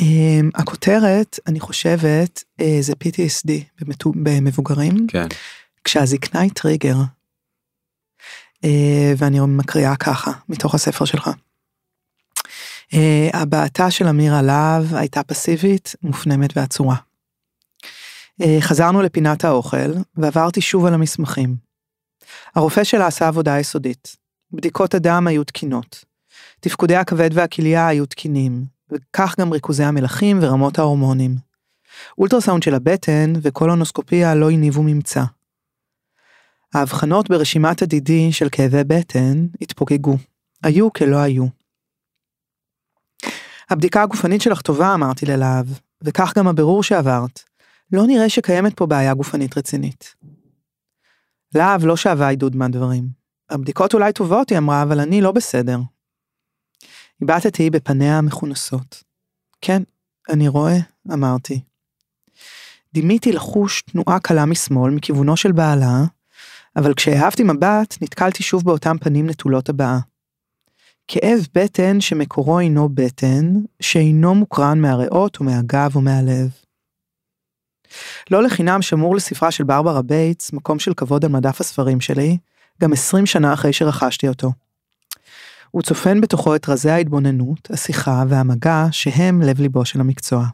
אה, 0.00 0.40
הכותרת, 0.54 1.38
אני 1.46 1.60
חושבת, 1.60 2.44
אה, 2.60 2.78
זה 2.80 2.92
PTSD 2.92 3.50
במבוגרים, 4.04 5.06
כן, 5.08 5.26
כשהזקנה 5.84 6.40
היא 6.40 6.50
טריגר. 6.54 6.96
אה, 8.64 9.12
ואני 9.16 9.40
מקריאה 9.40 9.96
ככה, 9.96 10.32
מתוך 10.48 10.74
הספר 10.74 11.04
שלך. 11.04 11.30
אה, 12.94 13.30
הבעתה 13.32 13.90
של 13.90 14.06
אמירה 14.06 14.42
להב 14.42 14.94
הייתה 14.94 15.22
פסיבית, 15.22 15.94
מופנמת 16.02 16.56
ועצורה. 16.56 16.96
אה, 18.42 18.56
חזרנו 18.60 19.02
לפינת 19.02 19.44
האוכל, 19.44 19.92
ועברתי 20.16 20.60
שוב 20.60 20.86
על 20.86 20.94
המסמכים. 20.94 21.56
הרופא 22.54 22.84
שלה 22.84 23.06
עשה 23.06 23.28
עבודה 23.28 23.58
יסודית. 23.58 24.16
בדיקות 24.52 24.94
הדם 24.94 25.26
היו 25.26 25.44
תקינות. 25.44 26.04
תפקודי 26.60 26.96
הכבד 26.96 27.30
והכליה 27.32 27.88
היו 27.88 28.06
תקינים, 28.06 28.64
וכך 28.92 29.34
גם 29.40 29.52
ריכוזי 29.52 29.84
המלחים 29.84 30.38
ורמות 30.42 30.78
ההורמונים. 30.78 31.36
אולטרסאונד 32.18 32.62
של 32.62 32.74
הבטן 32.74 33.32
וקולונוסקופיה 33.42 34.34
לא 34.34 34.50
הניבו 34.50 34.82
ממצא. 34.82 35.22
ההבחנות 36.74 37.28
ברשימת 37.30 37.82
הדידי 37.82 38.32
של 38.32 38.48
כאבי 38.52 38.84
בטן 38.84 39.46
התפוגגו. 39.60 40.16
היו 40.62 40.92
כלא 40.92 41.16
היו. 41.16 41.46
הבדיקה 43.70 44.02
הגופנית 44.02 44.42
שלך 44.42 44.62
טובה, 44.62 44.94
אמרתי 44.94 45.26
ללהב, 45.26 45.66
וכך 46.02 46.32
גם 46.38 46.48
הבירור 46.48 46.82
שעברת. 46.82 47.42
לא 47.92 48.06
נראה 48.06 48.28
שקיימת 48.28 48.76
פה 48.76 48.86
בעיה 48.86 49.14
גופנית 49.14 49.58
רצינית. 49.58 50.14
להב 51.54 51.84
לא 51.84 51.96
שאבה 51.96 52.28
עידוד 52.28 52.56
מהדברים. 52.56 53.08
הבדיקות 53.50 53.94
אולי 53.94 54.12
טובות, 54.12 54.50
היא 54.50 54.58
אמרה, 54.58 54.82
אבל 54.82 55.00
אני 55.00 55.20
לא 55.20 55.32
בסדר. 55.32 55.78
הבטתי 57.22 57.70
בפניה 57.70 58.18
המכונסות. 58.18 59.02
כן, 59.60 59.82
אני 60.30 60.48
רואה, 60.48 60.76
אמרתי. 61.12 61.60
דימיתי 62.94 63.32
לחוש 63.32 63.82
תנועה 63.82 64.20
קלה 64.20 64.46
משמאל 64.46 64.90
מכיוונו 64.94 65.36
של 65.36 65.52
בעלה, 65.52 66.04
אבל 66.76 66.94
כשהסבתי 66.94 67.42
מבט, 67.42 67.96
נתקלתי 68.00 68.42
שוב 68.42 68.64
באותם 68.64 68.96
פנים 69.00 69.26
נטולות 69.26 69.68
הבעה. 69.68 69.98
כאב 71.08 71.46
בטן 71.54 72.00
שמקורו 72.00 72.60
אינו 72.60 72.88
בטן, 72.94 73.52
שאינו 73.80 74.34
מוקרן 74.34 74.80
מהריאות 74.80 75.40
או 75.40 75.44
מהגב 75.44 75.96
או 75.96 76.00
מהלב. 76.00 76.50
לא 78.30 78.42
לחינם 78.42 78.82
שמור 78.82 79.16
לספרה 79.16 79.50
של 79.50 79.64
ברברה 79.64 80.02
בייטס, 80.02 80.52
מקום 80.52 80.78
של 80.78 80.94
כבוד 80.94 81.24
על 81.24 81.30
מדף 81.30 81.60
הספרים 81.60 82.00
שלי, 82.00 82.38
גם 82.80 82.92
20 82.92 83.26
שנה 83.26 83.52
אחרי 83.52 83.72
שרכשתי 83.72 84.28
אותו. 84.28 84.52
הוא 85.70 85.82
צופן 85.82 86.20
בתוכו 86.20 86.56
את 86.56 86.68
רזי 86.68 86.90
ההתבוננות, 86.90 87.70
השיחה 87.70 88.24
והמגע 88.28 88.86
שהם 88.90 89.42
לב 89.42 89.60
ליבו 89.60 89.84
של 89.84 90.00
המקצוע. 90.00 90.46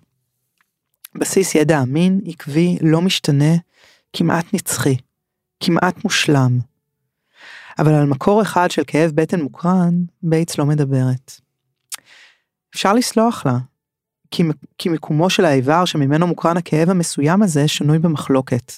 בסיס 1.15 1.55
ידע 1.55 1.83
אמין, 1.83 2.21
עקבי, 2.27 2.79
לא 2.81 3.01
משתנה, 3.03 3.55
כמעט 4.13 4.55
נצחי, 4.55 4.97
כמעט 5.61 6.05
מושלם. 6.05 6.59
אבל 7.79 7.95
על 7.95 8.07
מקור 8.07 8.43
אחד 8.43 8.71
של 8.71 8.83
כאב 8.87 9.11
בטן 9.15 9.41
מוקרן, 9.41 9.95
בייטס 10.23 10.59
לא 10.59 10.67
מדברת. 10.67 11.41
אפשר 12.75 12.93
לסלוח 12.93 13.47
לה, 13.47 13.59
כי, 14.31 14.43
כי 14.79 14.89
מיקומו 14.89 15.31
של 15.31 15.45
האיבר 15.45 15.85
שממנו 15.85 16.27
מוקרן 16.27 16.57
הכאב 16.57 16.91
המסוים 16.91 17.43
הזה 17.43 17.69
שנוי 17.69 17.99
במחלוקת. 17.99 18.73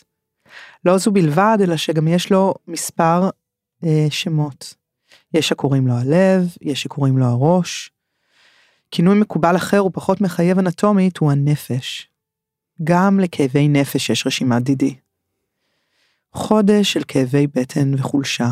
לא 0.85 0.99
זו 0.99 1.11
בלבד, 1.11 1.59
אלא 1.63 1.77
שגם 1.77 2.09
יש 2.09 2.33
לו 2.33 2.55
מספר 2.69 3.31
אה, 3.85 4.07
שמות. 4.11 4.75
יש 5.35 5.49
שקוראים 5.49 5.87
לו 5.87 5.95
הלב, 5.95 6.57
יש 6.61 6.83
שקוראים 6.83 7.19
לו 7.19 7.25
הראש. 7.25 7.91
כינוי 8.91 9.21
מקובל 9.21 9.57
אחר 9.57 9.85
ופחות 9.85 10.21
מחייב 10.21 10.59
אנטומית 10.59 11.19
הוא 11.19 11.33
הנפש. 11.33 12.09
גם 12.85 13.21
לכאבי 13.21 13.69
נפש 13.69 14.11
יש 14.11 14.27
רשימת 14.27 14.63
דידי. 14.63 14.97
חודש 16.33 16.93
של 16.93 17.03
כאבי 17.09 17.47
בטן 17.47 17.95
וחולשה. 17.95 18.51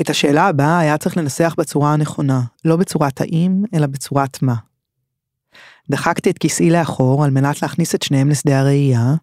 את 0.00 0.10
השאלה 0.10 0.46
הבאה 0.46 0.78
היה 0.78 0.98
צריך 0.98 1.16
לנסח 1.16 1.54
בצורה 1.58 1.92
הנכונה, 1.92 2.42
לא 2.64 2.76
בצורת 2.76 3.20
האם, 3.20 3.62
אלא 3.74 3.86
בצורת 3.86 4.42
מה. 4.42 4.54
דחקתי 5.90 6.30
את 6.30 6.38
כיסאי 6.38 6.70
לאחור 6.70 7.24
על 7.24 7.30
מנת 7.30 7.62
להכניס 7.62 7.94
את 7.94 8.02
שניהם 8.02 8.28
לשדה 8.28 8.60
הראייה, 8.60 9.14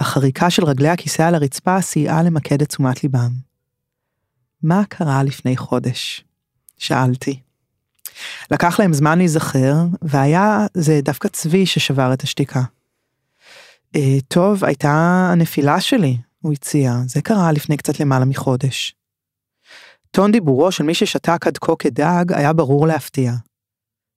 החריקה 0.00 0.50
של 0.50 0.64
רגלי 0.64 0.88
הכיסא 0.88 1.22
על 1.22 1.34
הרצפה 1.34 1.80
סייעה 1.80 2.22
למקד 2.22 2.62
את 2.62 2.68
תשומת 2.68 3.02
ליבם. 3.02 3.30
מה 4.62 4.82
קרה 4.88 5.22
לפני 5.22 5.56
חודש? 5.56 6.24
שאלתי. 6.78 7.40
לקח 8.50 8.80
להם 8.80 8.92
זמן 8.92 9.18
להיזכר, 9.18 9.74
והיה 10.02 10.66
זה 10.74 11.00
דווקא 11.02 11.28
צבי 11.28 11.66
ששבר 11.66 12.12
את 12.12 12.22
השתיקה. 12.22 12.62
אה, 13.96 14.20
טוב, 14.28 14.64
הייתה 14.64 14.90
הנפילה 15.32 15.80
שלי, 15.80 16.16
הוא 16.40 16.52
הציע, 16.52 16.92
זה 17.06 17.22
קרה 17.22 17.52
לפני 17.52 17.76
קצת 17.76 18.00
למעלה 18.00 18.24
מחודש. 18.24 18.94
טון 20.10 20.32
דיבורו 20.32 20.72
של 20.72 20.84
מי 20.84 20.94
ששתק 20.94 21.46
עד 21.46 21.58
כה 21.58 21.72
כדג 21.78 22.24
היה 22.32 22.52
ברור 22.52 22.86
להפתיע. 22.86 23.32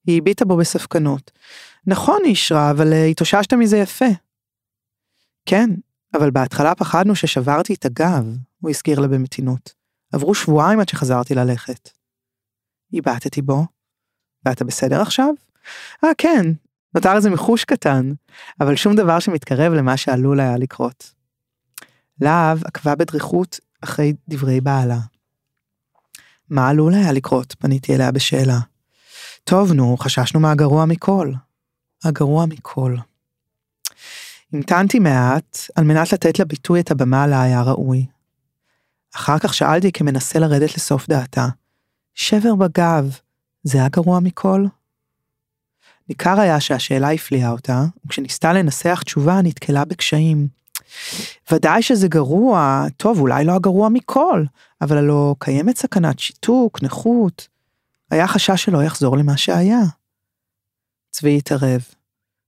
היא 0.08 0.18
הביטה 0.18 0.46
בו 0.46 0.58
בספקנות. 0.58 1.32
נכון, 1.88 2.22
אישרה, 2.26 2.72
אבל 2.72 2.94
uh, 2.94 3.12
התאוששת 3.12 3.54
מזה 3.54 3.78
יפה. 3.78 4.06
כן, 5.46 5.70
אבל 6.14 6.32
בהתחלה 6.32 6.76
פחדנו 6.76 7.16
ששברתי 7.16 7.74
את 7.74 7.86
הגב, 7.86 8.38
הוא 8.62 8.70
הזכיר 8.70 9.00
לה 9.00 9.08
במתינות. 9.08 9.74
עברו 10.14 10.36
שבועיים 10.36 10.80
עד 10.80 10.90
שחזרתי 10.90 11.36
ללכת. 11.36 11.90
הבטתי 12.94 13.42
בו. 13.42 13.66
ואתה 14.46 14.64
בסדר 14.66 15.02
עכשיו? 15.02 15.30
אה, 16.04 16.10
כן, 16.18 16.46
נותר 16.96 17.16
איזה 17.16 17.30
מחוש 17.30 17.66
קטן, 17.66 18.12
אבל 18.62 18.76
שום 18.76 18.96
דבר 18.96 19.20
שמתקרב 19.20 19.74
למה 19.74 19.98
שעלול 19.98 20.40
היה 20.40 20.58
לקרות. 20.58 21.14
להב 22.22 22.64
עקבה 22.66 22.96
בדריכות 22.96 23.60
אחרי 23.82 24.14
דברי 24.28 24.62
בעלה. 24.62 25.00
מה 26.50 26.70
עלול 26.70 26.94
היה 26.94 27.12
לקרות? 27.12 27.56
פניתי 27.60 27.96
אליה 27.96 28.12
בשאלה. 28.12 28.60
טוב, 29.44 29.74
נו, 29.74 29.98
חששנו 29.98 30.40
מהגרוע 30.40 30.86
מכל. 30.86 31.32
הגרוע 32.04 32.46
מכל. 32.46 32.96
המתנתי 34.54 35.00
מעט 35.00 35.58
על 35.76 35.84
מנת 35.84 36.14
לתת 36.14 36.40
לביטוי 36.40 36.80
את 36.80 36.92
הבמה 36.92 37.28
לה 37.28 37.42
היה 37.42 37.62
ראוי. 37.62 38.06
אחר 39.16 39.40
כך 39.40 39.54
שאלתי 39.54 39.92
כמנסה 39.92 40.40
לרדת 40.40 40.76
לסוף 40.76 41.08
דעתה, 41.10 41.48
שבר 42.14 42.56
בגב, 42.56 43.18
זה 43.64 43.86
הגרוע 43.86 44.20
מכל? 44.20 44.66
ניכר 46.10 46.40
היה 46.40 46.60
שהשאלה 46.60 47.12
הפליאה 47.12 47.50
אותה, 47.50 47.86
וכשניסתה 48.06 48.54
לנסח 48.54 49.02
תשובה 49.06 49.42
נתקלה 49.44 49.86
בקשיים. 49.86 50.48
ודאי 51.52 51.82
שזה 51.82 52.08
גרוע, 52.08 52.86
טוב, 52.98 53.20
אולי 53.20 53.46
לא 53.46 53.56
הגרוע 53.56 53.90
מכל, 53.90 54.44
אבל 54.82 54.98
הלא 54.98 55.36
קיימת 55.40 55.78
סכנת 55.78 56.20
שיתוק, 56.20 56.84
נכות. 56.84 57.48
היה 58.12 58.28
חשש 58.28 58.64
שלא 58.64 58.84
יחזור 58.84 59.18
למה 59.18 59.38
שהיה. 59.38 59.82
צבי 61.12 61.38
התערב. 61.38 61.82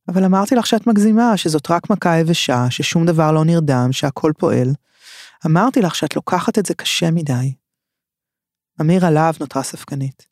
אבל 0.08 0.24
אמרתי 0.24 0.56
לך 0.56 0.68
שאת 0.68 0.88
מגזימה, 0.88 1.38
שזאת 1.38 1.72
רק 1.72 1.90
מכה 1.90 2.18
יבשה, 2.18 2.66
ששום 2.70 3.06
דבר 3.06 3.32
לא 3.32 3.46
נרדם, 3.46 3.90
שהכל 3.92 4.32
פועל. 4.38 4.74
אמרתי 5.46 5.82
לך 5.82 5.96
שאת 5.96 6.16
לוקחת 6.16 6.60
את 6.60 6.66
זה 6.66 6.74
קשה 6.74 7.12
מדי. 7.12 7.54
אמירה 8.82 9.12
להב 9.12 9.36
נותרה 9.40 9.64
ספקנית. 9.64 10.28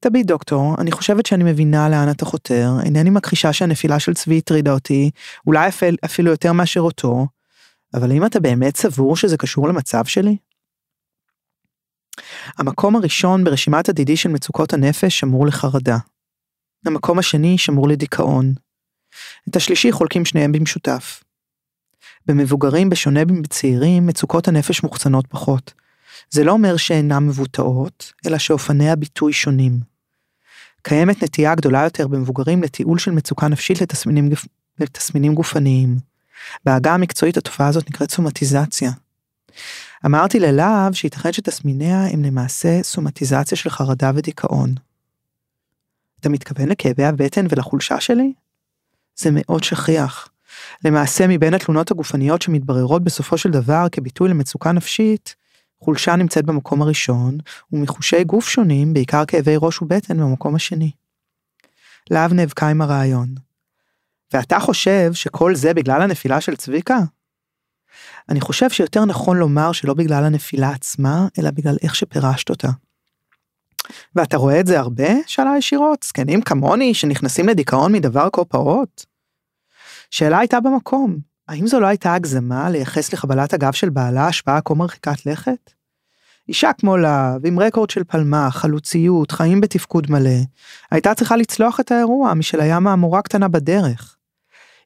תביט 0.00 0.26
דוקטור, 0.26 0.74
אני 0.78 0.92
חושבת 0.92 1.26
שאני 1.26 1.44
מבינה 1.44 1.88
לאן 1.88 2.10
אתה 2.10 2.24
חותר, 2.24 2.70
אינני 2.84 3.10
מכחישה 3.10 3.52
שהנפילה 3.52 4.00
של 4.00 4.14
צבי 4.14 4.38
הטרידה 4.38 4.72
אותי, 4.72 5.10
אולי 5.46 5.68
אפל, 5.68 5.94
אפילו 6.04 6.30
יותר 6.30 6.52
מאשר 6.52 6.80
אותו, 6.80 7.26
אבל 7.94 8.10
האם 8.10 8.26
אתה 8.26 8.40
באמת 8.40 8.76
סבור 8.76 9.16
שזה 9.16 9.36
קשור 9.36 9.68
למצב 9.68 10.04
שלי? 10.04 10.36
המקום 12.58 12.96
הראשון 12.96 13.44
ברשימת 13.44 13.88
הדידי 13.88 14.16
של 14.16 14.28
מצוקות 14.28 14.72
הנפש 14.72 15.18
שמור 15.18 15.46
לחרדה. 15.46 15.96
המקום 16.86 17.18
השני 17.18 17.58
שמור 17.58 17.88
לדיכאון. 17.88 18.52
את 19.48 19.56
השלישי 19.56 19.92
חולקים 19.92 20.24
שניהם 20.24 20.52
במשותף. 20.52 21.22
במבוגרים, 22.26 22.90
בשונה 22.90 23.24
מבצעירים, 23.24 24.06
מצוקות 24.06 24.48
הנפש 24.48 24.82
מוחצנות 24.82 25.26
פחות. 25.28 25.72
זה 26.30 26.44
לא 26.44 26.52
אומר 26.52 26.76
שאינן 26.76 27.26
מבוטאות, 27.26 28.12
אלא 28.26 28.38
שאופני 28.38 28.90
הביטוי 28.90 29.32
שונים. 29.32 29.80
קיימת 30.82 31.22
נטייה 31.22 31.54
גדולה 31.54 31.84
יותר 31.84 32.08
במבוגרים 32.08 32.62
לתיעול 32.62 32.98
של 32.98 33.10
מצוקה 33.10 33.48
נפשית 33.48 33.80
לתסמינים, 33.80 34.30
לתסמינים 34.78 35.34
גופניים. 35.34 35.96
בעגה 36.64 36.94
המקצועית 36.94 37.36
התופעה 37.36 37.68
הזאת 37.68 37.90
נקראת 37.90 38.10
סומטיזציה. 38.10 38.90
אמרתי 40.06 40.40
ללהב 40.40 40.92
שייתכן 40.92 41.32
שתסמיניה 41.32 42.06
הם 42.06 42.24
למעשה 42.24 42.82
סומטיזציה 42.82 43.58
של 43.58 43.70
חרדה 43.70 44.10
ודיכאון. 44.14 44.74
אתה 46.20 46.28
מתכוון 46.28 46.68
לכאבי 46.68 47.04
הבטן 47.04 47.46
ולחולשה 47.50 48.00
שלי? 48.00 48.32
זה 49.16 49.30
מאוד 49.32 49.64
שכיח. 49.64 50.28
למעשה 50.84 51.26
מבין 51.26 51.54
התלונות 51.54 51.90
הגופניות 51.90 52.42
שמתבררות 52.42 53.04
בסופו 53.04 53.38
של 53.38 53.50
דבר 53.50 53.86
כביטוי 53.92 54.28
למצוקה 54.28 54.72
נפשית, 54.72 55.34
חולשה 55.84 56.16
נמצאת 56.16 56.44
במקום 56.44 56.82
הראשון, 56.82 57.38
ומחושי 57.72 58.24
גוף 58.24 58.48
שונים, 58.48 58.92
בעיקר 58.92 59.24
כאבי 59.24 59.54
ראש 59.56 59.82
ובטן, 59.82 60.18
במקום 60.18 60.54
השני. 60.54 60.90
להב 62.10 62.32
נאבקה 62.32 62.68
עם 62.68 62.80
הרעיון. 62.80 63.34
ואתה 64.32 64.60
חושב 64.60 65.12
שכל 65.12 65.54
זה 65.54 65.74
בגלל 65.74 66.02
הנפילה 66.02 66.40
של 66.40 66.56
צביקה? 66.56 66.98
אני 68.28 68.40
חושב 68.40 68.70
שיותר 68.70 69.04
נכון 69.04 69.36
לומר 69.36 69.72
שלא 69.72 69.94
בגלל 69.94 70.24
הנפילה 70.24 70.70
עצמה, 70.70 71.28
אלא 71.38 71.50
בגלל 71.50 71.76
איך 71.82 71.94
שפירשת 71.94 72.50
אותה. 72.50 72.68
ואתה 74.14 74.36
רואה 74.36 74.60
את 74.60 74.66
זה 74.66 74.78
הרבה? 74.78 75.08
שאלה 75.26 75.54
ישירות. 75.58 76.02
זקנים 76.04 76.42
כמוני 76.42 76.94
שנכנסים 76.94 77.48
לדיכאון 77.48 77.92
מדבר 77.92 78.28
כה 78.32 78.44
פעוט? 78.44 79.04
שאלה 80.10 80.38
הייתה 80.38 80.60
במקום, 80.60 81.18
האם 81.50 81.66
זו 81.66 81.80
לא 81.80 81.86
הייתה 81.86 82.14
הגזמה 82.14 82.70
לייחס 82.70 83.12
לקבלת 83.12 83.54
הגב 83.54 83.72
של 83.72 83.88
בעלה 83.90 84.26
השפעה 84.26 84.60
כה 84.60 84.74
מרחיקת 84.74 85.26
לכת? 85.26 85.72
אישה 86.48 86.70
כמו 86.72 86.96
להב, 86.96 87.46
עם 87.46 87.60
רקורד 87.60 87.90
של 87.90 88.04
פלמ"ח, 88.04 88.56
חלוציות, 88.56 89.30
חיים 89.30 89.60
בתפקוד 89.60 90.10
מלא, 90.10 90.40
הייתה 90.90 91.14
צריכה 91.14 91.36
לצלוח 91.36 91.80
את 91.80 91.92
האירוע 91.92 92.34
משל 92.34 92.60
היה 92.60 92.80
מהמורה 92.80 93.22
קטנה 93.22 93.48
בדרך. 93.48 94.16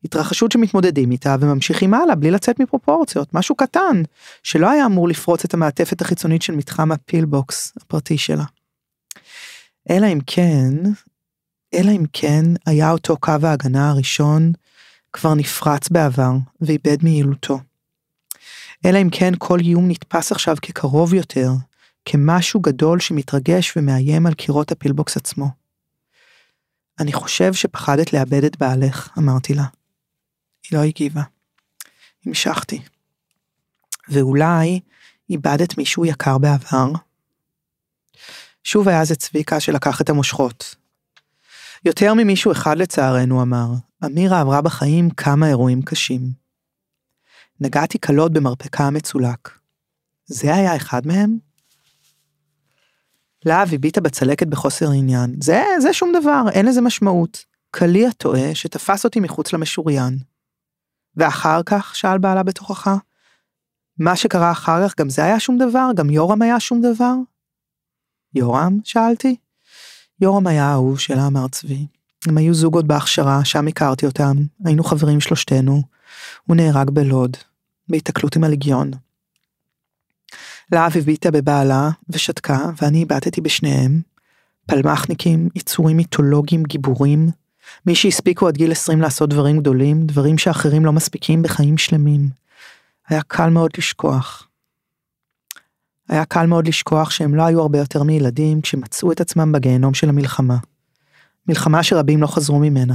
התרחשות 0.05 0.53
שמתמודדים 0.53 1.11
איתה 1.11 1.37
וממשיכים 1.41 1.95
הלאה 1.95 2.15
בלי 2.15 2.31
לצאת 2.31 2.61
מפרופורציות, 2.61 3.35
משהו 3.35 3.55
קטן, 3.55 4.03
שלא 4.43 4.71
היה 4.71 4.87
אמור 4.87 5.09
לפרוץ 5.09 5.45
את 5.45 5.55
המעטפת 5.55 6.01
החיצונית 6.01 6.43
של 6.43 6.55
מתחם 6.55 6.93
הפילבוקס 6.93 7.73
הפרטי 7.77 8.19
שלה. 8.19 8.45
אלא 9.91 10.07
אם 10.07 10.19
כן, 10.27 10.73
אלא 11.75 11.91
אם 11.91 12.05
כן 12.13 12.45
היה 12.67 12.91
אותו 12.91 13.17
קו 13.17 13.33
ההגנה 13.43 13.91
הראשון 13.91 14.53
כבר 15.15 15.35
נפרץ 15.35 15.89
בעבר 15.89 16.33
ואיבד 16.61 16.97
מיעילותו. 17.03 17.61
אלא 18.87 19.03
אם 19.03 19.09
כן 19.13 19.33
כל 19.39 19.61
איום 19.61 19.89
נתפס 19.89 20.33
עכשיו 20.33 20.57
כקרוב 20.63 21.15
יותר, 21.15 21.51
כמשהו 22.05 22.61
גדול 22.61 23.01
שמתרגש 23.01 23.77
ומאיים 23.77 24.27
על 24.27 24.35
קירות 24.35 24.73
הפילבוקס 24.73 25.17
עצמו. 25.17 25.49
אני 27.01 27.13
חושב 27.13 27.55
שפחדת 27.55 28.13
לאבד 28.13 28.45
את 28.45 28.57
בעלך, 28.59 29.09
אמרתי 29.19 29.55
לה. 29.55 29.65
היא 30.71 30.79
לא 30.79 30.85
הגיבה. 30.85 31.23
המשכתי. 32.27 32.83
ואולי 34.09 34.81
איבדת 35.31 35.79
מישהו 35.79 36.05
יקר 36.05 36.39
בעבר? 36.39 36.93
שוב 38.65 38.89
היה 38.89 39.05
זה 39.05 39.15
צביקה 39.15 39.61
שלקח 39.61 40.01
את 40.01 40.11
המושכות. 40.11 40.75
יותר 41.85 42.15
ממישהו 42.15 42.53
אחד 42.53 42.79
לצערנו 42.79 43.43
אמר, 43.43 43.67
אמירה 44.05 44.41
עברה 44.41 44.61
בחיים 44.61 45.11
כמה 45.11 45.49
אירועים 45.49 45.83
קשים. 45.83 46.21
נגעתי 47.61 47.99
קלות 47.99 48.33
במרפקה 48.33 48.85
המצולק. 48.85 49.59
זה 50.27 50.55
היה 50.55 50.77
אחד 50.77 51.07
מהם? 51.07 51.39
להב 53.45 53.75
הביטה 53.75 54.01
בצלקת 54.01 54.47
בחוסר 54.47 54.91
עניין. 54.91 55.37
זה, 55.41 55.65
זה 55.81 55.93
שום 55.93 56.13
דבר, 56.21 56.43
אין 56.53 56.67
לזה 56.67 56.81
משמעות. 56.81 57.45
קליע 57.71 58.11
טועה 58.11 58.55
שתפס 58.55 59.05
אותי 59.05 59.21
מחוץ 59.21 59.53
למשוריין. 59.53 60.19
ואחר 61.17 61.63
כך, 61.67 61.97
שאל 61.97 62.19
בעלה 62.19 62.43
בתוכחה, 62.43 62.97
מה 63.99 64.17
שקרה 64.17 64.53
אחר 64.53 64.89
כך, 64.89 64.95
גם 64.99 65.11
זה 65.11 65.25
היה 65.25 65.41
שום 65.41 65.59
דבר? 65.59 65.91
גם 65.97 66.11
יורם 66.11 66.43
היה 66.43 66.61
שום 66.61 66.81
דבר? 66.81 67.15
יורם? 68.35 68.79
שאלתי. 68.85 69.37
יורם 70.21 70.47
היה 70.47 70.65
האהוב 70.65 70.99
שלה, 70.99 71.27
אמר 71.27 71.49
צבי. 71.49 71.87
הם 72.29 72.39
היו 72.39 72.55
זוג 72.55 72.75
עוד 72.75 72.89
בהכשרה, 72.89 73.45
שם 73.45 73.67
הכרתי 73.67 74.07
אותם, 74.07 74.37
היינו 74.65 74.85
חברים 74.85 75.21
שלושתנו. 75.21 75.83
הוא 76.45 76.57
נהרג 76.57 76.91
בלוד, 76.91 77.37
בהיתקלות 77.89 78.37
עם 78.37 78.45
הליגיון. 78.45 78.91
להב 80.73 80.97
הביטה 80.97 81.31
בבעלה 81.31 81.91
ושתקה, 82.09 82.71
ואני 82.83 83.03
הבטתי 83.03 83.41
בשניהם. 83.41 84.01
פלמחניקים, 84.67 85.49
יצורים 85.55 85.97
מיתולוגיים, 85.97 86.63
גיבורים, 86.63 87.31
מי 87.87 87.95
שהספיקו 87.95 88.49
עד 88.49 88.57
גיל 88.57 88.73
20 88.73 89.01
לעשות 89.01 89.31
דברים 89.31 89.61
גדולים, 89.61 90.07
דברים 90.07 90.39
שאחרים 90.39 90.85
לא 90.85 90.93
מספיקים 90.93 91.43
בחיים 91.43 91.79
שלמים. 91.79 92.29
היה 93.09 93.23
קל 93.23 93.51
מאוד 93.51 93.71
לשכוח. 93.79 94.49
היה 96.09 96.25
קל 96.25 96.47
מאוד 96.47 96.69
לשכוח 96.69 97.11
שהם 97.11 97.35
לא 97.35 97.43
היו 97.43 97.61
הרבה 97.61 97.79
יותר 97.79 98.03
מילדים 98.03 98.61
כשמצאו 98.61 99.13
את 99.13 99.21
עצמם 99.21 99.53
בגיהנום 99.53 99.95
של 99.95 100.09
המלחמה. 100.09 100.57
מלחמה 101.49 101.83
שרבים 101.83 102.23
לא 102.23 102.27
חזרו 102.27 102.59
ממנה. 102.59 102.95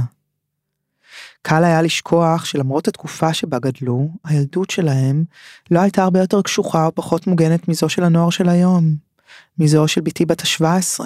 קל 1.42 1.64
היה 1.64 1.82
לשכוח 1.82 2.44
שלמרות 2.44 2.88
התקופה 2.88 3.34
שבה 3.34 3.58
גדלו, 3.58 4.08
הילדות 4.24 4.70
שלהם 4.70 5.24
לא 5.70 5.80
הייתה 5.80 6.02
הרבה 6.02 6.20
יותר 6.20 6.42
קשוחה 6.42 6.86
או 6.86 6.94
פחות 6.94 7.26
מוגנת 7.26 7.68
מזו 7.68 7.88
של 7.88 8.04
הנוער 8.04 8.30
של 8.30 8.48
היום, 8.48 8.94
מזו 9.58 9.88
של 9.88 10.00
בתי 10.00 10.26
בת 10.26 10.40
ה-17. 10.40 11.04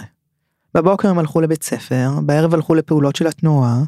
בבוקר 0.75 1.09
הם 1.09 1.19
הלכו 1.19 1.41
לבית 1.41 1.63
ספר, 1.63 2.11
בערב 2.23 2.55
הלכו 2.55 2.75
לפעולות 2.75 3.17
של 3.17 3.27
התנועה, 3.27 3.79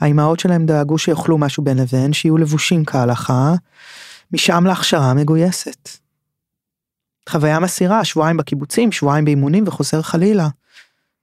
האימהות 0.00 0.40
שלהם 0.40 0.66
דאגו 0.66 0.98
שיאכלו 0.98 1.38
משהו 1.38 1.64
בין 1.64 1.76
לבין, 1.76 2.12
שיהיו 2.12 2.38
לבושים 2.38 2.84
כהלכה, 2.84 3.54
משם 4.32 4.64
להכשרה 4.66 5.14
מגויסת. 5.14 5.88
חוויה 7.28 7.60
מסירה, 7.60 8.04
שבועיים 8.04 8.36
בקיבוצים, 8.36 8.92
שבועיים 8.92 9.24
באימונים 9.24 9.64
וחוזר 9.66 10.02
חלילה. 10.02 10.48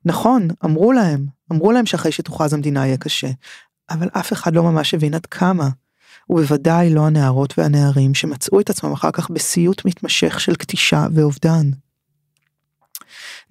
נכון, 0.06 0.48
אמרו 0.66 0.92
להם, 0.92 1.26
אמרו 1.52 1.72
להם 1.72 1.86
שאחרי 1.86 2.12
שתוכרז 2.12 2.54
המדינה 2.54 2.86
יהיה 2.86 2.98
קשה, 2.98 3.30
אבל 3.89 4.10
אף 4.13 4.34
אחד 4.34 4.56
לא 4.56 4.63
ממש 4.63 4.94
הבין 4.94 5.13
עד 5.13 5.26
כמה. 5.26 5.70
ובוודאי 6.30 6.94
לא 6.94 7.08
הנערות 7.08 7.60
והנערים 7.60 8.13
שמצאו 8.13 8.60
את 8.60 8.70
עצמם 8.70 8.92
אחר 8.92 9.12
כך 9.12 9.30
בסיוט 9.30 9.86
מתמשך 9.86 10.39
של 10.39 10.56
כתישה 10.56 11.08
ואובדן. 11.13 11.70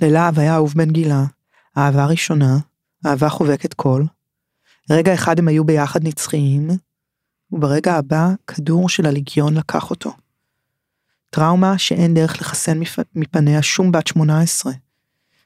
ללהב 0.00 0.38
היה 0.38 0.54
אהוב 0.54 0.72
בן 0.76 0.90
גילה, 0.90 1.24
אהבה 1.78 2.06
ראשונה, 2.06 2.58
אהבה 3.06 3.28
חובקת 3.28 3.74
כל. 3.74 4.04
רגע 4.90 5.14
אחד 5.14 5.38
הם 5.38 5.48
היו 5.48 5.64
ביחד 5.64 6.06
נצחיים, 6.06 6.68
וברגע 7.52 7.94
הבא 7.94 8.28
כדור 8.46 8.88
של 8.88 9.06
הליגיון 9.06 9.54
לקח 9.54 9.90
אותו. 9.90 10.12
טראומה 11.30 11.78
שאין 11.78 12.14
דרך 12.14 12.40
לחסן 12.40 12.80
מפניה 13.14 13.62
שום 13.62 13.92
בת 13.92 14.06
18. 14.06 14.72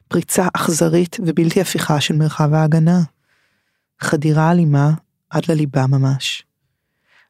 פריצה 0.09 0.49
אכזרית 0.55 1.17
ובלתי 1.27 1.61
הפיכה 1.61 2.01
של 2.01 2.17
מרחב 2.17 2.55
ההגנה. 2.55 3.03
חדירה 4.01 4.51
אלימה 4.51 4.91
עד 5.31 5.43
לליבה 5.49 5.87
ממש. 5.87 6.43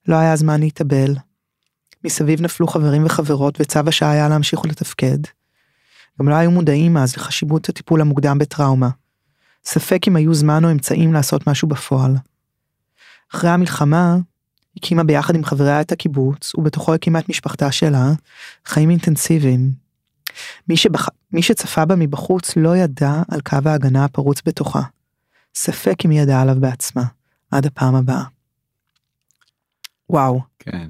לא 0.08 0.16
היה 0.16 0.36
זמן 0.36 0.60
להתאבל. 0.60 1.14
מסביב 2.04 2.42
נפלו 2.42 2.66
חברים 2.66 3.06
וחברות 3.06 3.60
וצו 3.60 3.80
השעה 3.86 4.10
היה 4.10 4.28
להמשיך 4.28 4.64
ולתפקד. 4.64 5.18
גם 6.20 6.28
לא 6.28 6.34
היו 6.34 6.50
מודעים 6.50 6.96
אז 6.96 7.16
לחשיבות 7.16 7.68
הטיפול 7.68 8.00
המוקדם 8.00 8.38
בטראומה. 8.38 8.90
ספק 9.64 10.08
אם 10.08 10.16
היו 10.16 10.34
זמן 10.34 10.64
או 10.64 10.70
אמצעים 10.70 11.12
לעשות 11.12 11.46
משהו 11.46 11.68
בפועל. 11.68 12.16
אחרי 13.34 13.50
המלחמה, 13.50 14.16
הקימה 14.76 15.04
ביחד 15.04 15.34
עם 15.34 15.44
חבריה 15.44 15.80
את 15.80 15.92
הקיבוץ, 15.92 16.54
ובתוכו 16.54 16.94
הקימה 16.94 17.18
את 17.18 17.28
משפחתה 17.28 17.72
שלה, 17.72 18.12
חיים 18.66 18.90
אינטנסיביים. 18.90 19.85
מי, 20.68 20.76
שבח... 20.76 21.08
מי 21.32 21.42
שצפה 21.42 21.84
בה 21.84 21.96
מבחוץ 21.96 22.56
לא 22.56 22.76
ידע 22.76 23.22
על 23.30 23.40
קו 23.40 23.56
ההגנה 23.64 24.04
הפרוץ 24.04 24.42
בתוכה. 24.46 24.82
ספק 25.54 26.04
אם 26.04 26.10
היא 26.10 26.20
ידעה 26.20 26.42
עליו 26.42 26.56
בעצמה, 26.60 27.04
עד 27.50 27.66
הפעם 27.66 27.94
הבאה. 27.94 28.22
וואו. 30.10 30.40
כן. 30.58 30.88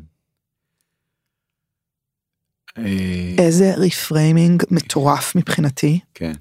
איזה 3.39 3.75
ריפריימינג 3.77 4.63
מטורף 4.71 5.37
מבחינתי. 5.37 6.01
כן. 6.15 6.33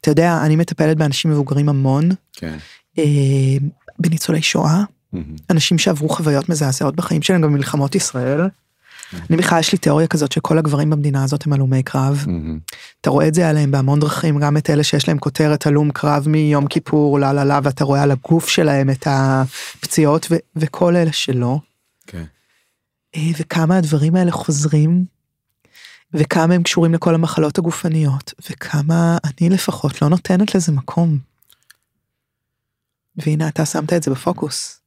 אתה 0.00 0.10
יודע, 0.10 0.38
אני 0.46 0.56
מטפלת 0.56 0.96
באנשים 0.96 1.30
מבוגרים 1.30 1.68
המון, 1.68 2.08
כן. 2.32 2.58
אה, 2.98 3.04
בניצולי 3.98 4.42
שואה, 4.42 4.82
אנשים 5.50 5.78
שעברו 5.78 6.08
חוויות 6.08 6.48
מזעזעות 6.48 6.96
בחיים 6.96 7.22
שלהם, 7.22 7.42
גם 7.42 7.52
במלחמות 7.52 7.94
ישראל. 7.94 8.40
אני 9.12 9.36
בכלל 9.36 9.60
יש 9.60 9.72
לי 9.72 9.78
תיאוריה 9.78 10.06
כזאת 10.06 10.32
שכל 10.32 10.58
הגברים 10.58 10.90
במדינה 10.90 11.24
הזאת 11.24 11.46
הם 11.46 11.52
הלומי 11.52 11.82
קרב. 11.82 12.26
אתה 13.00 13.10
רואה 13.10 13.28
את 13.28 13.34
זה 13.34 13.48
עליהם 13.48 13.70
בהמון 13.70 14.00
דרכים, 14.00 14.38
גם 14.38 14.56
את 14.56 14.70
אלה 14.70 14.84
שיש 14.84 15.08
להם 15.08 15.18
כותרת 15.18 15.66
הלום 15.66 15.90
קרב 15.90 16.28
מיום 16.28 16.66
כיפור, 16.66 17.18
לה 17.18 17.32
לה 17.32 17.44
לה, 17.44 17.60
ואתה 17.62 17.84
רואה 17.84 18.02
על 18.02 18.10
הגוף 18.10 18.48
שלהם 18.48 18.90
את 18.90 19.06
הפציעות 19.10 20.26
ו- 20.30 20.36
וכל 20.56 20.96
אלה 20.96 21.12
שלא. 21.12 21.58
כן. 22.06 22.24
אה, 23.16 23.30
וכמה 23.38 23.76
הדברים 23.76 24.16
האלה 24.16 24.30
חוזרים, 24.30 25.04
וכמה 26.14 26.54
הם 26.54 26.62
קשורים 26.62 26.94
לכל 26.94 27.14
המחלות 27.14 27.58
הגופניות, 27.58 28.34
וכמה 28.50 29.18
אני 29.24 29.50
לפחות 29.50 30.02
לא 30.02 30.08
נותנת 30.08 30.54
לזה 30.54 30.72
מקום. 30.72 31.18
והנה 33.16 33.48
אתה 33.48 33.66
שמת 33.66 33.92
את 33.92 34.02
זה 34.02 34.10
בפוקוס. 34.10 34.80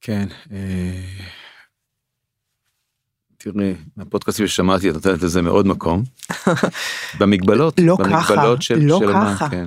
כן. 0.00 0.28
אה, 0.52 1.37
תראי, 3.38 3.74
הפודקאסטים 3.98 4.46
ששמעתי 4.46 4.90
את 4.90 4.94
נותנת 4.94 5.22
לזה 5.22 5.42
מאוד 5.42 5.66
מקום. 5.66 6.02
במגבלות, 7.18 7.80
לא 7.80 7.96
במגבלות 7.96 8.58
ככה, 8.58 8.60
של, 8.60 8.78
לא 8.78 8.98
של 8.98 9.12
מה, 9.12 9.34
ככה. 9.34 9.48
כן. 9.48 9.66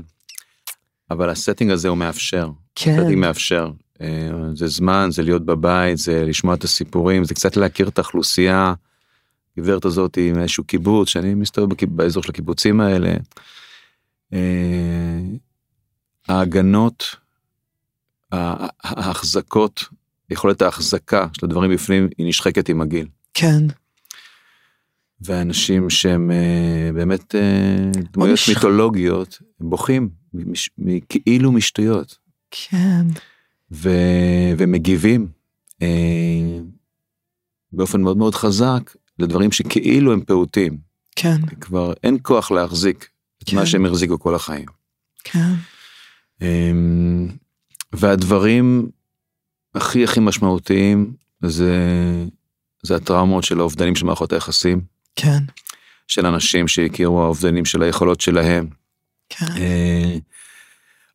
אבל 1.11 1.29
ה 1.29 1.35
setting 1.35 1.71
הזה 1.71 1.87
הוא 1.87 1.97
מאפשר, 1.97 2.49
כן, 2.75 2.99
ה 2.99 3.02
setting 3.02 3.17
מאפשר. 3.17 3.71
אה, 4.01 4.29
זה 4.55 4.67
זמן, 4.67 5.09
זה 5.11 5.23
להיות 5.23 5.45
בבית, 5.45 5.97
זה 5.97 6.25
לשמוע 6.25 6.53
את 6.55 6.63
הסיפורים, 6.63 7.23
זה 7.23 7.33
קצת 7.33 7.57
להכיר 7.57 7.87
את 7.87 7.97
האוכלוסייה. 7.97 8.73
הגברת 9.57 9.85
הזאת 9.85 10.15
היא 10.15 10.33
מאיזשהו 10.33 10.63
קיבוץ, 10.63 11.09
שאני 11.09 11.33
מסתובב 11.33 11.75
באזור 11.89 12.23
של 12.23 12.29
הקיבוצים 12.31 12.81
האלה. 12.81 13.13
אה, 14.33 15.19
ההגנות, 16.27 17.15
ההחזקות, 18.83 19.85
יכולת 20.29 20.61
ההחזקה 20.61 21.27
של 21.33 21.45
הדברים 21.45 21.71
בפנים 21.71 22.07
היא 22.17 22.27
נשחקת 22.27 22.69
עם 22.69 22.81
הגיל. 22.81 23.07
כן, 23.33 23.63
ואנשים 25.21 25.89
שהם 25.89 26.31
אה, 26.31 26.89
באמת 26.93 27.35
אה, 27.35 27.91
דמויות 28.13 28.33
מש- 28.33 28.49
מיתולוגיות 28.49 29.41
בוכים 29.59 30.09
מש- 30.33 30.69
כאילו 31.09 31.51
משטויות. 31.51 32.17
כן, 32.51 33.05
ו, 33.71 33.89
ומגיבים 34.57 35.27
אה, 35.81 35.87
באופן 37.73 38.01
מאוד 38.01 38.17
מאוד 38.17 38.35
חזק 38.35 38.95
לדברים 39.19 39.51
שכאילו 39.51 40.13
הם 40.13 40.21
פעוטים. 40.25 40.77
כן, 41.15 41.37
כבר 41.61 41.93
אין 42.03 42.17
כוח 42.21 42.51
להחזיק 42.51 43.09
את 43.43 43.49
כן. 43.49 43.55
מה 43.55 43.65
שהם 43.65 43.85
החזיקו 43.85 44.19
כל 44.19 44.35
החיים. 44.35 44.65
כן, 45.23 45.53
אה, 46.41 46.71
והדברים 47.93 48.89
הכי 49.75 50.03
הכי 50.03 50.19
משמעותיים 50.19 51.13
זה 51.45 51.75
זה 52.83 52.95
הטראומות 52.95 53.43
של 53.43 53.59
האובדנים 53.59 53.95
של 53.95 54.05
מערכות 54.05 54.33
היחסים. 54.33 54.81
כן, 55.15 55.43
של 56.07 56.25
אנשים 56.25 56.67
שהכירו 56.67 57.23
האובדנים 57.23 57.65
של 57.65 57.81
היכולות 57.83 58.21
שלהם, 58.21 58.67
כן, 59.29 59.45
אה, 59.57 60.17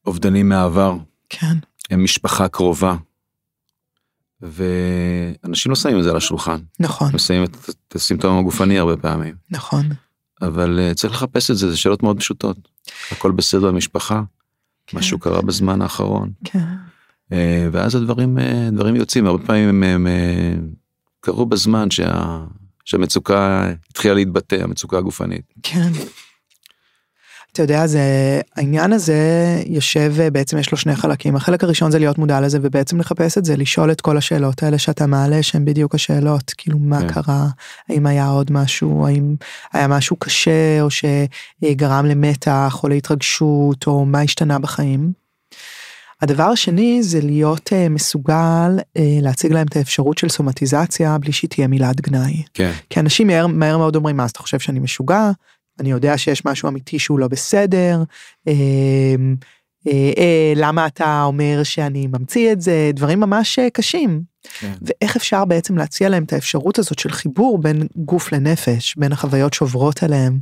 אובדנים 0.07 0.49
מהעבר, 0.49 0.97
כן, 1.29 1.57
הם 1.91 2.05
משפחה 2.05 2.49
קרובה. 2.49 2.97
ואנשים 4.41 5.71
לא 5.71 5.77
שמים 5.77 5.99
את 5.99 6.03
זה 6.05 6.11
על 6.11 6.17
השולחן, 6.17 6.59
נכון, 6.81 7.09
הם 7.13 7.19
שמים 7.19 7.45
את, 7.45 7.57
את 7.89 7.95
הסימפטום 7.95 8.39
הגופני 8.39 8.79
הרבה 8.79 8.97
פעמים, 8.97 9.35
נכון, 9.51 9.87
אבל 10.43 10.79
אה, 10.79 10.95
צריך 10.95 11.13
לחפש 11.13 11.51
את 11.51 11.57
זה, 11.57 11.71
זה 11.71 11.77
שאלות 11.77 12.03
מאוד 12.03 12.19
פשוטות. 12.19 12.57
הכל 13.11 13.31
בסדר 13.31 13.73
במשפחה, 13.73 14.23
כן, 14.87 14.99
משהו 14.99 15.19
קרה 15.19 15.43
בזמן 15.43 15.83
האחרון, 15.83 16.33
כן, 16.45 16.65
אה, 17.33 17.69
ואז 17.73 17.95
הדברים 17.95 18.39
אה, 18.39 18.69
דברים 18.73 18.97
יוצאים, 18.97 19.27
הרבה 19.27 19.47
פעמים 19.47 19.69
הם, 19.69 19.83
הם 19.83 20.07
קרו 21.27 21.47
בזמן 21.47 21.91
שה, 21.91 22.39
שהמצוקה 22.85 23.71
התחילה 23.91 24.15
להתבטא, 24.15 24.55
המצוקה 24.55 24.99
הגופנית. 24.99 25.43
כן. 25.63 25.91
אתה 27.53 27.63
יודע, 27.63 27.87
זה, 27.87 28.01
העניין 28.57 28.93
הזה 28.93 29.17
יושב, 29.67 30.15
בעצם 30.33 30.59
יש 30.59 30.71
לו 30.71 30.79
שני 30.79 30.97
חלקים. 30.97 31.37
החלק 31.37 31.65
הראשון 31.65 31.91
זה 31.91 31.99
להיות 31.99 32.19
מודע 32.19 32.41
לזה 32.41 32.59
ובעצם 32.63 33.01
לחפש 33.01 33.39
את 33.39 33.45
זה, 33.45 33.57
לשאול 33.57 33.93
את 33.93 34.01
כל 34.01 34.17
השאלות 34.17 34.63
האלה 34.63 34.79
שאתה 34.79 35.07
מעלה, 35.07 35.43
שהן 35.43 35.65
בדיוק 35.65 35.95
השאלות. 35.95 36.53
כאילו, 36.57 36.79
מה 36.79 37.01
כן. 37.01 37.13
קרה? 37.13 37.47
האם 37.89 38.07
היה 38.07 38.27
עוד 38.27 38.53
משהו? 38.53 39.07
האם 39.07 39.35
היה 39.73 39.89
משהו 39.89 40.17
קשה, 40.17 40.81
או 40.81 40.89
שגרם 40.91 42.07
למתח, 42.07 42.81
או 42.83 42.89
להתרגשות, 42.89 43.87
או 43.87 44.05
מה 44.05 44.21
השתנה 44.21 44.59
בחיים? 44.59 45.26
הדבר 46.23 46.45
השני 46.45 47.03
זה 47.03 47.21
להיות 47.21 47.69
uh, 47.73 47.89
מסוגל 47.91 48.79
uh, 48.79 49.01
להציג 49.23 49.53
להם 49.53 49.67
את 49.67 49.77
האפשרות 49.77 50.19
של 50.19 50.29
סומטיזציה 50.29 51.19
בלי 51.19 51.33
שהיא 51.33 51.51
תהיה 51.51 51.67
מילת 51.67 52.01
גנאי. 52.01 52.43
כן, 52.55 52.73
כי 52.91 53.01
אנשים 53.01 53.27
מהר, 53.27 53.47
מהר 53.47 53.79
מאוד 53.79 53.97
אומרים, 53.97 54.17
מה, 54.17 54.25
אז 54.25 54.31
אתה 54.31 54.39
חושב 54.39 54.59
שאני 54.59 54.81
משוגע? 54.81 55.31
אני 55.81 55.91
יודע 55.91 56.19
שיש 56.19 56.45
משהו 56.45 56.69
אמיתי 56.69 56.99
שהוא 56.99 57.19
לא 57.19 57.29
בסדר. 57.29 58.03
אה, 58.49 58.53
אה, 59.87 60.13
אה, 60.19 60.53
למה 60.57 60.87
אתה 60.87 61.23
אומר 61.25 61.63
שאני 61.63 62.07
ממציא 62.07 62.53
את 62.53 62.61
זה? 62.61 62.91
דברים 62.95 63.21
ממש 63.21 63.59
אה, 63.59 63.71
קשים. 63.71 64.23
כן. 64.61 64.73
ואיך 64.83 65.17
אפשר 65.17 65.45
בעצם 65.45 65.79
להציע 65.79 66.09
להם 66.09 66.25
את 66.25 66.33
האפשרות 66.33 66.79
הזאת 66.79 66.99
של 66.99 67.11
חיבור 67.11 67.59
בין 67.59 67.87
גוף 67.97 68.33
לנפש, 68.33 68.95
בין 68.97 69.13
החוויות 69.13 69.55
שעוברות 69.55 70.03
עליהם, 70.03 70.39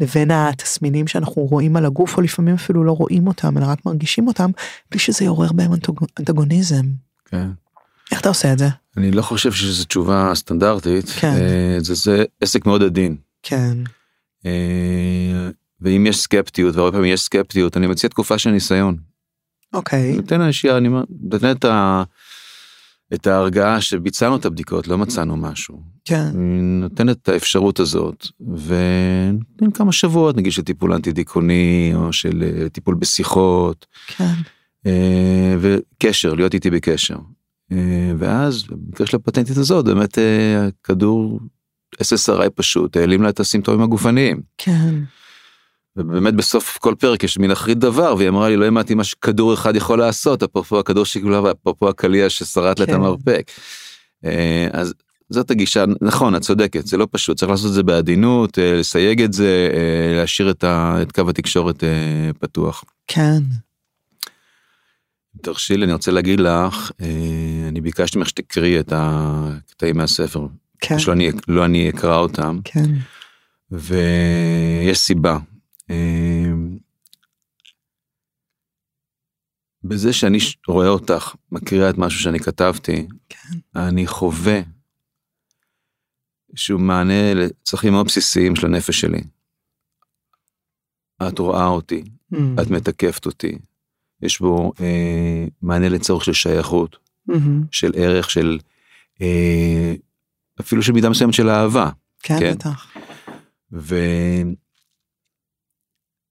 לבין 0.00 0.30
התסמינים 0.30 1.06
שאנחנו 1.06 1.42
רואים 1.42 1.76
על 1.76 1.84
הגוף, 1.84 2.16
או 2.16 2.22
לפעמים 2.22 2.54
אפילו 2.54 2.84
לא 2.84 2.92
רואים 2.92 3.26
אותם, 3.26 3.58
אלא 3.58 3.66
רק 3.66 3.86
מרגישים 3.86 4.28
אותם, 4.28 4.50
בלי 4.90 5.00
שזה 5.00 5.24
יעורר 5.24 5.52
בהם 5.52 5.70
אנטגוניזם. 6.18 6.84
כן. 7.24 7.48
איך 8.10 8.20
אתה 8.20 8.28
עושה 8.28 8.52
את 8.52 8.58
זה? 8.58 8.68
אני 8.96 9.10
לא 9.10 9.22
חושב 9.22 9.52
שזו 9.52 9.84
תשובה 9.84 10.32
סטנדרטית, 10.34 11.08
כן. 11.08 11.32
אה, 11.32 11.76
זה, 11.78 11.94
זה 11.94 12.24
עסק 12.40 12.66
מאוד 12.66 12.82
עדין. 12.82 13.16
כן, 13.42 13.78
אה, 14.46 15.50
ואם 15.80 16.06
יש 16.06 16.16
סקפטיות, 16.16 16.76
והרבה 16.76 16.92
פעמים 16.92 17.12
יש 17.12 17.20
סקפטיות, 17.20 17.76
אני 17.76 17.86
מציע 17.86 18.08
תקופה 18.08 18.38
של 18.38 18.50
ניסיון. 18.50 18.96
אוקיי, 19.72 20.16
נותן 20.16 20.40
לאנשים, 20.40 20.70
אני 20.70 20.88
נותן 21.30 21.50
את, 21.50 21.64
ה, 21.64 22.02
את 23.14 23.26
ההרגעה 23.26 23.80
שביצענו 23.80 24.36
את 24.36 24.44
הבדיקות, 24.44 24.88
לא 24.88 24.98
מצאנו 24.98 25.36
משהו. 25.36 25.82
כן, 26.04 26.30
נותן 26.80 27.08
את 27.08 27.28
האפשרות 27.28 27.80
הזאת, 27.80 28.26
ונותן 28.40 29.70
כמה 29.74 29.92
שבועות, 29.92 30.36
נגיד 30.36 30.52
של 30.52 30.62
טיפול 30.62 30.92
אנטי 30.92 31.12
דיכאוני, 31.12 31.92
או 31.94 32.12
של 32.12 32.42
אה, 32.42 32.68
טיפול 32.68 32.94
בשיחות, 32.94 33.86
כן, 34.06 34.34
אה, 34.86 35.56
וקשר, 35.60 36.34
להיות 36.34 36.54
איתי 36.54 36.70
בקשר. 36.70 37.18
אה, 37.72 38.12
ואז 38.18 38.64
במקרה 38.64 39.06
של 39.06 39.16
הפטנטית 39.16 39.56
הזאת 39.56 39.84
באמת 39.84 40.18
הכדור 40.58 41.40
SSRI 42.02 42.50
פשוט 42.54 42.96
העלים 42.96 43.22
לה 43.22 43.28
את 43.28 43.40
הסימפטומים 43.40 43.82
הגופניים. 43.82 44.40
כן, 44.58 44.94
ובאמת 45.98 46.34
בסוף 46.34 46.78
כל 46.80 46.94
פרק 46.98 47.24
יש 47.24 47.38
מין 47.38 47.50
אחרית 47.50 47.78
דבר 47.78 48.14
והיא 48.18 48.28
אמרה 48.28 48.48
לי 48.48 48.56
לא 48.56 48.64
האמנתי 48.64 48.94
מה 48.94 49.04
שכדור 49.04 49.54
אחד 49.54 49.76
יכול 49.76 49.98
לעשות 49.98 50.42
אפרופו 50.42 50.78
הכדור 50.78 51.04
שגולה 51.04 51.42
ואפרופו 51.42 51.88
הקליע 51.88 52.30
ששרט 52.30 52.78
לה 52.78 52.84
את 52.84 52.90
כן. 52.90 52.94
המרפק. 52.94 53.50
אה, 54.24 54.68
אז 54.72 54.94
זאת 55.30 55.50
הגישה 55.50 55.84
נכון 56.00 56.36
את 56.36 56.42
צודקת 56.42 56.86
זה 56.86 56.96
לא 56.96 57.08
פשוט 57.10 57.38
צריך 57.38 57.50
לעשות 57.50 57.66
את 57.66 57.74
זה 57.74 57.82
בעדינות 57.82 58.58
אה, 58.58 58.74
לסייג 58.74 59.22
את 59.22 59.32
זה 59.32 59.70
אה, 59.74 60.20
להשאיר 60.20 60.50
את, 60.50 60.64
ה, 60.64 60.98
את 61.02 61.12
קו 61.12 61.30
התקשורת 61.30 61.84
פתוח. 62.38 62.84
כן, 63.06 63.38
תרשי 65.42 65.76
לי 65.76 65.84
אני 65.84 65.92
רוצה 65.92 66.10
להגיד 66.10 66.40
לך 66.40 66.92
אני 67.68 67.80
ביקשתי 67.80 68.18
ממך 68.18 68.28
שתקראי 68.28 68.80
את 68.80 68.92
הקטעים 68.96 69.96
מהספר 69.96 70.46
כן, 70.80 70.98
שלא 70.98 71.12
אני 71.12 71.30
לא 71.48 71.64
אני 71.64 71.88
אקרא 71.88 72.16
אותם 72.16 72.58
כן, 72.64 72.90
ויש 73.70 74.98
סיבה. 74.98 75.38
אה, 75.90 76.50
בזה 79.84 80.12
שאני 80.12 80.38
רואה 80.68 80.88
אותך 80.88 81.34
מקריאה 81.52 81.90
את 81.90 81.98
משהו 81.98 82.20
שאני 82.20 82.38
כתבתי, 82.40 83.06
כן, 83.28 83.58
אני 83.76 84.06
חווה 84.06 84.60
שהוא 86.54 86.80
מענה 86.80 87.34
לצרכים 87.34 87.92
מאוד 87.92 88.06
בסיסיים 88.06 88.56
של 88.56 88.66
הנפש 88.66 89.00
שלי. 89.00 89.20
את 91.28 91.38
רואה 91.38 91.66
אותי, 91.66 92.04
Mm, 92.34 92.62
את 92.62 92.70
מתקפת 92.70 93.26
אותי, 93.26 93.58
יש 94.22 94.40
בו 94.40 94.72
אה, 94.80 95.44
מענה 95.62 95.88
לצורך 95.88 96.24
של 96.24 96.32
שייכות, 96.32 96.96
מהמם. 97.26 97.64
של 97.70 97.92
ערך, 97.96 98.30
של 98.30 98.58
אה, 99.20 99.94
אפילו 100.60 100.82
של 100.82 100.92
מידה 100.92 101.10
מסוימת 101.10 101.34
של 101.34 101.48
אהבה. 101.48 101.90
כן, 102.22 102.38
כן. 102.40 102.54
בטח, 102.54 102.96
וזה 103.72 104.44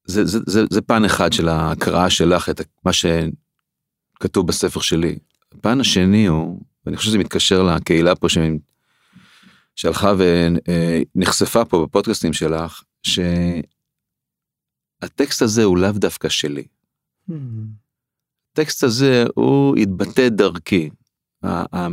זה, 0.07 0.25
זה, 0.25 0.61
זה 0.69 0.81
פן 0.81 1.05
אחד 1.05 1.33
של 1.33 1.49
ההקראה 1.49 2.09
שלך 2.09 2.49
את 2.49 2.61
מה 2.85 2.91
שכתוב 2.93 4.47
בספר 4.47 4.79
שלי. 4.79 5.19
הפן 5.51 5.79
השני 5.79 6.27
הוא, 6.27 6.62
ואני 6.85 6.97
חושב 6.97 7.10
שזה 7.10 7.17
מתקשר 7.17 7.63
לקהילה 7.63 8.15
פה 8.15 8.29
ש... 8.29 8.37
שהלכה 9.75 10.13
ונחשפה 11.15 11.65
פה 11.65 11.85
בפודקאסטים 11.85 12.33
שלך, 12.33 12.83
שהטקסט 15.03 15.41
הזה 15.41 15.63
הוא 15.63 15.77
לאו 15.77 15.91
דווקא 15.91 16.29
שלי. 16.29 16.67
הטקסט 18.51 18.83
הזה 18.83 19.25
הוא 19.35 19.75
התבטא 19.75 20.29
דרכי. 20.29 20.89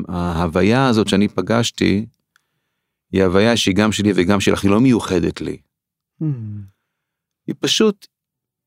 ההוויה 0.09 0.89
הזאת 0.89 1.09
שאני 1.09 1.29
פגשתי, 1.29 2.07
היא 3.13 3.25
הוויה 3.25 3.57
שהיא 3.57 3.75
גם 3.75 3.93
שלי 3.93 4.13
וגם 4.15 4.41
שלך, 4.41 4.63
היא 4.63 4.71
לא 4.71 4.81
מיוחדת 4.81 5.41
לי. 5.41 5.57
היא 7.47 7.55
פשוט 7.61 8.07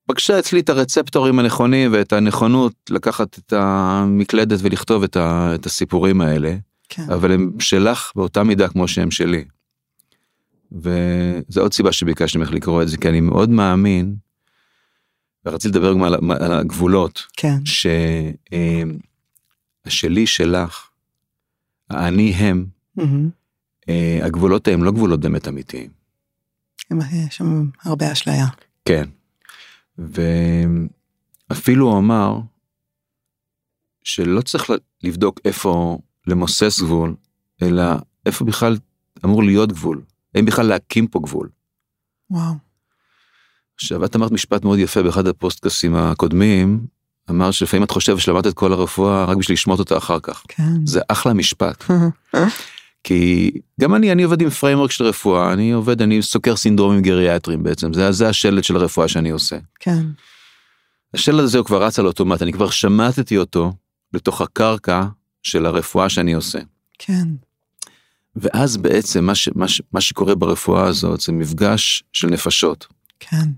פגשה 0.08 0.40
אצלי 0.40 0.60
את 0.60 0.70
הרצפטורים 0.70 1.40
הנכונים 1.40 1.94
ואת 1.94 2.14
הנכונות 2.14 2.74
לקחת 2.90 3.38
את 3.40 3.54
המקלדת 3.54 4.60
ולכתוב 4.62 5.04
את, 5.04 5.16
ה, 5.18 5.52
את 5.56 5.66
הסיפורים 5.66 6.22
האלה, 6.22 6.56
כן, 6.90 7.04
אבל 7.14 7.32
הם 7.32 7.52
שלך 7.60 8.12
באותה 8.16 8.44
מידה 8.44 8.68
כמו 8.68 8.88
שהם 8.88 9.12
שלי. 9.12 9.46
וזו 10.72 11.62
עוד 11.62 11.74
סיבה 11.74 11.92
שביקשתי 11.92 12.38
ממך 12.38 12.52
לקרוא 12.52 12.82
את 12.82 12.88
זה, 12.88 12.98
כי 12.98 13.10
אני 13.10 13.22
מאוד 13.22 13.50
מאמין, 13.50 14.16
ורציתי 15.46 15.68
לדבר 15.78 15.94
גם 15.94 16.04
על, 16.04 16.14
על 16.40 16.52
הגבולות, 16.52 17.24
כן, 17.38 17.58
שהשלי 19.86 20.28
שלך, 20.28 20.90
האני 21.90 22.32
הם, 22.32 22.66
מהמם. 22.96 23.30
אה, 23.90 24.20
הגבולות 24.24 24.68
הם 24.68 24.84
לא 24.84 24.92
גבולות 24.92 25.20
באמת 25.20 25.48
אמיתיים. 25.48 25.90
הם- 26.92 27.00
יש 27.28 27.36
שם 27.36 27.70
הרבה 27.84 28.12
אשליה. 28.12 28.46
כן. 28.88 29.10
ואפילו 31.50 31.90
הוא 31.90 32.00
אמר 32.00 32.40
שלא 34.04 34.42
צריך 34.42 34.66
לבדוק 35.04 35.40
איפה 35.46 36.00
למוסס 36.28 36.82
גבול, 36.82 37.16
אלא 37.62 37.84
איפה 38.26 38.46
בכלל 38.46 38.78
אמור 39.26 39.44
להיות 39.44 39.72
גבול. 39.72 40.02
האם 40.36 40.46
בכלל 40.46 40.66
להקים 40.66 41.08
פה 41.08 41.20
גבול. 41.20 41.50
וואו. 42.30 42.54
עכשיו 43.76 44.06
את 44.06 44.16
אמרת 44.16 44.32
משפט 44.32 44.64
מאוד 44.64 44.80
יפה 44.80 45.04
באחד 45.04 45.28
הפודקאסטים 45.28 45.96
הקודמים, 45.96 46.88
אמר 47.30 47.52
שלפעמים 47.52 47.84
את 47.84 47.92
חושבת 47.92 48.20
שלמדת 48.20 48.48
את 48.48 48.54
כל 48.54 48.74
הרפואה 48.74 49.26
רק 49.26 49.38
בשביל 49.38 49.54
לשמוט 49.54 49.80
אותה 49.80 49.98
אחר 49.98 50.20
כך. 50.20 50.44
כן. 50.48 50.86
זה 50.86 51.02
אחלה 51.08 51.34
משפט. 51.34 51.84
כי 53.08 53.52
גם 53.82 53.96
אני, 53.96 54.12
אני 54.12 54.24
עובד 54.24 54.42
עם 54.42 54.50
framework 54.50 54.92
של 54.92 55.04
רפואה, 55.04 55.54
אני 55.54 55.72
עובד, 55.72 56.02
אני 56.02 56.22
סוקר 56.22 56.56
סינדרומים 56.56 57.02
גריאטריים 57.02 57.64
בעצם, 57.64 57.94
זה, 57.94 58.12
זה 58.12 58.30
השלד 58.30 58.64
של 58.64 58.76
הרפואה 58.76 59.08
שאני 59.08 59.30
עושה. 59.30 59.58
כן. 59.80 60.06
השלד 61.14 61.40
הזה 61.40 61.58
הוא 61.58 61.66
כבר 61.66 61.84
רץ 61.84 62.00
על 62.00 62.06
אוטומט, 62.06 62.42
אני 62.42 62.54
כבר 62.54 62.70
שמטתי 62.70 63.38
אותו 63.38 63.74
לתוך 64.14 64.42
הקרקע 64.42 65.04
של 65.44 65.66
הרפואה 65.66 66.10
שאני 66.10 66.34
עושה. 66.34 66.60
כן. 67.00 67.28
ואז 68.36 68.78
בעצם 68.78 69.26
מה, 69.26 69.36
ש, 69.36 69.50
מה, 69.56 69.68
ש, 69.68 69.82
מה 69.92 70.02
שקורה 70.02 70.36
ברפואה 70.36 70.86
הזאת 70.86 71.22
זה 71.22 71.32
מפגש 71.32 72.04
של 72.14 72.28
נפשות. 72.28 72.88
כן. 73.20 73.50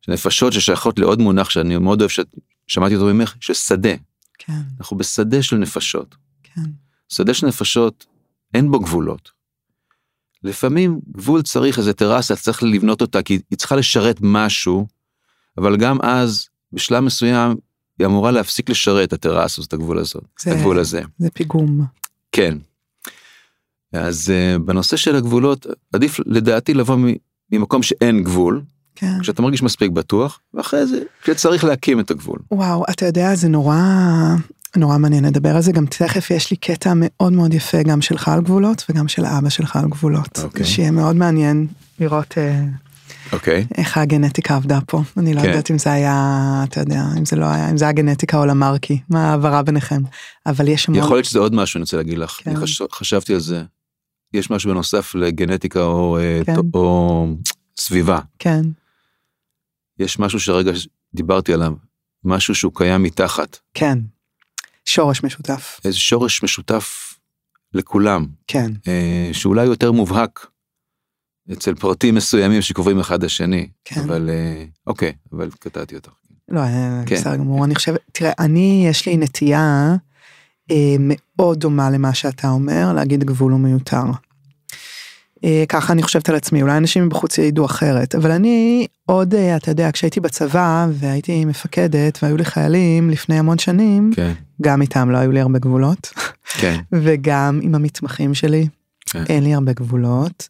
של 0.00 0.12
נפשות 0.12 0.52
ששייכות 0.52 0.98
לעוד 0.98 1.20
מונח 1.20 1.50
שאני 1.50 1.76
מאוד 1.76 2.00
אוהב, 2.00 2.10
ששמעתי 2.10 2.94
אותו 2.94 3.14
ממך, 3.14 3.34
של 3.40 3.54
שדה. 3.54 3.94
כן. 4.38 4.60
אנחנו 4.78 4.96
בשדה 4.96 5.42
של 5.42 5.56
נפשות. 5.56 6.14
כן. 6.42 6.62
שדה 7.08 7.34
של 7.34 7.46
נפשות, 7.46 8.06
אין 8.54 8.70
בו 8.70 8.80
גבולות. 8.80 9.30
לפעמים 10.42 11.00
גבול 11.16 11.42
צריך 11.42 11.78
איזה 11.78 11.92
טרסה, 11.92 12.36
צריך 12.36 12.62
לבנות 12.62 13.00
אותה, 13.00 13.22
כי 13.22 13.38
היא 13.50 13.58
צריכה 13.58 13.76
לשרת 13.76 14.16
משהו, 14.20 14.86
אבל 15.58 15.76
גם 15.76 15.98
אז, 16.02 16.48
בשלב 16.72 17.00
מסוים, 17.04 17.56
היא 17.98 18.06
אמורה 18.06 18.30
להפסיק 18.30 18.70
לשרת 18.70 19.08
את 19.08 19.12
הטרסה, 19.12 19.62
את 19.68 19.72
הגבול 19.72 19.98
הזאת, 19.98 20.24
זה- 20.40 20.52
הגבול 20.52 20.78
הזה. 20.78 21.02
זה 21.18 21.30
פיגום. 21.30 21.84
כן. 22.32 22.58
אז 23.92 24.32
uh, 24.32 24.58
בנושא 24.58 24.96
של 24.96 25.16
הגבולות, 25.16 25.66
עדיף 25.92 26.20
לדעתי 26.26 26.74
לבוא 26.74 26.96
ממקום 27.52 27.82
שאין 27.82 28.24
גבול, 28.24 28.62
כן. 28.94 29.18
כשאתה 29.20 29.42
מרגיש 29.42 29.62
מספיק 29.62 29.90
בטוח, 29.90 30.40
ואחרי 30.54 30.86
זה, 30.86 31.02
כשצריך 31.22 31.64
להקים 31.64 32.00
את 32.00 32.10
הגבול. 32.10 32.38
וואו, 32.50 32.84
אתה 32.90 33.06
יודע, 33.06 33.34
זה 33.34 33.48
נורא, 33.48 33.76
נורא 34.76 34.98
מעניין 34.98 35.24
לדבר 35.24 35.56
על 35.56 35.62
זה. 35.62 35.72
גם 35.72 35.86
תכף 35.86 36.30
יש 36.30 36.50
לי 36.50 36.56
קטע 36.56 36.92
מאוד 36.96 37.32
מאוד 37.32 37.54
יפה, 37.54 37.82
גם 37.82 38.00
שלך 38.00 38.28
על 38.28 38.40
גבולות 38.40 38.84
וגם 38.90 39.08
של 39.08 39.24
אבא 39.26 39.48
שלך 39.48 39.76
על 39.76 39.88
גבולות. 39.88 40.38
אוקיי. 40.42 40.64
שיהיה 40.66 40.90
מאוד 40.90 41.16
מעניין 41.16 41.66
לראות 42.00 42.38
אה, 42.38 42.64
אוקיי? 43.32 43.66
איך 43.78 43.98
הגנטיקה 43.98 44.56
עבדה 44.56 44.78
פה. 44.86 45.02
אני 45.16 45.34
לא 45.34 45.40
כן. 45.40 45.48
יודעת 45.48 45.70
אם 45.70 45.78
זה 45.78 45.92
היה, 45.92 46.64
אתה 46.68 46.80
יודע, 46.80 47.02
אם 47.18 47.24
זה 47.24 47.36
לא 47.36 47.44
היה, 47.44 47.70
אם 47.70 47.76
זה 47.76 47.84
היה 47.84 47.92
גנטיקה 47.92 48.38
או 48.38 48.46
למרקי, 48.46 49.00
מה 49.08 49.28
ההעברה 49.28 49.62
ביניכם. 49.62 50.02
אבל 50.46 50.68
יש 50.68 50.88
המון... 50.88 51.02
יכול 51.02 51.16
להיות 51.16 51.24
שזה 51.24 51.38
עוד 51.38 51.54
משהו 51.54 51.78
אני 51.78 51.82
רוצה 51.82 51.96
להגיד 51.96 52.18
לך, 52.18 52.30
כן. 52.30 52.50
אני 52.50 52.60
חש... 52.60 52.82
חשבתי 52.92 53.34
על 53.34 53.40
זה. 53.40 53.62
יש 54.32 54.50
משהו 54.50 54.70
בנוסף 54.70 55.14
לגנטיקה 55.14 55.82
או, 55.82 56.18
אה, 56.18 56.40
כן. 56.46 56.54
או 56.74 57.26
סביבה, 57.78 58.18
כן, 58.38 58.62
יש 59.98 60.18
משהו 60.18 60.40
שרגע 60.40 60.72
דיברתי 61.14 61.52
עליו, 61.52 61.72
משהו 62.24 62.54
שהוא 62.54 62.72
קיים 62.74 63.02
מתחת, 63.02 63.58
כן. 63.74 63.98
שורש 64.86 65.24
משותף. 65.24 65.80
איזה 65.84 65.98
שורש 65.98 66.42
משותף 66.42 67.14
לכולם, 67.74 68.26
כן, 68.46 68.72
אה, 68.88 69.30
שאולי 69.32 69.64
יותר 69.64 69.92
מובהק 69.92 70.46
אצל 71.52 71.74
פרטים 71.74 72.14
מסוימים 72.14 72.62
שקרובים 72.62 72.98
אחד 73.00 73.24
לשני, 73.24 73.68
כן. 73.84 74.00
אבל 74.00 74.30
אה, 74.30 74.64
אוקיי, 74.86 75.12
אבל 75.32 75.50
קטעתי 75.58 75.94
אותך. 75.94 76.10
לא, 76.48 76.60
אה, 76.60 77.02
כן. 77.06 77.16
בסדר 77.16 77.36
גמור. 77.36 77.64
אני 77.64 77.74
חושבת, 77.74 78.00
תראה, 78.12 78.32
אני, 78.38 78.86
יש 78.90 79.06
לי 79.06 79.16
נטייה 79.16 79.96
אה, 80.70 80.96
מאוד 81.00 81.60
דומה 81.60 81.90
למה 81.90 82.14
שאתה 82.14 82.48
אומר, 82.48 82.92
להגיד 82.92 83.24
גבול 83.24 83.52
הוא 83.52 83.60
מיותר. 83.60 84.02
אה, 85.44 85.64
ככה 85.68 85.92
אני 85.92 86.02
חושבת 86.02 86.28
על 86.28 86.34
עצמי, 86.34 86.62
אולי 86.62 86.76
אנשים 86.76 87.06
מבחוץ 87.06 87.38
יעידו 87.38 87.64
אחרת, 87.64 88.14
אבל 88.14 88.30
אני 88.30 88.86
עוד, 89.06 89.34
אה, 89.34 89.56
אתה 89.56 89.70
יודע, 89.70 89.92
כשהייתי 89.92 90.20
בצבא 90.20 90.86
והייתי 90.92 91.44
מפקדת 91.44 92.18
והיו 92.22 92.36
לי 92.36 92.44
חיילים 92.44 93.10
לפני 93.10 93.38
המון 93.38 93.58
שנים, 93.58 94.10
כן, 94.16 94.32
גם 94.62 94.82
איתם 94.82 95.10
לא 95.10 95.18
היו 95.18 95.32
לי 95.32 95.40
הרבה 95.40 95.58
גבולות, 95.58 96.12
כן, 96.60 96.80
וגם 97.02 97.60
עם 97.62 97.74
המתמחים 97.74 98.34
שלי, 98.34 98.68
כן. 99.06 99.24
אין 99.28 99.44
לי 99.44 99.54
הרבה 99.54 99.72
גבולות, 99.72 100.48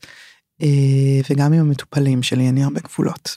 אה, 0.63 1.21
וגם 1.31 1.53
עם 1.53 1.61
המטופלים 1.61 2.23
שלי 2.23 2.47
אין 2.47 2.55
לי 2.55 2.63
הרבה 2.63 2.81
גבולות. 2.81 3.37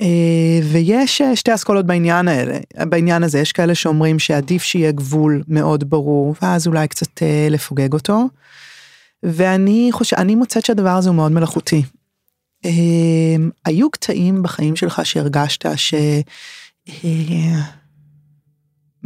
אה, 0.00 0.60
ויש 0.72 1.20
אה, 1.20 1.36
שתי 1.36 1.54
אסכולות 1.54 1.86
בעניין 1.86 2.28
האלה, 2.28 2.58
בעניין 2.88 3.22
הזה, 3.22 3.38
יש 3.38 3.52
כאלה 3.52 3.74
שאומרים 3.74 4.18
שעדיף 4.18 4.62
שיהיה 4.62 4.92
גבול 4.92 5.42
מאוד 5.48 5.90
ברור, 5.90 6.34
ואז 6.42 6.66
אולי 6.66 6.88
קצת 6.88 7.22
לפוגג 7.50 7.92
אותו. 7.92 8.24
ואני 9.22 9.88
חושב, 9.92 10.16
אני 10.16 10.34
מוצאת 10.34 10.64
שהדבר 10.64 10.90
הזה 10.90 11.08
הוא 11.08 11.16
מאוד 11.16 11.32
מלאכותי. 11.32 11.82
היו 13.64 13.90
קטעים 13.90 14.42
בחיים 14.42 14.76
שלך 14.76 15.06
שהרגשת 15.06 15.66
ש... 15.76 15.94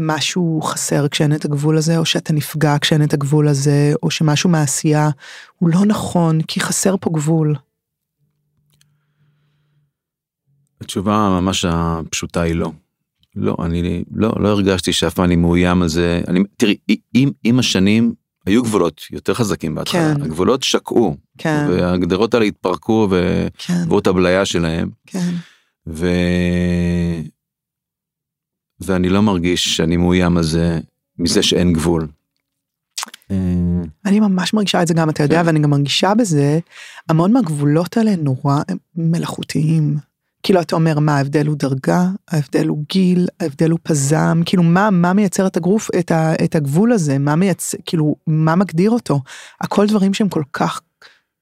משהו 0.00 0.60
חסר 0.62 1.08
כשאין 1.08 1.34
את 1.34 1.44
הגבול 1.44 1.78
הזה, 1.78 1.98
או 1.98 2.04
שאתה 2.04 2.32
נפגע 2.32 2.76
כשאין 2.80 3.02
את 3.02 3.12
הגבול 3.12 3.48
הזה, 3.48 3.92
או 4.02 4.10
שמשהו 4.10 4.50
מהעשייה 4.50 5.10
הוא 5.58 5.68
לא 5.68 5.86
נכון, 5.86 6.42
כי 6.42 6.60
חסר 6.60 6.94
פה 7.00 7.10
גבול. 7.10 7.54
התשובה 10.80 11.38
ממש 11.40 11.64
הפשוטה 11.68 12.40
היא 12.40 12.54
לא. 12.54 12.72
לא, 13.36 13.56
אני 13.64 14.04
לא, 14.14 14.32
לא 14.36 14.48
הרגשתי 14.48 14.92
שאף 14.92 15.14
פעם 15.14 15.24
אני 15.24 15.36
מאוים 15.36 15.82
על 15.82 15.88
זה. 15.88 16.22
אני, 16.28 16.40
תראי, 16.56 16.76
עם, 17.14 17.30
עם 17.44 17.58
השנים 17.58 18.14
היו 18.46 18.62
גבולות 18.62 19.02
יותר 19.10 19.34
חזקים 19.34 19.74
בהתחלה. 19.74 20.14
כן. 20.14 20.22
הגבולות 20.22 20.62
שקעו, 20.62 21.16
כן, 21.38 21.66
והגדרות 21.68 22.34
האלה 22.34 22.46
התפרקו 22.46 23.08
כן, 23.58 23.74
ועברו 23.78 23.98
את 23.98 24.06
הבליה 24.06 24.44
שלהם, 24.44 24.90
כן, 25.06 25.30
ו... 25.86 26.06
ואני 28.80 29.08
לא 29.08 29.22
מרגיש 29.22 29.76
שאני 29.76 29.96
מאוים 29.96 30.36
על 30.36 30.42
זה, 30.42 30.80
מזה 31.18 31.42
שאין 31.42 31.72
גבול. 31.72 32.06
אני 34.06 34.20
ממש 34.20 34.54
מרגישה 34.54 34.82
את 34.82 34.88
זה 34.88 34.94
גם, 34.94 35.10
אתה 35.10 35.22
יודע, 35.22 35.40
כן. 35.40 35.46
ואני 35.46 35.58
גם 35.58 35.70
מרגישה 35.70 36.14
בזה, 36.14 36.58
המון 37.08 37.32
מהגבולות 37.32 37.96
האלה 37.96 38.16
נורא 38.16 38.56
מלאכותיים. 38.96 39.96
כאילו 40.42 40.60
אתה 40.60 40.76
אומר 40.76 40.98
מה 40.98 41.16
ההבדל 41.16 41.46
הוא 41.46 41.56
דרגה, 41.56 42.08
ההבדל 42.28 42.66
הוא 42.66 42.84
גיל, 42.92 43.26
ההבדל 43.40 43.70
הוא 43.70 43.78
פזם, 43.82 44.42
כאילו 44.46 44.62
מה, 44.62 44.90
מה 44.90 45.12
מייצר 45.12 45.46
את, 45.46 45.56
הגרוף, 45.56 45.90
את, 45.98 46.10
ה, 46.10 46.34
את 46.44 46.54
הגבול 46.54 46.92
הזה, 46.92 47.18
מה 47.18 47.36
מייצר, 47.36 47.78
כאילו 47.86 48.16
מה 48.26 48.54
מגדיר 48.54 48.90
אותו, 48.90 49.20
הכל 49.60 49.86
דברים 49.86 50.14
שהם 50.14 50.28
כל 50.28 50.42
כך 50.52 50.80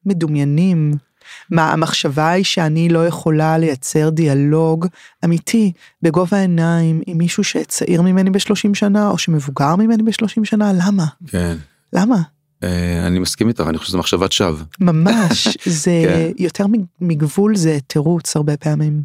מדומיינים. 0.07 1.08
מה 1.51 1.73
המחשבה 1.73 2.31
היא 2.31 2.45
שאני 2.45 2.89
לא 2.89 3.07
יכולה 3.07 3.59
לייצר 3.59 4.09
דיאלוג 4.09 4.87
אמיתי 5.25 5.73
בגובה 6.03 6.37
העיניים 6.37 7.01
עם 7.07 7.19
מישהו 7.19 7.45
שצעיר 7.45 8.03
ממני 8.03 8.31
בשלושים 8.31 8.75
שנה 8.75 9.09
או 9.09 9.19
שמבוגר 9.19 9.77
ממני 9.77 10.03
בשלושים 10.03 10.45
שנה, 10.45 10.73
למה? 10.73 11.07
כן. 11.27 11.57
למה? 11.93 12.17
אה, 12.65 13.07
אני 13.07 13.19
מסכים 13.19 13.49
איתך, 13.49 13.65
אני 13.69 13.79
חושב 13.79 13.89
שזו 13.89 13.99
מחשבת 13.99 14.33
שווא. 14.33 14.65
ממש, 14.81 15.49
זה 15.83 16.03
כן. 16.05 16.31
יותר 16.39 16.65
מגבול 17.01 17.57
זה 17.57 17.79
תירוץ 17.87 18.37
הרבה 18.37 18.57
פעמים. 18.57 19.03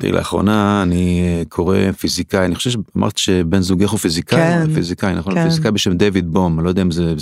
תראי, 0.00 0.12
לאחרונה 0.12 0.82
אני 0.82 1.22
אה, 1.22 1.42
קורא 1.48 1.78
פיזיקאי, 1.98 2.44
אני 2.44 2.54
חושב 2.54 2.70
שאמרת 2.70 3.18
שבן 3.18 3.60
זוגך 3.60 3.90
הוא 3.90 3.98
פיזיקאי, 3.98 4.38
כן, 4.38 4.74
פיזיקאי, 4.74 5.14
נכון? 5.14 5.34
כן. 5.34 5.44
פיזיקאי 5.44 5.70
בשם 5.70 5.96
דיוויד 5.96 6.32
בום, 6.32 6.58
אני 6.58 6.64
לא 6.64 6.68
יודע 6.68 6.82
אם 6.82 6.90
זה 6.90 7.14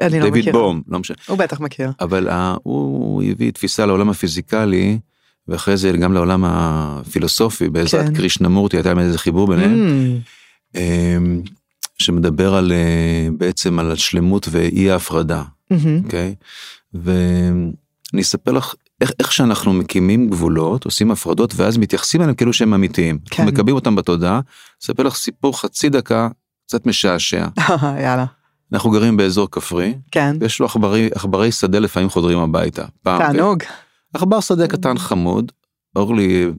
אני 0.00 0.18
לא 0.18 0.24
דיוויד 0.24 0.42
מכירה. 0.42 0.58
בום, 0.58 0.82
לא 0.88 0.98
משנה. 0.98 1.16
הוא 1.26 1.38
בטח 1.38 1.60
מכיר. 1.60 1.90
אבל 2.00 2.28
uh, 2.28 2.32
הוא 2.62 3.22
הביא 3.22 3.50
תפיסה 3.50 3.86
לעולם 3.86 4.10
הפיזיקלי, 4.10 4.98
ואחרי 5.48 5.76
זה 5.76 5.92
גם 5.92 6.12
לעולם 6.12 6.44
הפילוסופי, 6.46 7.68
בעזרת 7.68 8.06
כן. 8.06 8.14
קרישנמורטי, 8.14 8.76
הייתה 8.76 8.92
איזה 8.98 9.18
חיבור 9.18 9.46
ביניהם, 9.46 9.74
Mm, 9.74 10.78
אמ, 10.78 11.42
שמדבר 11.98 12.54
על 12.54 12.72
אה, 12.72 13.28
בעצם 13.38 13.78
על 13.78 13.92
השלמות 13.92 14.48
ואי 14.50 14.90
ההפרדה, 14.90 15.42
מהמם. 15.70 16.04
אוקיי? 16.04 16.34
ואני 16.94 18.22
אספר 18.22 18.52
לך 18.52 18.74
איך, 19.00 19.12
איך 19.18 19.32
שאנחנו 19.32 19.72
מקימים 19.72 20.30
גבולות, 20.30 20.84
עושים 20.84 21.10
הפרדות, 21.10 21.54
ואז 21.56 21.78
מתייחסים 21.78 22.20
אליהם 22.20 22.34
כאילו 22.34 22.52
שהם 22.52 22.74
אמיתיים. 22.74 23.18
כן. 23.18 23.42
אנחנו 23.42 23.52
מקבלים 23.52 23.74
אותם 23.74 23.96
בתודעה, 23.96 24.40
אספר 24.82 25.02
לך 25.02 25.14
סיפור 25.14 25.60
חצי 25.60 25.88
דקה, 25.88 26.28
קצת 26.66 26.86
משעשע. 26.86 27.46
יאללה. 28.04 28.24
אנחנו 28.74 28.90
גרים 28.90 29.16
באזור 29.16 29.48
כפרי, 29.50 29.94
כן. 30.10 30.36
ויש 30.40 30.60
לו 30.60 30.66
עכברי, 30.66 31.08
עכברי 31.14 31.52
שדה 31.52 31.78
לפעמים 31.78 32.08
חודרים 32.08 32.38
הביתה. 32.38 32.84
תענוג. 33.02 33.62
עכבר 34.14 34.40
שדה 34.40 34.66
קטן 34.66 34.98
חמוד, 34.98 35.52
אורלי 35.96 36.50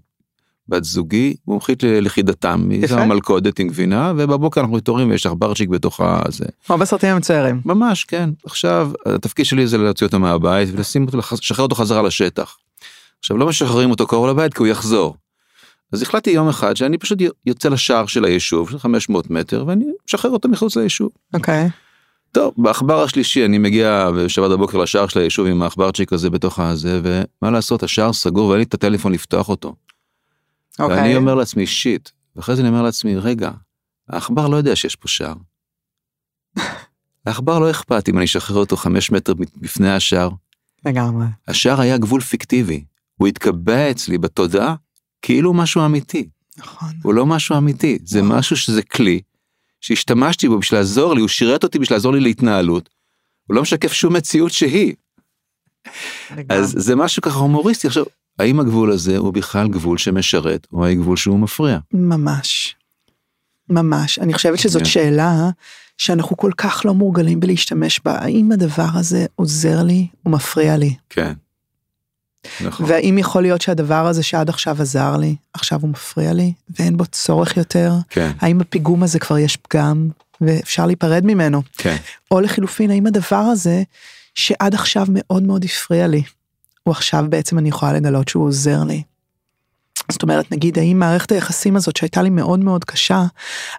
בת 0.68 0.84
זוגי, 0.84 1.36
מומחית 1.48 1.84
ללכידתם, 1.84 2.68
היא. 2.70 2.88
שמה 2.88 3.06
מלכודת 3.06 3.60
עם 3.60 3.68
גבינה, 3.68 4.14
ובבוקר 4.18 4.62
אנחנו 4.62 4.76
מתעוררים 4.76 5.10
ויש 5.10 5.26
עכברצ'יק 5.26 5.70
בתוך 5.70 6.02
הזה. 6.04 6.46
כמו 6.66 6.78
בסרטים 6.78 7.10
המצוירים. 7.10 7.62
ממש, 7.66 8.04
כן. 8.04 8.30
עכשיו, 8.46 8.92
התפקיד 9.06 9.46
שלי 9.46 9.68
זה 9.68 9.78
להוציא 9.78 10.08
אותו 10.08 10.20
מהבית 10.20 10.70
ולשים 10.72 11.06
אותו, 11.06 11.18
לשחרר 11.18 11.64
אותו 11.64 11.76
חזרה 11.76 12.02
לשטח. 12.02 12.58
עכשיו, 13.20 13.38
לא 13.38 13.48
משחררים 13.48 13.92
אותו 13.92 14.08
קרוב 14.08 14.28
לבית 14.28 14.54
כי 14.54 14.60
הוא 14.60 14.68
יחזור. 14.68 15.16
אז 15.92 16.02
החלטתי 16.02 16.30
יום 16.30 16.50
אחד 16.50 16.76
שאני 16.76 16.98
פשוט 16.98 17.20
יוצא 17.46 17.70
לשער 17.70 18.06
של 18.06 18.26
היישוב, 18.26 18.70
של 18.70 18.80
500 18.80 19.30
מטר, 19.30 19.64
ואני 19.68 19.86
משחרר 20.08 20.32
אותו 20.32 20.50
מחוץ 20.50 20.76
ליישוב. 20.76 21.10
אוקיי. 21.34 21.70
טוב, 22.36 22.54
בעכבר 22.58 23.04
השלישי 23.04 23.46
אני 23.46 23.58
מגיע 23.58 24.10
בשבת 24.12 24.52
בבוקר 24.52 24.78
לשער 24.78 25.08
של 25.08 25.20
היישוב 25.20 25.48
עם 25.48 25.62
העכברצ'יק 25.62 26.14
הזה 26.14 26.30
בתוך 26.30 26.60
הזה, 26.60 27.02
ומה 27.04 27.52
לעשות, 27.52 27.84
השער 27.84 28.14
סגור 28.14 28.48
ואין 28.48 28.58
לי 28.58 28.64
את 28.64 28.74
הטלפון 28.74 29.12
לפתוח 29.12 29.50
אותו. 29.50 29.76
אוקיי. 30.80 30.98
ואני 30.98 31.16
אומר 31.16 31.36
לעצמי, 31.36 31.68
שיט, 31.68 32.10
ואחרי 32.36 32.56
זה 32.56 32.62
אני 32.62 32.70
אומר 32.70 32.82
לעצמי, 32.82 33.16
רגע, 33.18 33.52
העכבר 34.10 34.48
לא 34.48 34.56
יודע 34.56 34.76
שיש 34.76 34.96
פה 34.96 35.08
שער. 35.08 35.34
לעכבר 37.26 37.60
לא 37.60 37.72
אכפת 37.72 38.10
אם 38.10 38.18
אני 38.18 38.26
אשחרר 38.26 38.58
אותו 38.58 38.78
חמש 38.78 39.12
מטר 39.12 39.34
בפני 39.58 39.92
השער. 39.92 40.30
לגמרי. 40.86 41.26
השער 41.48 41.82
היה 41.82 41.98
גבול 41.98 42.22
פיקטיבי. 42.22 42.84
הוא 43.16 43.28
התקבע 43.28 43.92
אצלי 43.92 44.18
בתודעה 44.18 44.76
כאילו 45.22 45.54
משהו 45.54 45.86
אמיתי. 45.86 46.30
נכון. 46.58 46.90
הוא 47.04 47.14
לא 47.14 47.26
משהו 47.26 47.58
אמיתי, 47.58 47.98
זה 48.04 48.22
משהו 48.22 48.58
שזה 48.58 48.82
כלי 48.84 49.22
שהשתמשתי 49.82 50.48
בו 50.50 50.60
בשביל 50.60 50.80
לעזור 50.80 51.14
לי, 51.14 51.22
הוא 51.22 51.30
שירת 51.30 51.64
אותי 51.64 51.80
בשביל 51.80 51.96
לעזור 51.96 52.14
לי 52.14 52.20
להתנהלות. 52.20 52.90
הוא 53.48 53.56
לא 53.56 53.62
משקף 53.62 53.94
שום 53.94 54.16
מציאות 54.16 54.52
שהיא. 54.52 54.94
אז 56.50 56.76
זה 56.78 56.96
משהו 56.96 57.22
ככה 57.22 57.40
הומוריסטי. 57.40 57.88
עכשיו, 57.88 58.06
האם 58.40 58.60
הגבול 58.60 58.92
הזה 58.92 59.18
הוא 59.18 59.34
בכלל 59.34 59.68
גבול 59.68 59.98
שמשרת, 59.98 60.68
או 60.74 60.86
האם 60.86 61.02
גבול 61.02 61.18
שהוא 61.18 61.40
מפריע? 61.40 61.80
ממש. 61.94 62.76
ממש. 63.70 64.20
אני 64.20 64.34
חושבת 64.34 64.60
שזאת 64.60 64.82
כן. 64.82 64.90
שאלה 64.90 65.50
שאנחנו 65.98 66.38
כל 66.38 66.52
כך 66.58 66.82
לא 66.86 66.94
מורגלים 66.94 67.40
בלהשתמש 67.40 68.02
בה. 68.06 68.18
האם 68.18 68.52
הדבר 68.52 68.88
הזה 68.94 69.26
עוזר 69.36 69.84
לי 69.84 70.08
או 70.26 70.32
מפריע 70.32 70.78
לי? 70.78 70.96
כן. 71.10 71.34
נכון. 72.62 72.86
והאם 72.90 73.18
יכול 73.18 73.42
להיות 73.42 73.62
שהדבר 73.62 74.08
הזה 74.08 74.24
שעד 74.24 74.50
עכשיו 74.50 74.82
עזר 74.82 75.18
לי, 75.18 75.36
עכשיו 75.54 75.82
הוא 75.82 75.90
מפריע 75.90 76.34
לי, 76.34 76.54
ואין 76.80 76.98
בו 76.98 77.06
צורך 77.06 77.58
יותר? 77.58 77.94
כן, 78.10 78.32
האם 78.40 78.58
בפיגום 78.58 79.04
הזה 79.04 79.20
כבר 79.20 79.38
יש 79.38 79.58
פגם 79.58 80.10
ואפשר 80.42 80.86
להיפרד 80.86 81.26
ממנו? 81.26 81.62
כן, 81.78 81.96
או 82.32 82.42
לחילופין, 82.42 82.92
האם 82.92 83.08
הדבר 83.08 83.36
הזה 83.36 83.84
שעד 84.36 84.74
עכשיו 84.74 85.06
מאוד 85.10 85.44
מאוד 85.44 85.66
הפריע 85.66 86.08
לי, 86.08 86.24
הוא 86.84 86.92
עכשיו 86.92 87.26
בעצם 87.30 87.58
אני 87.58 87.70
יכולה 87.70 87.94
לגלות 87.94 88.28
שהוא 88.28 88.46
עוזר 88.46 88.84
לי. 88.84 89.04
זאת 90.12 90.24
אומרת, 90.24 90.52
נגיד, 90.52 90.80
האם 90.80 91.00
מערכת 91.00 91.32
היחסים 91.32 91.76
הזאת 91.76 91.96
שהייתה 91.98 92.22
לי 92.22 92.30
מאוד 92.30 92.60
מאוד 92.60 92.84
קשה, 92.84 93.24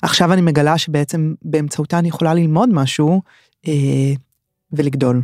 עכשיו 0.02 0.32
אני 0.32 0.40
מגלה 0.40 0.78
שבעצם 0.78 1.34
באמצעותה 1.42 1.98
אני 1.98 2.08
יכולה 2.08 2.34
ללמוד 2.34 2.68
משהו 2.72 3.22
אה, 3.68 3.72
ולגדול. 4.72 5.22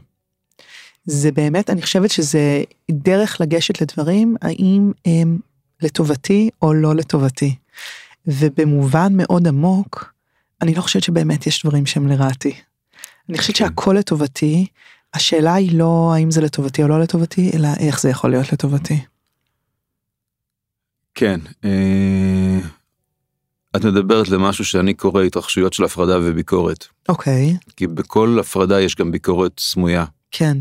זה 1.04 1.32
באמת, 1.32 1.70
אני 1.70 1.82
חושבת 1.82 2.10
שזה 2.10 2.64
דרך 2.90 3.40
לגשת 3.40 3.82
לדברים, 3.82 4.36
האם 4.42 4.92
הם 5.06 5.38
לטובתי 5.82 6.50
או 6.62 6.74
לא 6.74 6.94
לטובתי. 6.94 7.54
ובמובן 8.26 9.12
מאוד 9.16 9.48
עמוק, 9.48 10.12
אני 10.62 10.74
לא 10.74 10.80
חושבת 10.80 11.02
שבאמת 11.02 11.46
יש 11.46 11.62
דברים 11.64 11.86
שהם 11.86 12.08
לרעתי. 12.08 12.54
אני 13.28 13.38
חושבת 13.38 13.56
כן. 13.56 13.64
שהכל 13.64 13.96
לטובתי, 13.98 14.66
השאלה 15.14 15.54
היא 15.54 15.78
לא 15.78 16.12
האם 16.14 16.30
זה 16.30 16.40
לטובתי 16.40 16.82
או 16.82 16.88
לא 16.88 17.00
לטובתי, 17.00 17.50
אלא 17.54 17.68
איך 17.80 18.00
זה 18.00 18.10
יכול 18.10 18.30
להיות 18.30 18.52
לטובתי. 18.52 19.00
כן. 21.14 21.40
אה, 21.64 22.58
את 23.76 23.84
מדברת 23.84 24.28
למשהו 24.28 24.64
שאני 24.64 24.94
קורא 24.94 25.22
התרחשויות 25.22 25.72
של 25.72 25.84
הפרדה 25.84 26.18
וביקורת. 26.22 26.86
אוקיי, 27.08 27.56
כי 27.76 27.86
בכל 27.86 28.36
הפרדה 28.40 28.80
יש 28.80 28.96
גם 28.96 29.12
ביקורת 29.12 29.52
סמויה. 29.60 30.04
כן, 30.30 30.58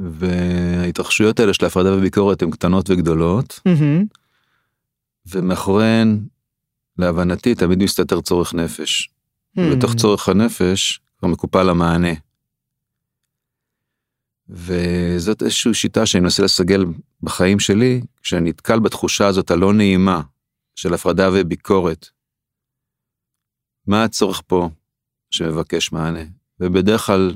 וההתרחשויות 0.00 1.40
האלה 1.40 1.54
של 1.54 1.66
הפרדה 1.66 1.96
וביקורת 1.96 2.42
הן 2.42 2.50
קטנות 2.50 2.90
וגדולות, 2.90 3.60
מהמם, 3.66 4.04
ומאחוריהן, 5.26 6.20
להבנתי, 6.98 7.54
תמיד 7.54 7.82
מסתתר 7.82 8.20
צורך 8.20 8.54
נפש. 8.54 9.10
ובתוך 9.56 9.92
Hmm. 9.92 9.96
צורך 9.98 10.28
הנפש 10.28 11.00
כבר 11.18 11.28
מקופל 11.28 11.68
המענה. 11.68 12.12
וזאת 14.48 15.42
איזושהי 15.42 15.74
שיטה 15.74 16.06
שאני 16.06 16.20
מנסה 16.22 16.42
לסגל 16.42 16.84
בחיים 17.22 17.60
שלי, 17.60 18.00
כשאני 18.22 18.50
נתקל 18.50 18.78
בתחושה 18.78 19.26
הזאת 19.26 19.50
הלא 19.50 19.72
נעימה 19.72 20.20
של 20.74 20.94
הפרדה 20.94 21.30
וביקורת. 21.32 22.08
מה 23.86 24.04
הצורך 24.04 24.42
פה 24.46 24.70
שמבקש 25.30 25.92
מענה? 25.92 26.24
ובדרך 26.60 27.00
כלל 27.00 27.34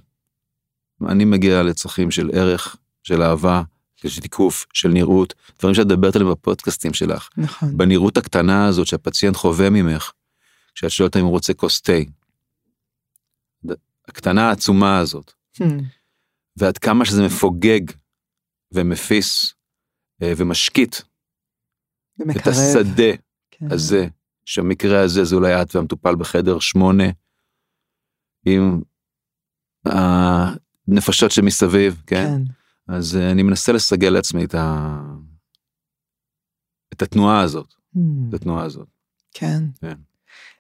אני 1.08 1.24
מגיע 1.24 1.62
לצרכים 1.62 2.10
של 2.10 2.30
ערך, 2.34 2.76
של 3.02 3.22
אהבה, 3.22 3.62
של 3.96 4.20
תיקוף, 4.20 4.66
של 4.72 4.88
נראות, 4.88 5.34
דברים 5.58 5.74
שאת 5.74 5.86
מדברת 5.86 6.16
עליהם 6.16 6.30
בפודקאסטים 6.30 6.94
שלך. 6.94 7.28
נכון, 7.36 7.76
בנראות 7.76 8.16
הקטנה 8.16 8.66
הזאת 8.66 8.86
שהפציינט 8.86 9.36
חווה 9.36 9.70
ממך, 9.70 10.12
כשאת 10.74 10.90
שואלת 10.90 11.16
אם 11.16 11.22
הוא 11.22 11.30
רוצה 11.30 11.54
כוס 11.54 11.80
תה. 11.80 11.92
הקטנה 14.08 14.48
העצומה 14.48 14.98
הזאת, 14.98 15.32
Hmm. 15.62 15.82
ועד 16.56 16.78
כמה 16.78 17.04
שזה 17.04 17.22
מפוגג 17.26 17.80
ומפיס 18.72 19.54
אה, 20.22 20.32
ומשקיט 20.36 20.96
את 20.96 21.02
ומקרב, 22.18 22.48
השדה 22.48 23.16
כן. 23.50 23.72
הזה, 23.72 24.06
שהמקרה 24.44 25.02
הזה 25.02 25.24
זה 25.24 25.36
אולי 25.36 25.62
את 25.62 25.76
והמטופל 25.76 26.14
בחדר 26.16 26.58
שמונה, 26.58 27.04
עם 28.46 28.80
הנפשות 30.88 31.30
שמסביב, 31.30 32.02
כן? 32.06 32.24
כן, 32.24 32.42
אז 32.88 33.16
אה, 33.16 33.30
אני 33.30 33.42
מנסה 33.42 33.72
לסגל 33.72 34.08
לעצמי 34.08 34.44
את, 34.44 34.54
ה... 34.54 34.98
את 36.92 37.02
התנועה 37.02 37.40
הזאת, 37.40 37.74
Hmm. 37.96 37.98
את 38.28 38.34
התנועה 38.34 38.64
הזאת. 38.64 38.86
כן. 39.34 39.62
כן. 39.80 39.94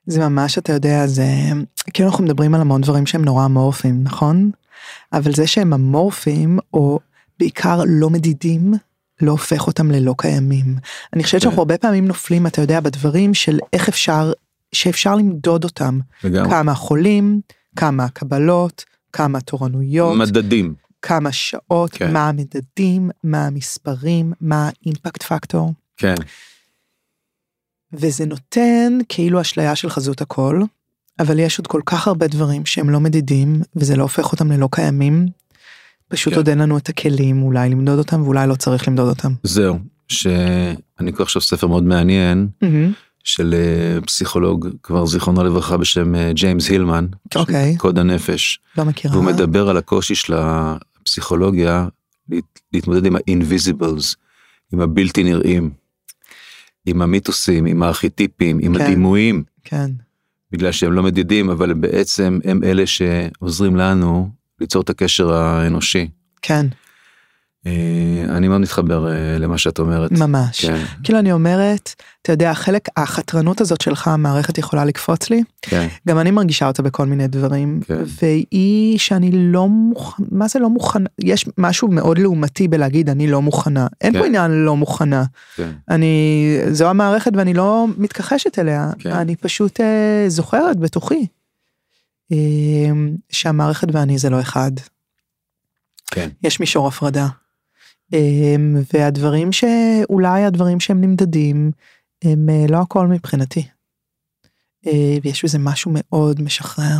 זה 0.06 0.20
ממש, 0.28 0.58
אתה 0.58 0.72
יודע, 0.72 1.06
זה 1.06 1.26
כאילו 1.94 2.08
אנחנו 2.08 2.24
מדברים 2.24 2.54
על 2.54 2.60
המון 2.60 2.80
דברים 2.80 3.06
שהם 3.06 3.24
נורא 3.24 3.44
אמורפיים, 3.44 4.02
נכון? 4.02 4.50
אבל 5.12 5.34
זה 5.34 5.46
שהם 5.46 5.72
אמורפיים, 5.72 6.58
או 6.74 6.98
בעיקר 7.38 7.80
לא 7.86 8.10
מדידים, 8.10 8.74
לא 9.22 9.30
הופך 9.30 9.66
אותם 9.66 9.90
ללא 9.90 10.14
קיימים. 10.18 10.76
אני 11.12 11.24
חושבת 11.24 11.40
כן. 11.40 11.44
שאנחנו 11.44 11.62
הרבה 11.62 11.78
פעמים 11.78 12.06
נופלים, 12.06 12.46
אתה 12.46 12.60
יודע, 12.60 12.80
בדברים 12.80 13.34
של 13.34 13.58
איך 13.72 13.88
אפשר, 13.88 14.32
שאפשר 14.72 15.14
למדוד 15.14 15.64
אותם. 15.64 16.00
לגמרי. 16.24 16.50
כמה 16.50 16.74
חולים, 16.74 17.40
כמה 17.76 18.08
קבלות, 18.08 18.84
כמה 19.14 19.40
תורנויות, 19.40 20.18
מדדים. 20.18 20.74
כמה 21.02 21.32
שעות, 21.32 21.90
כן. 21.92 22.12
מה 22.12 22.28
המדדים, 22.28 23.10
מה 23.24 23.46
המספרים, 23.46 24.32
מה 24.40 24.68
האימפקט 24.68 25.22
פקטור. 25.22 25.72
כן, 25.96 26.14
וזה 27.92 28.26
נותן 28.26 28.98
כאילו 29.08 29.40
אשליה 29.40 29.76
של 29.76 29.90
חזות 29.90 30.20
הכל, 30.20 30.62
אבל 31.18 31.38
יש 31.38 31.58
עוד 31.58 31.66
כל 31.66 31.80
כך 31.86 32.08
הרבה 32.08 32.26
דברים 32.26 32.66
שהם 32.66 32.90
לא 32.90 33.00
מדידים, 33.00 33.62
וזה 33.76 33.96
לא 33.96 34.02
הופך 34.02 34.32
אותם 34.32 34.52
ללא 34.52 34.68
קיימים. 34.72 35.26
פשוט 36.08 36.32
כן. 36.32 36.38
עוד 36.38 36.48
אין 36.48 36.58
לנו 36.58 36.78
את 36.78 36.88
הכלים 36.88 37.42
אולי 37.42 37.70
למדוד 37.70 37.98
אותם, 37.98 38.22
ואולי 38.22 38.46
לא 38.46 38.54
צריך 38.54 38.88
למדוד 38.88 39.08
אותם. 39.08 39.32
זהו, 39.42 39.78
שאני 40.08 41.12
קורא 41.12 41.22
עכשיו 41.22 41.42
ספר 41.42 41.66
מאוד 41.66 41.84
מעניין 41.84 42.48
של 43.24 43.54
אה, 43.54 44.00
פסיכולוג 44.00 44.68
כבר 44.82 45.06
זיכרונו 45.06 45.44
לברכה 45.44 45.76
בשם 45.76 46.14
אה, 46.14 46.32
ג'יימס 46.32 46.68
הילמן, 46.70 47.06
אוקיי, 47.34 47.76
קוד 47.76 47.98
הנפש, 47.98 48.60
לא 48.78 48.84
מכירה. 48.84 49.14
והוא 49.14 49.24
מדבר 49.24 49.68
על 49.68 49.76
הקושי 49.76 50.14
של 50.14 50.34
הפסיכולוגיה 50.36 51.88
להת- 52.28 52.60
להתמודד 52.72 53.06
עם 53.06 53.16
ה-invisibles, 53.16 54.14
עם 54.72 54.80
הבלתי 54.80 55.22
נראים, 55.24 55.70
עם 56.86 57.02
המיתוסים, 57.02 57.66
עם 57.66 57.82
הארכיטיפים, 57.82 58.58
עם 58.62 58.78
כן. 58.78 58.80
הדימויים, 58.84 59.44
כן, 59.64 59.90
בגלל 60.52 60.72
שהם 60.72 60.92
לא 60.92 61.02
מדידים, 61.02 61.50
אבל 61.50 61.74
בעצם 61.74 62.38
הם 62.44 62.64
אלה 62.64 62.86
שעוזרים 62.86 63.76
לנו 63.76 64.30
ליצור 64.60 64.82
את 64.82 64.90
הקשר 64.90 65.32
האנושי. 65.32 66.08
כן, 66.42 66.66
אני 68.28 68.48
מאוד 68.48 68.60
מתחבר 68.60 69.08
אה, 69.08 69.38
למה 69.38 69.58
שאת 69.58 69.78
אומרת. 69.78 70.12
ממש. 70.12 70.64
כן, 70.64 70.84
כאילו 71.02 71.18
אני 71.18 71.32
אומרת, 71.32 71.94
אתה 72.22 72.32
יודע, 72.32 72.50
החלק, 72.50 72.88
החתרנות 72.96 73.60
הזאת 73.60 73.80
שלך, 73.80 74.08
המערכת 74.08 74.58
יכולה 74.58 74.84
לקפוץ 74.84 75.30
לי, 75.30 75.42
כן, 75.62 75.88
גם 76.08 76.18
אני 76.18 76.30
מרגישה 76.30 76.66
אותה 76.66 76.82
בכל 76.82 77.06
מיני 77.06 77.28
דברים, 77.28 77.80
כן. 77.86 78.02
והיא 78.22 78.98
שאני 78.98 79.30
לא 79.32 79.68
מוכנה, 79.68 80.26
מה 80.30 80.48
זה 80.48 80.58
לא 80.58 80.70
מוכנה? 80.70 81.08
יש 81.18 81.46
משהו 81.58 81.88
מאוד 81.88 82.18
לעומתי 82.18 82.68
בלהגיד 82.68 83.10
אני 83.10 83.26
לא 83.26 83.42
מוכנה. 83.42 83.86
אין 84.00 84.12
כן. 84.12 84.18
פה 84.18 84.26
עניין 84.26 84.50
לא 84.50 84.76
מוכנה. 84.76 85.24
כן, 85.56 85.70
אני, 85.90 86.58
זו 86.70 86.90
המערכת 86.90 87.32
ואני 87.36 87.54
לא 87.54 87.86
מתכחשת 87.98 88.58
אליה, 88.58 88.90
כן. 88.98 89.12
אני 89.12 89.36
פשוט 89.36 89.80
אה, 89.80 90.24
זוכרת 90.28 90.78
בתוכי 90.78 91.26
אה, 92.32 92.36
שהמערכת 93.30 93.88
ואני 93.92 94.18
זה 94.18 94.30
לא 94.30 94.40
אחד. 94.40 94.72
כן, 96.10 96.28
יש 96.42 96.60
מישור 96.60 96.88
הפרדה. 96.88 97.28
אמ, 98.12 98.82
והדברים 98.92 99.52
שאולי 99.52 100.44
הדברים 100.44 100.80
שהם 100.80 101.00
נמדדים 101.00 101.70
הם 102.24 102.48
אה, 102.50 102.66
לא 102.68 102.78
הכל 102.78 103.06
מבחינתי. 103.06 103.66
אה, 104.86 105.16
ויש 105.22 105.44
בזה 105.44 105.58
משהו 105.58 105.92
מאוד 105.94 106.42
משחרר. 106.42 106.98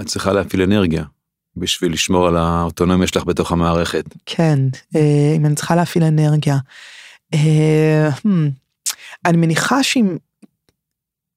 את 0.00 0.06
צריכה 0.06 0.32
להפעיל 0.32 0.62
אנרגיה 0.62 1.04
בשביל 1.56 1.92
לשמור 1.92 2.28
על 2.28 2.36
האוטונומיה 2.36 3.06
שלך 3.06 3.24
בתוך 3.24 3.52
המערכת. 3.52 4.04
כן, 4.26 4.58
אה, 4.96 5.34
אם 5.36 5.46
אני 5.46 5.54
צריכה 5.54 5.74
להפעיל 5.74 6.04
אנרגיה. 6.04 6.56
hmm, 7.34 7.38
אני 9.24 9.36
מניחה 9.36 9.82
שאם 9.82 10.16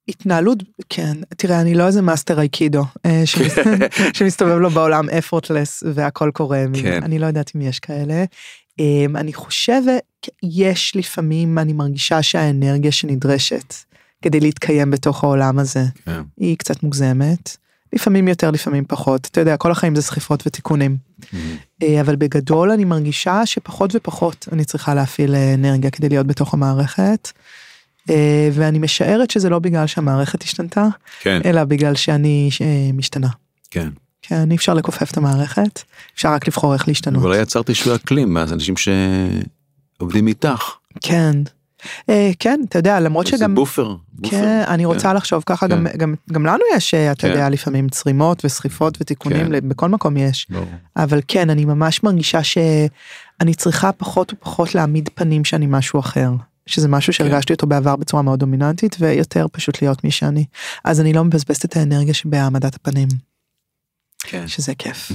התנהלות, 0.07 0.63
כן, 0.89 1.17
תראה, 1.37 1.61
אני 1.61 1.75
לא 1.75 1.87
איזה 1.87 2.01
מאסטר 2.01 2.39
אייקידו 2.39 2.83
אה, 3.05 3.21
שמס- 3.25 3.57
שמסתובב 4.17 4.57
לו 4.57 4.69
בעולם 4.69 5.09
effortless 5.09 5.83
והכל 5.93 6.31
קורה, 6.33 6.63
כן. 6.81 7.03
אני 7.03 7.19
לא 7.19 7.25
יודעת 7.25 7.51
אם 7.55 7.61
יש 7.61 7.79
כאלה. 7.79 8.23
אה, 8.79 9.05
אני 9.15 9.33
חושבת, 9.33 10.01
יש 10.43 10.95
לפעמים, 10.95 11.57
אני 11.59 11.73
מרגישה 11.73 12.21
שהאנרגיה 12.21 12.91
שנדרשת 12.91 13.73
כדי 14.21 14.39
להתקיים 14.39 14.91
בתוך 14.91 15.23
העולם 15.23 15.59
הזה, 15.59 15.83
כן. 16.05 16.21
היא 16.37 16.57
קצת 16.57 16.83
מוגזמת. 16.83 17.57
לפעמים 17.93 18.27
יותר, 18.27 18.51
לפעמים 18.51 18.83
פחות. 18.87 19.27
אתה 19.31 19.39
יודע, 19.39 19.57
כל 19.57 19.71
החיים 19.71 19.95
זה 19.95 20.01
סחיפות 20.01 20.43
ותיקונים. 20.47 20.97
אה, 21.83 22.01
אבל 22.01 22.15
בגדול 22.15 22.71
אני 22.71 22.85
מרגישה 22.85 23.45
שפחות 23.45 23.95
ופחות 23.95 24.47
אני 24.51 24.65
צריכה 24.65 24.93
להפעיל 24.93 25.35
אה, 25.35 25.53
אנרגיה 25.53 25.91
כדי 25.91 26.09
להיות 26.09 26.27
בתוך 26.27 26.53
המערכת. 26.53 27.31
אה, 28.09 28.49
ואני 28.53 28.79
משערת 28.79 29.31
שזה 29.31 29.49
לא 29.49 29.59
בגלל 29.59 29.87
שהמערכת 29.87 30.43
השתנתה, 30.43 30.87
כן, 31.21 31.41
אלא 31.45 31.63
בגלל 31.63 31.95
שאני 31.95 32.49
אה, 32.61 32.91
משתנה. 32.93 33.29
כן. 33.71 33.89
כן, 34.21 34.51
אי 34.51 34.55
אפשר 34.55 34.73
לכופף 34.73 35.11
את 35.11 35.17
המערכת, 35.17 35.81
אפשר 36.15 36.33
רק 36.33 36.47
לבחור 36.47 36.73
איך 36.73 36.87
להשתנות. 36.87 37.23
אבל 37.23 37.41
יצרתי 37.41 37.75
שינוי 37.75 37.97
אקלים, 37.97 38.37
אז 38.37 38.53
אנשים 38.53 38.73
שעובדים 38.77 40.27
איתך. 40.27 40.71
כן. 41.01 41.31
אה, 42.09 42.31
כן, 42.39 42.61
אתה 42.69 42.79
יודע, 42.79 42.99
למרות 42.99 43.27
זה 43.27 43.37
שגם... 43.37 43.55
בופר. 43.55 43.95
בופר. 44.13 44.29
כן, 44.37 44.63
אני 44.67 44.85
רוצה 44.85 45.13
לחשוב 45.13 45.43
ככה, 45.45 45.67
גם, 45.67 45.87
כן. 45.91 45.97
גם, 45.97 46.15
גם 46.31 46.45
לנו 46.45 46.63
יש, 46.75 46.93
אה, 46.93 47.11
אתה 47.11 47.21
כן. 47.21 47.27
יודע, 47.27 47.49
לפעמים 47.49 47.89
צרימות 47.89 48.45
וסחיפות 48.45 48.97
ותיקונים, 49.01 49.51
כן. 49.51 49.69
בכל 49.69 49.89
מקום 49.89 50.17
יש. 50.17 50.47
ברור. 50.49 50.65
אבל 50.95 51.21
כן, 51.27 51.49
אני 51.49 51.65
ממש 51.65 52.03
מרגישה 52.03 52.43
שאני 52.43 53.53
צריכה 53.57 53.91
פחות 53.91 54.33
ופחות 54.33 54.75
להעמיד 54.75 55.09
פנים 55.15 55.45
שאני 55.45 55.65
משהו 55.69 55.99
אחר. 55.99 56.29
שזה 56.65 56.87
משהו 56.87 57.13
כן. 57.13 57.17
שהרגשתי 57.17 57.53
אותו 57.53 57.67
בעבר 57.67 57.95
בצורה 57.95 58.23
מאוד 58.23 58.39
דומיננטית, 58.39 58.95
ויותר 58.99 59.45
פשוט 59.51 59.81
להיות 59.81 60.03
מי 60.03 60.11
שאני. 60.11 60.45
אז 60.83 61.01
אני 61.01 61.13
לא 61.13 61.23
מבזבזת 61.23 61.65
את 61.65 61.75
האנרגיה 61.77 62.13
שבהעמדת 62.13 62.75
הפנים, 62.75 63.07
כן. 64.23 64.47
שזה 64.47 64.75
כיף. 64.75 65.11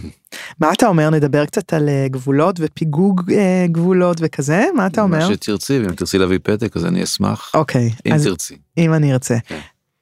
מה 0.60 0.72
אתה 0.72 0.86
אומר? 0.86 1.10
נדבר 1.10 1.46
קצת 1.46 1.72
על 1.72 1.88
אה, 1.88 2.06
גבולות 2.08 2.56
ופיגוג 2.58 3.32
אה, 3.32 3.66
גבולות 3.68 4.16
וכזה? 4.20 4.64
מה 4.76 4.86
אתה 4.86 5.02
אומר? 5.02 5.28
מה 5.28 5.34
שתרצי, 5.34 5.78
ואם 5.78 5.94
תרצי 5.94 6.18
להביא 6.18 6.38
פתק 6.42 6.76
אז 6.76 6.86
אני 6.86 7.04
אשמח. 7.04 7.52
אוקיי, 7.54 7.90
אם 8.06 8.12
אז 8.12 8.24
תרצי. 8.24 8.56
אם 8.78 8.94
אני 8.94 9.12
ארצה. 9.12 9.36
כן. 9.46 9.58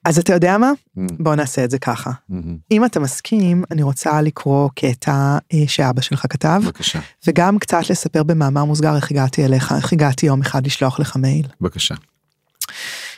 אז 0.08 0.18
אתה 0.18 0.32
יודע 0.32 0.58
מה? 0.58 0.72
Mm, 0.98 1.00
בוא 1.18 1.34
נעשה 1.34 1.64
את 1.64 1.70
זה 1.70 1.78
ככה. 1.78 2.10
mm, 2.10 2.34
אם 2.70 2.84
אתה 2.84 3.00
מסכים, 3.00 3.64
אני 3.70 3.82
רוצה 3.82 4.22
לקרוא 4.22 4.68
קטע 4.74 5.38
אה, 5.52 5.64
שאבא 5.66 6.00
שלך 6.00 6.26
כתב. 6.30 6.60
בבקשה, 6.64 7.00
וגם 7.26 7.58
קצת 7.58 7.90
לספר 7.90 8.22
במאמר 8.22 8.64
מוסגר 8.64 8.96
איך 8.96 9.10
הגעתי 9.10 9.44
אליך, 9.44 9.72
איך 9.76 9.92
הגעתי 9.92 10.26
יום 10.26 10.40
אחד 10.40 10.66
לשלוח 10.66 11.00
לך 11.00 11.16
מייל. 11.16 11.46
בבקשה. 11.60 11.94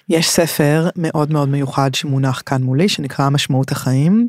יש 0.09 0.29
ספר 0.29 0.89
מאוד 0.97 1.33
מאוד 1.33 1.49
מיוחד 1.49 1.95
שמונח 1.95 2.43
כאן 2.47 2.63
מולי, 2.63 2.89
שנקרא 2.89 3.29
משמעות 3.29 3.73
החיים, 3.73 4.29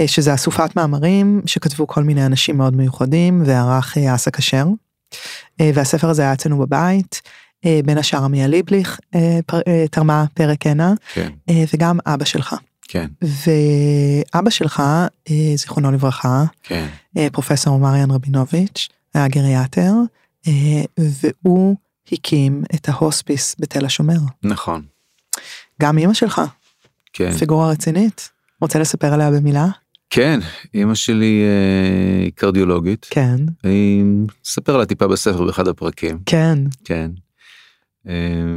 אה, 0.00 0.08
שזה 0.08 0.34
אסופת 0.34 0.76
מאמרים 0.76 1.42
שכתבו 1.46 1.86
כל 1.86 2.04
מיני 2.04 2.26
אנשים 2.26 2.58
מאוד 2.58 2.76
מיוחדים, 2.76 3.42
וערך 3.46 3.98
אה, 3.98 4.14
אסא 4.14 4.30
כשר. 4.30 4.66
והספר 5.74 6.10
הזה 6.10 6.22
היה 6.22 6.32
אצלנו 6.32 6.58
בבית, 6.58 7.22
בין 7.84 7.98
השאר 7.98 8.24
עמיה 8.24 8.48
ליבליך 8.48 9.00
אה, 9.14 9.38
אה, 9.68 9.84
תרמה 9.90 10.24
פרק 10.34 10.66
הנה, 10.66 10.92
כן, 11.14 11.28
אה, 11.48 11.64
וגם 11.74 11.98
אבא 12.06 12.24
שלך. 12.24 12.54
כן, 12.88 13.06
ואבא 14.32 14.50
שלך, 14.50 14.82
אה, 15.30 15.52
זיכרונו 15.56 15.92
לברכה, 15.92 16.44
כן. 16.62 16.86
אה, 17.16 17.28
פרופסור 17.32 17.78
מריאן 17.78 18.10
רבינוביץ', 18.10 18.88
היה 19.14 19.28
גריאטר, 19.28 19.92
אה, 20.48 20.52
והוא 20.98 21.76
הקים 22.12 22.62
את 22.74 22.88
ההוספיס 22.88 23.56
בתל 23.58 23.84
השומר. 23.84 24.18
נכון. 24.42 24.82
גם 25.82 25.98
אימא 25.98 26.14
שלך, 26.14 26.40
כן. 27.12 27.32
פיגורה 27.32 27.70
רצינית. 27.70 28.30
רוצה 28.60 28.78
לספר 28.78 29.14
עליה 29.14 29.30
במילה? 29.30 29.66
כן, 30.10 30.40
אימא 30.74 30.94
שלי 30.94 31.42
אה, 31.42 32.24
היא 32.24 32.32
קרדיולוגית. 32.34 33.06
כן, 33.10 33.36
אני 33.64 34.02
אספר 34.46 34.76
לה 34.76 34.86
טיפה 34.86 35.08
בספר 35.08 35.44
באחד 35.44 35.68
הפרקים. 35.68 36.18
כן, 36.26 36.58
כן. 36.84 37.10
אה, 38.08 38.56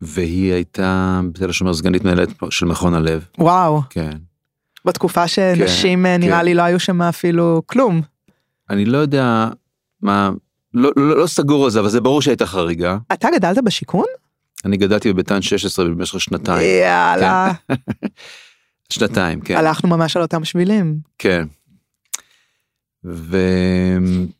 והיא 0.00 0.52
הייתה 0.52 1.20
בתל 1.32 1.50
השומר 1.50 1.74
סגנית 1.74 2.04
מנהלת 2.04 2.28
של 2.50 2.66
מכון 2.66 2.94
הלב. 2.94 3.24
וואו, 3.38 3.82
כן. 3.90 4.18
בתקופה 4.84 5.28
שנשים 5.28 6.06
אה, 6.06 6.16
נראה 6.16 6.38
כן. 6.38 6.44
לי 6.44 6.54
לא 6.54 6.62
היו 6.62 6.80
שם 6.80 7.02
אפילו 7.02 7.62
כלום. 7.66 8.02
אני 8.70 8.84
לא 8.84 8.98
יודע 8.98 9.48
מה, 10.02 10.30
לא, 10.74 10.90
לא, 10.96 11.16
לא 11.16 11.26
סגור 11.26 11.64
על 11.64 11.70
זה, 11.70 11.80
אבל 11.80 11.88
זה 11.88 12.00
ברור 12.00 12.22
שהייתה 12.22 12.46
חריגה. 12.46 12.98
אתה 13.12 13.28
גדלת 13.34 13.64
בשיכון? 13.64 14.04
אני 14.64 14.76
גדלתי 14.76 15.12
בביתן 15.12 15.42
16 15.42 15.84
במשך 15.84 16.20
שנתיים. 16.20 16.80
יאללה, 16.82 17.52
שנתיים, 18.92 19.40
כן. 19.40 19.56
הלכנו 19.56 19.88
ממש 19.88 20.16
על 20.16 20.22
אותם 20.22 20.44
שבילים. 20.44 20.98
כן. 21.18 21.46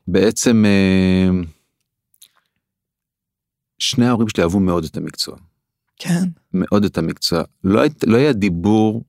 ובעצם 0.05 0.65
אה, 0.65 1.31
שני 3.83 4.07
ההורים 4.07 4.29
שלי 4.29 4.43
אהבו 4.43 4.61
מאוד 4.61 4.85
את 4.85 4.97
המקצוע. 4.97 5.37
כן, 5.99 6.25
מאוד 6.55 6.85
את 6.85 6.99
המקצוע. 6.99 7.43
לא, 7.65 7.81
היית, 7.81 8.05
לא 8.07 8.17
היה 8.17 8.33
דיבור 8.33 9.05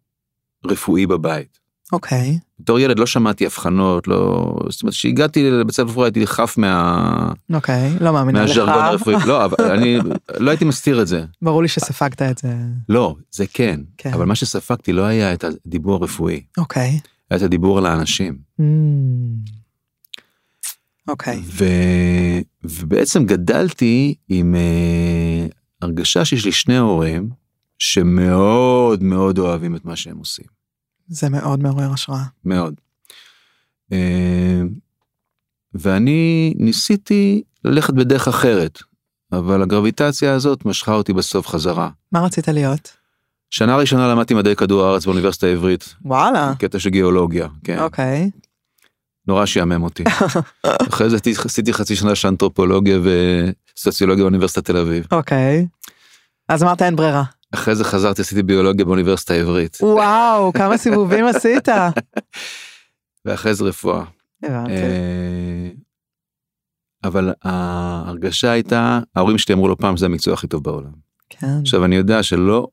רפואי 0.65 1.07
בבית. 1.07 1.59
אוקיי, 1.91 2.39
בתור 2.59 2.79
ילד 2.79 2.99
לא 2.99 3.05
שמעתי 3.05 3.45
הבחנות, 3.45 4.07
לא... 4.07 4.55
זאת 4.69 4.81
אומרת, 4.83 4.93
כשהגעתי 4.93 5.51
לבית 5.51 5.75
ספר 5.75 5.89
רפואה 5.89 6.05
הייתי 6.05 6.27
חף 6.27 6.57
מה... 6.57 7.31
אוקיי, 7.53 7.93
לא 8.01 8.13
מאמינה 8.13 8.43
לך. 8.43 8.49
מהז'רגון 8.49 8.73
הרפואי. 8.73 9.15
לא, 9.25 9.45
אבל 9.45 9.71
אני 9.71 9.97
לא 10.37 10.51
הייתי 10.51 10.65
מסתיר 10.65 11.01
את 11.01 11.07
זה. 11.07 11.25
ברור 11.41 11.61
לי 11.61 11.67
שספגת 11.67 12.21
את 12.21 12.37
זה. 12.37 12.53
לא, 12.89 13.15
זה 13.31 13.45
כן. 13.53 13.79
כן. 13.97 14.13
אבל 14.13 14.25
מה 14.25 14.35
שספגתי 14.35 14.93
לא 14.93 15.01
היה 15.01 15.33
את 15.33 15.43
הדיבור 15.43 15.95
הרפואי, 15.95 16.43
אוקיי. 16.57 16.99
היה 17.29 17.37
את 17.37 17.41
הדיבור 17.41 17.77
על 17.77 17.85
האנשים. 17.85 18.37
Mm. 18.61 18.63
אוקיי, 21.07 21.41
ו... 21.45 21.65
ובעצם 22.63 23.25
גדלתי 23.25 24.15
עם 24.29 24.55
uh, 24.55 25.53
הרגשה 25.81 26.25
שיש 26.25 26.45
לי 26.45 26.51
שני 26.51 26.77
הורים 26.77 27.29
שמאוד 27.79 29.03
מאוד 29.03 29.39
אוהבים 29.39 29.75
את 29.75 29.85
מה 29.85 29.95
שהם 29.95 30.17
עושים. 30.17 30.45
זה 31.07 31.29
מאוד 31.29 31.63
מעורר 31.63 31.93
השראה. 31.93 32.23
מאוד. 32.45 32.73
Uh, 33.91 33.95
ואני 35.73 36.53
ניסיתי 36.57 37.43
ללכת 37.65 37.93
בדרך 37.93 38.27
אחרת, 38.27 38.79
אבל 39.31 39.61
הגרביטציה 39.61 40.33
הזאת 40.33 40.65
משכה 40.65 40.93
אותי 40.93 41.13
בסוף 41.13 41.47
חזרה. 41.47 41.89
מה 42.11 42.21
רצית 42.21 42.47
להיות? 42.47 42.93
שנה 43.49 43.75
ראשונה 43.75 44.07
למדתי 44.07 44.33
מדעי 44.33 44.55
כדור 44.55 44.83
הארץ 44.83 45.05
באוניברסיטה 45.05 45.47
העברית, 45.47 45.95
וואלה, 46.01 46.53
קטע 46.59 46.79
של 46.79 46.89
גיאולוגיה, 46.89 47.47
כן. 47.63 47.79
אוקיי. 47.79 48.29
נורא 49.27 49.45
שיאמם 49.45 49.83
אותי. 49.83 50.03
אחרי 50.89 51.09
זה 51.09 51.17
עשיתי 51.45 51.73
חצי 51.73 51.95
שנה 51.95 52.15
של 52.15 52.27
אנתרופולוגיה 52.27 52.99
וסוציולוגיה 53.03 54.23
באוניברסיטת 54.23 54.65
תל 54.65 54.77
אביב. 54.77 55.07
אוקיי. 55.11 55.67
אז 56.49 56.63
אמרת 56.63 56.81
אין 56.81 56.95
ברירה. 56.95 57.23
אחרי 57.53 57.75
זה 57.75 57.83
חזרתי 57.83 58.21
עשיתי 58.21 58.43
ביולוגיה 58.43 58.85
באוניברסיטה 58.85 59.33
העברית. 59.33 59.77
וואו, 59.81 60.53
כמה 60.57 60.77
סיבובים 60.77 61.25
עשית. 61.25 61.67
ואחרי 63.25 63.53
זה 63.53 63.63
רפואה. 63.63 64.03
הבנתי. 64.43 64.71
אה, 64.71 65.69
אבל 67.03 67.33
ההרגשה 67.43 68.51
הייתה, 68.51 68.99
ההורים 69.15 69.37
שלי 69.37 69.55
אמרו 69.55 69.67
לו 69.67 69.77
פעם 69.77 69.97
זה 69.97 70.05
המקצוע 70.05 70.33
הכי 70.33 70.47
טוב 70.47 70.63
בעולם. 70.63 70.91
כן. 71.29 71.47
עכשיו 71.61 71.85
אני 71.85 71.95
יודע 71.95 72.23
שלא 72.23 72.67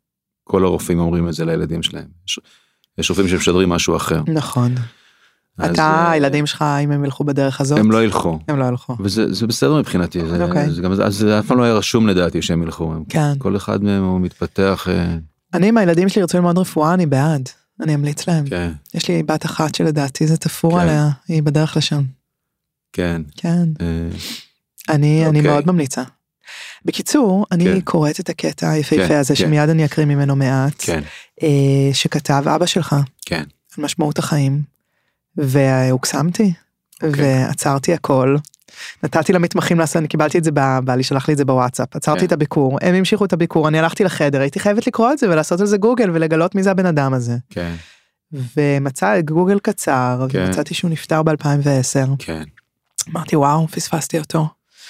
כל 0.44 0.64
הרופאים 0.64 0.98
אומרים 0.98 1.28
את 1.28 1.32
זה 1.32 1.44
לילדים 1.44 1.82
שלהם. 1.82 2.08
יש 2.98 3.10
רופאים 3.10 3.28
שמשדרים 3.28 3.68
משהו 3.68 3.96
אחר. 3.96 4.22
נכון. 4.26 4.74
אתה, 5.64 5.82
אה, 5.82 6.10
הילדים 6.10 6.46
שלך, 6.46 6.64
אם 6.84 6.92
הם 6.92 7.04
ילכו 7.04 7.24
בדרך 7.24 7.60
הזאת? 7.60 7.78
הם 7.78 7.90
לא 7.90 8.04
ילכו. 8.04 8.38
הם 8.48 8.58
לא 8.58 8.64
ילכו. 8.64 8.96
וזה 9.00 9.34
זה 9.34 9.46
בסדר 9.46 9.78
מבחינתי, 9.78 10.20
זה, 10.28 10.44
אוקיי. 10.44 10.70
זה 10.70 10.82
גם, 10.82 10.92
אז 10.92 11.16
זה 11.16 11.38
אף 11.38 11.46
פעם 11.46 11.58
לא 11.58 11.62
היה 11.62 11.74
רשום 11.74 12.08
לדעתי 12.08 12.42
שהם 12.42 12.62
ילכו. 12.62 12.94
כן. 13.08 13.32
כל 13.38 13.56
אחד 13.56 13.84
מהם 13.84 14.04
הוא 14.04 14.20
מתפתח, 14.20 14.86
אה, 14.90 15.16
אני, 15.54 15.68
אם 15.68 15.78
הילדים 15.78 16.08
שלי 16.08 16.20
ירצו 16.20 16.38
ללמוד 16.38 16.58
רפואה, 16.58 16.94
אני 16.94 17.06
בעד. 17.06 17.48
אני 17.80 17.94
אמליץ 17.94 18.28
להם. 18.28 18.46
כן, 18.46 18.72
יש 18.94 19.08
לי 19.08 19.22
בת 19.22 19.44
אחת 19.44 19.74
שלדעתי 19.74 20.26
זה 20.26 20.36
תפור 20.36 20.72
כן. 20.72 20.78
עליה, 20.78 21.08
היא 21.28 21.42
בדרך 21.42 21.76
לשם. 21.76 22.02
כן. 22.92 23.22
כן. 23.36 23.68
אה, 23.80 24.08
אני, 24.88 25.26
אני 25.26 25.38
אוקיי. 25.38 25.52
מאוד 25.52 25.66
ממליצה. 25.66 26.02
בקיצור, 26.84 27.46
אני 27.52 27.64
כן. 27.64 27.80
קוראת 27.80 28.20
את 28.20 28.28
הקטע 28.28 28.70
היפהפה 28.70 29.08
כן, 29.08 29.18
הזה, 29.18 29.34
כן. 29.34 29.40
שמיד 29.40 29.68
אני 29.68 29.84
אקריא 29.84 30.06
ממנו 30.06 30.36
מעט, 30.36 30.74
כן, 30.78 31.00
שכתב 31.92 32.42
אבא 32.54 32.66
שלך, 32.66 32.96
כן. 33.26 33.44
על 33.78 33.84
משמעות 33.84 34.18
החיים, 34.18 34.62
והוקסמתי, 35.36 36.52
אוקיי. 37.02 37.46
ועצרתי 37.46 37.94
הכל, 37.94 38.36
נתתי 39.02 39.32
למתמחים 39.32 39.78
לעשות, 39.78 39.96
אני 39.96 40.08
קיבלתי 40.08 40.38
את 40.38 40.44
זה, 40.44 40.50
בעלי 40.84 41.02
שלח 41.02 41.28
לי 41.28 41.32
את 41.32 41.38
זה 41.38 41.44
בוואטסאפ, 41.44 41.96
עצרתי 41.96 42.20
כן. 42.20 42.26
את 42.26 42.32
הביקור, 42.32 42.78
הם 42.82 42.94
המשיכו 42.94 43.24
את 43.24 43.32
הביקור, 43.32 43.68
אני 43.68 43.78
הלכתי 43.78 44.04
לחדר, 44.04 44.40
הייתי 44.40 44.60
חייבת 44.60 44.86
לקרוא 44.86 45.12
את 45.12 45.18
זה 45.18 45.30
ולעשות 45.30 45.60
על 45.60 45.66
זה 45.66 45.76
גוגל 45.76 46.10
ולגלות 46.10 46.54
מי 46.54 46.62
זה 46.62 46.70
הבן 46.70 46.86
אדם 46.86 47.14
הזה. 47.14 47.36
כן, 47.50 47.74
ומצא 48.56 49.20
גוגל 49.20 49.58
קצר, 49.58 50.26
כן. 50.28 50.44
ומצאתי 50.46 50.74
שהוא 50.74 50.90
נפטר 50.90 51.22
ב-2010. 51.22 52.08
כן, 52.18 52.42
אמרתי 53.10 53.36
וואו, 53.36 53.68
פספסתי 53.68 54.18
אותו. 54.18 54.48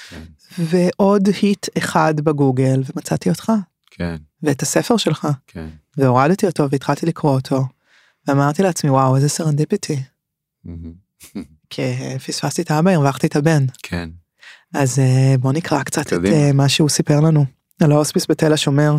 כן, 0.09 0.23
ועוד 0.59 1.29
hit 1.43 1.67
אחד 1.79 2.21
בגוגל, 2.21 2.83
ומצאתי 2.95 3.31
אותך, 3.31 3.53
כן, 3.91 4.17
ואת 4.43 4.63
הספר 4.63 4.97
שלך, 4.97 5.29
כן. 5.47 5.67
והורדתי 5.97 6.47
אותו 6.47 6.71
והתחלתי 6.71 7.07
לקרוא 7.07 7.33
אותו. 7.33 7.65
ואמרתי 8.27 8.63
לעצמי 8.63 8.91
וואו 8.91 9.17
איזה 9.17 9.29
serendipity. 9.29 10.03
כי 11.71 11.83
פספסתי 12.27 12.63
את 12.63 12.71
האבא, 12.71 12.91
הרווחתי 12.91 13.27
את 13.27 13.37
הבן. 13.37 13.65
כן, 13.83 14.11
אז 14.75 14.99
אה, 14.99 15.35
בוא 15.39 15.53
נקרא 15.53 15.83
קצת 15.83 16.13
את. 16.13 16.25
אה, 16.27 16.53
מה 16.53 16.69
שהוא 16.69 16.89
סיפר 16.89 17.21
לנו 17.21 17.45
על 17.83 17.93
ההוספיס 17.93 18.27
בתל 18.31 18.53
השומר 18.53 18.97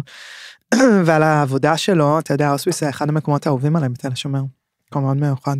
ועל 1.05 1.23
העבודה 1.23 1.77
שלו, 1.77 2.19
אתה 2.19 2.33
יודע, 2.33 2.47
ההוספיס 2.47 2.79
זה 2.79 2.89
אחד 2.89 3.09
המקומות 3.09 3.47
האהובים 3.47 3.75
עליהם 3.75 3.93
בתל 3.93 4.11
השומר. 4.11 4.41
מקום 4.87 5.03
מאוד 5.03 5.17
מיוחד. 5.17 5.57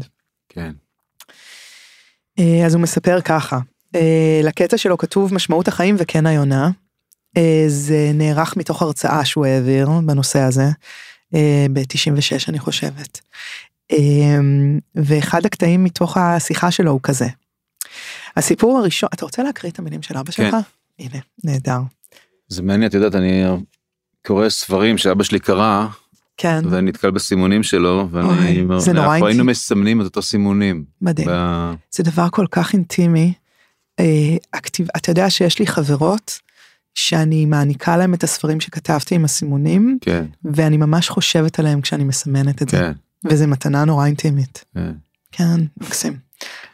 כן, 0.50 0.72
אה, 2.40 2.66
אז 2.66 2.74
הוא 2.74 2.82
מספר 2.82 3.22
ככה, 3.22 3.60
אה, 3.96 4.42
לקטע 4.44 4.78
שלו 4.78 4.98
כתוב 4.98 5.34
משמעות 5.34 5.68
החיים 5.68 5.96
וכן 6.00 6.26
היונה. 6.26 6.70
אה, 7.38 7.64
זה 7.68 8.12
נערך 8.14 8.58
מתוך 8.58 8.82
הרצאה 8.82 9.26
שהוא 9.26 9.46
העביר 9.46 9.90
בנושא 10.06 10.40
הזה, 10.40 10.70
ב-96 11.74 12.46
אני 12.48 12.60
חושבת. 12.60 13.22
אה, 13.92 13.98
ואחד 14.96 15.46
הקטעים 15.46 15.84
מתוך 15.84 16.18
השיחה 16.18 16.72
שלו 16.72 16.92
הוא 16.92 17.00
כזה. 17.04 17.28
הסיפור 18.38 18.78
הראשון, 18.78 19.10
אתה 19.14 19.26
רוצה 19.26 19.44
להקריא 19.44 19.72
את 19.72 19.80
המילים 19.80 20.02
של 20.02 20.18
אבא 20.18 20.32
שלך? 20.32 20.56
הנה, 21.00 21.20
נהדר. 21.44 21.80
זה 22.48 22.62
מעניין, 22.62 22.90
את 22.90 22.94
יודעת, 22.94 23.16
אני 23.16 23.44
קורא 24.28 24.50
ספרים 24.50 24.98
שאבא 24.98 25.24
שלי 25.24 25.40
קרא, 25.40 25.88
כן, 26.38 26.62
ואני 26.70 26.90
נתקל 26.90 27.12
בסימונים 27.12 27.64
שלו, 27.64 28.08
ואני 28.12 28.62
אומר, 28.62 28.80
זה 28.80 28.94
נורא 28.94 29.14
אנחנו 29.14 29.28
היינו 29.28 29.44
מסמנים 29.46 30.02
את 30.02 30.06
אותו 30.06 30.22
סימונים. 30.22 30.84
מדהים. 31.02 31.28
ב- 31.32 31.74
זה 31.92 32.04
דבר 32.04 32.28
כל 32.32 32.46
כך 32.52 32.74
אינטימי. 32.74 33.34
אה, 34.00 34.06
הכתיב, 34.54 34.88
אתה 34.98 35.12
יודע 35.12 35.30
שיש 35.30 35.60
לי 35.60 35.68
חברות 35.68 36.40
שאני 36.96 37.46
מעניקה 37.46 37.98
להם 37.98 38.14
את 38.14 38.24
הספרים 38.24 38.60
שכתבתי 38.60 39.16
עם 39.16 39.26
הסימונים, 39.26 39.98
כן, 40.02 40.26
ואני 40.44 40.78
ממש 40.78 41.10
חושבת 41.10 41.60
עליהם 41.60 41.82
כשאני 41.82 42.04
מסמנת 42.04 42.62
את 42.62 42.70
זה. 42.70 42.92
וזו 43.26 43.48
מתנה 43.48 43.86
נורא 43.86 44.06
אינטימית. 44.06 44.66
כן. 44.76 44.92
כן, 45.32 45.62
מקסים. 45.82 46.18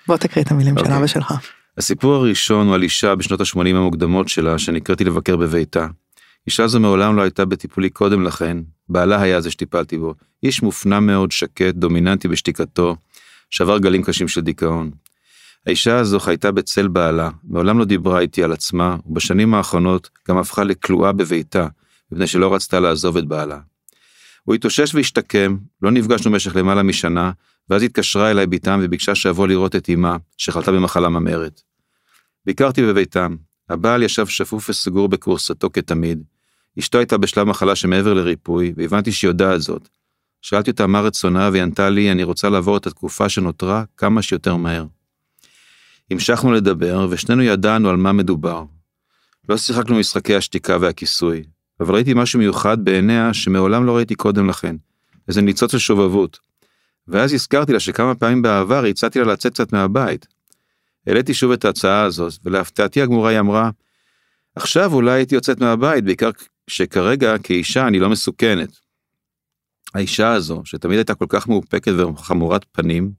בוא 0.08 0.18
תקריא 0.18 0.46
את 0.46 0.52
המילים 0.52 0.78
של 0.78 0.84
אוקיי. 0.84 0.98
אבא 0.98 1.08
שלך. 1.08 1.34
הסיפור 1.78 2.16
הראשון 2.16 2.68
הוא 2.68 2.76
על 2.76 2.84
אישה 2.84 3.16
בשנות 3.16 3.42
ה-80 3.42 3.60
המוקדמות 3.60 4.30
שלה, 4.30 4.60
שנקראתי 4.60 5.04
לבקר 5.04 5.38
בביתה. 5.38 5.88
אישה 6.48 6.68
זו 6.68 6.80
מעולם 6.80 7.16
לא 7.16 7.22
הייתה 7.22 7.46
בטיפולי 7.46 7.90
קודם 7.90 8.24
לכן, 8.24 8.58
בעלה 8.90 9.22
היה 9.22 9.42
זה 9.42 9.52
שטיפלתי 9.52 9.98
בו. 9.98 10.14
איש 10.44 10.64
מופנם 10.64 11.06
מאוד, 11.06 11.32
שקט, 11.32 11.76
דומיננטי 11.76 12.28
בשתיקתו, 12.28 12.96
שבר 13.50 13.78
גלים 13.78 14.04
קשים 14.04 14.28
של 14.28 14.42
דיכאון. 14.42 14.92
האישה 15.68 15.98
הזו 15.98 16.20
חייתה 16.20 16.52
בצל 16.52 16.88
בעלה, 16.88 17.30
מעולם 17.44 17.80
לא 17.80 17.86
דיברה 17.86 18.20
איתי 18.20 18.44
על 18.44 18.52
עצמה, 18.52 18.98
ובשנים 19.06 19.54
האחרונות 19.54 20.10
גם 20.30 20.38
הפכה 20.38 20.64
לכלואה 20.64 21.12
בביתה, 21.12 21.68
מפני 22.12 22.28
שלא 22.28 22.54
רצתה 22.56 22.80
לעזוב 22.80 23.18
את 23.18 23.26
בעלה. 23.26 23.60
הוא 24.48 24.56
התאושש 24.56 24.96
והשתקם, 24.96 25.58
לא 25.82 25.92
נפגשנו 25.92 26.32
במשך 26.32 26.56
למעלה 26.56 26.84
משנה, 26.84 27.32
ואז 27.70 27.84
התקשרה 27.84 28.32
אליי 28.32 28.48
בתם 28.48 28.80
וביקשה 28.84 29.16
שאבוא 29.16 29.48
לראות 29.48 29.76
את 29.76 29.90
אמה, 29.90 30.18
שחלתה 30.38 30.72
במחלה 30.72 31.10
ממארת. 31.10 31.62
ביקרתי 32.46 32.82
בביתם, 32.82 33.36
הבעל 33.70 34.04
ישב 34.04 34.28
שפוף 34.28 34.70
וסגור 34.70 35.08
בכורסתו 35.08 35.70
כתמיד, 35.74 36.24
אשתו 36.80 36.98
הייתה 36.98 37.18
בשלב 37.18 37.48
מחלה 37.48 37.76
שמעבר 37.76 38.14
לריפוי, 38.14 38.74
והבנתי 38.78 39.12
שהיא 39.12 39.30
יודעת 39.30 39.62
זאת. 39.62 39.90
שאלתי 40.42 40.72
אותה 40.72 40.88
מה 40.88 41.00
רצונה, 41.02 41.50
והיא 41.52 41.64
ענתה 41.64 41.90
לי, 41.90 42.12
אני 42.12 42.24
רוצה 42.24 42.50
לעבור 42.50 42.78
את 42.78 42.88
התקופה 42.88 43.30
שנותרה 43.30 43.84
כמה 43.98 44.22
שיותר 44.22 44.56
מהר. 44.56 44.86
המשכנו 46.12 46.52
לדבר, 46.52 47.08
ושנינו 47.10 47.44
ידענו 47.44 47.90
על 47.90 47.96
מה 47.96 48.12
מדובר. 48.12 48.64
לא 49.50 49.58
שיחקנו 49.58 50.00
משחקי 50.00 50.36
השתיקה 50.36 50.78
והכיסוי, 50.82 51.44
אבל 51.80 51.96
ראיתי 51.96 52.14
משהו 52.14 52.40
מיוחד 52.40 52.86
בעיניה 52.86 53.34
שמעולם 53.34 53.86
לא 53.86 53.96
ראיתי 53.96 54.16
קודם 54.16 54.50
לכן, 54.50 54.76
איזה 55.28 55.42
ניצוץ 55.42 55.72
של 55.72 55.78
שובבות. 55.78 56.40
ואז 57.08 57.34
הזכרתי 57.34 57.74
לה 57.74 57.80
שכמה 57.80 58.16
פעמים 58.16 58.42
בעבר 58.42 58.86
הצעתי 58.86 59.20
לה 59.20 59.34
לצאת 59.34 59.54
קצת 59.54 59.74
מהבית. 59.74 60.28
העליתי 61.08 61.34
שוב 61.34 61.52
את 61.52 61.66
ההצעה 61.66 62.04
הזאת, 62.04 62.34
ולהפתעתי 62.46 63.02
הגמורה 63.02 63.30
היא 63.30 63.40
אמרה, 63.40 63.70
עכשיו 64.56 64.94
אולי 64.94 65.12
הייתי 65.12 65.36
יוצאת 65.36 65.60
מהבית, 65.62 66.04
בעיקר 66.04 66.30
שכרגע 66.68 67.38
כאישה 67.38 67.88
אני 67.88 68.00
לא 68.00 68.10
מסוכנת. 68.10 68.70
האישה 69.94 70.34
הזו, 70.34 70.62
שתמיד 70.66 70.98
הייתה 70.98 71.16
כל 71.16 71.26
כך 71.30 71.48
מאופקת 71.48 71.92
וחמורת 71.92 72.66
פנים, 72.72 73.12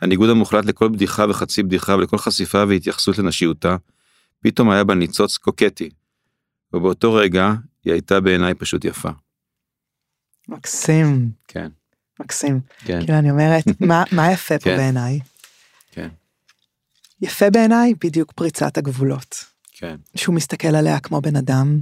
הניגוד 0.00 0.30
המוחלט 0.30 0.64
לכל 0.64 0.88
בדיחה 0.88 1.24
וחצי 1.28 1.62
בדיחה 1.62 1.96
ולכל 1.96 2.18
חשיפה 2.18 2.64
והתייחסות 2.68 3.18
לנשיותה, 3.18 3.76
פתאום 4.40 4.70
היה 4.70 4.84
בה 4.84 4.94
ניצוץ 4.94 5.36
קוקטי. 5.36 5.90
ובאותו 6.72 7.14
רגע 7.14 7.52
היא 7.84 7.92
הייתה 7.92 8.20
בעיניי 8.20 8.54
פשוט 8.54 8.84
יפה. 8.84 9.08
מקסים, 10.48 11.30
כן, 11.48 11.68
מקסים. 12.20 12.60
כן, 12.78 13.00
כאילו 13.00 13.18
אני 13.18 13.30
אומרת, 13.30 13.64
מה, 13.80 14.04
מה 14.12 14.32
יפה 14.32 14.58
פה 14.58 14.64
כן. 14.64 14.76
בעיניי? 14.76 15.20
כן, 15.92 16.08
יפה 17.20 17.50
בעיניי 17.50 17.94
בדיוק 18.04 18.32
פריצת 18.32 18.78
הגבולות. 18.78 19.44
כן, 19.72 19.96
שהוא 20.14 20.34
מסתכל 20.34 20.68
עליה 20.68 21.00
כמו 21.00 21.20
בן 21.20 21.36
אדם, 21.36 21.80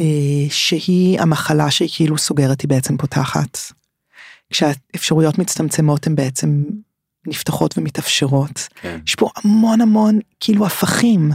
אה, 0.00 0.50
שהיא 0.50 1.20
המחלה 1.20 1.70
שהיא 1.70 1.88
כאילו 1.96 2.18
סוגרת 2.18 2.60
היא 2.60 2.68
בעצם 2.68 2.96
פותחת. 2.96 3.58
כשהאפשרויות 4.50 5.38
מצטמצמות 5.38 6.06
הן 6.06 6.14
בעצם 6.14 6.64
נפתחות 7.26 7.78
ומתאפשרות. 7.78 8.68
כן, 8.74 9.00
יש 9.06 9.14
פה 9.14 9.30
המון 9.36 9.80
המון 9.80 10.18
כאילו 10.40 10.66
הפכים. 10.66 11.30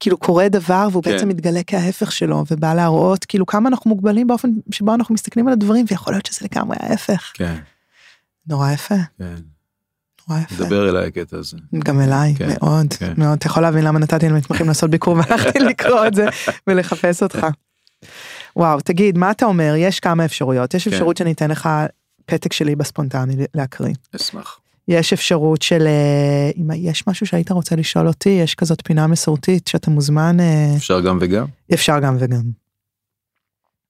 כאילו 0.00 0.18
קורה 0.18 0.48
דבר 0.48 0.88
והוא 0.90 1.02
כן. 1.02 1.10
בעצם 1.12 1.28
מתגלה 1.28 1.60
כהפך 1.66 2.12
שלו 2.12 2.44
ובא 2.50 2.74
להראות 2.74 3.24
כאילו 3.24 3.46
כמה 3.46 3.68
אנחנו 3.68 3.90
מוגבלים 3.90 4.26
באופן 4.26 4.50
שבו 4.70 4.94
אנחנו 4.94 5.14
מסתכלים 5.14 5.46
על 5.46 5.52
הדברים 5.52 5.84
ויכול 5.88 6.14
להיות 6.14 6.26
שזה 6.26 6.46
לגמרי 6.52 6.76
ההפך. 6.80 7.32
כן, 7.34 7.56
נורא 8.46 8.70
יפה, 8.70 8.94
כן. 9.18 9.34
נורא 10.28 10.40
יפה. 10.40 10.64
דבר 10.64 10.88
אליי 10.90 11.06
הקטע 11.06 11.36
הזה. 11.36 11.56
גם 11.78 12.00
אליי, 12.00 12.34
כן, 12.34 12.48
מאוד, 12.48 12.94
כן. 12.94 13.12
מאוד. 13.16 13.38
אתה 13.38 13.46
יכול 13.46 13.62
להבין 13.62 13.84
למה 13.84 13.98
נתתי 13.98 14.28
למתמחים 14.28 14.68
לעשות 14.68 14.90
ביקור 14.90 15.14
והלכתי 15.14 15.58
לקרוא 15.70 16.06
את 16.06 16.14
זה 16.14 16.26
ולחפש 16.66 17.22
אותך. 17.22 17.46
וואו, 18.56 18.80
תגיד, 18.80 19.18
מה 19.18 19.30
אתה 19.30 19.46
אומר? 19.46 19.74
יש 19.76 20.00
כמה 20.00 20.24
אפשרויות. 20.24 20.74
יש 20.74 20.84
כן. 20.88 20.94
אפשרות 20.94 21.16
שאני 21.16 21.32
אתן 21.32 21.50
לך 21.50 21.68
פתק 22.26 22.52
שלי 22.52 22.76
בספונטני 22.76 23.46
להקריא. 23.54 23.94
אשמח. 24.16 24.60
יש 24.90 25.12
אפשרות 25.12 25.62
של, 25.62 25.86
אה, 25.86 26.50
אם 26.56 26.68
יש 26.74 27.06
משהו 27.06 27.26
שהיית 27.26 27.50
רוצה 27.50 27.76
לשאול 27.76 28.08
אותי, 28.08 28.28
יש 28.28 28.54
כזאת 28.54 28.82
פינה 28.84 29.06
מסורתית 29.06 29.66
שאתה 29.66 29.90
מוזמן, 29.90 30.40
אה, 30.40 30.76
אפשר 30.76 31.00
גם 31.00 31.18
וגם? 31.20 31.46
אפשר 31.74 32.00
גם 32.00 32.16
וגם. 32.20 32.42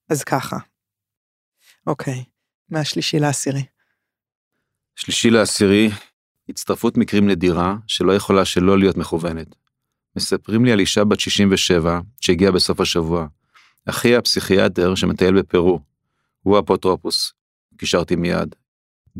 אז 0.08 0.24
ככה. 0.24 0.56
אוקיי, 1.86 2.24
מהשלישי 2.68 3.18
לעשירי. 3.18 3.62
שלישי 4.96 5.30
לעשירי, 5.30 5.90
הצטרפות 6.48 6.96
מקרים 6.96 7.28
נדירה 7.28 7.76
שלא 7.86 8.12
יכולה 8.12 8.44
שלא 8.44 8.78
להיות 8.78 8.96
מכוונת. 8.96 9.54
מספרים 10.16 10.64
לי 10.64 10.72
על 10.72 10.80
אישה 10.80 11.04
בת 11.04 11.20
67 11.20 12.00
שהגיעה 12.20 12.52
בסוף 12.52 12.80
השבוע. 12.80 13.26
אחי 13.86 14.16
הפסיכיאטר 14.16 14.94
שמטייל 14.94 15.38
בפרו. 15.40 15.80
הוא 16.42 16.56
האפוטרופוס. 16.56 17.32
קישרתי 17.76 18.16
מיד. 18.16 18.54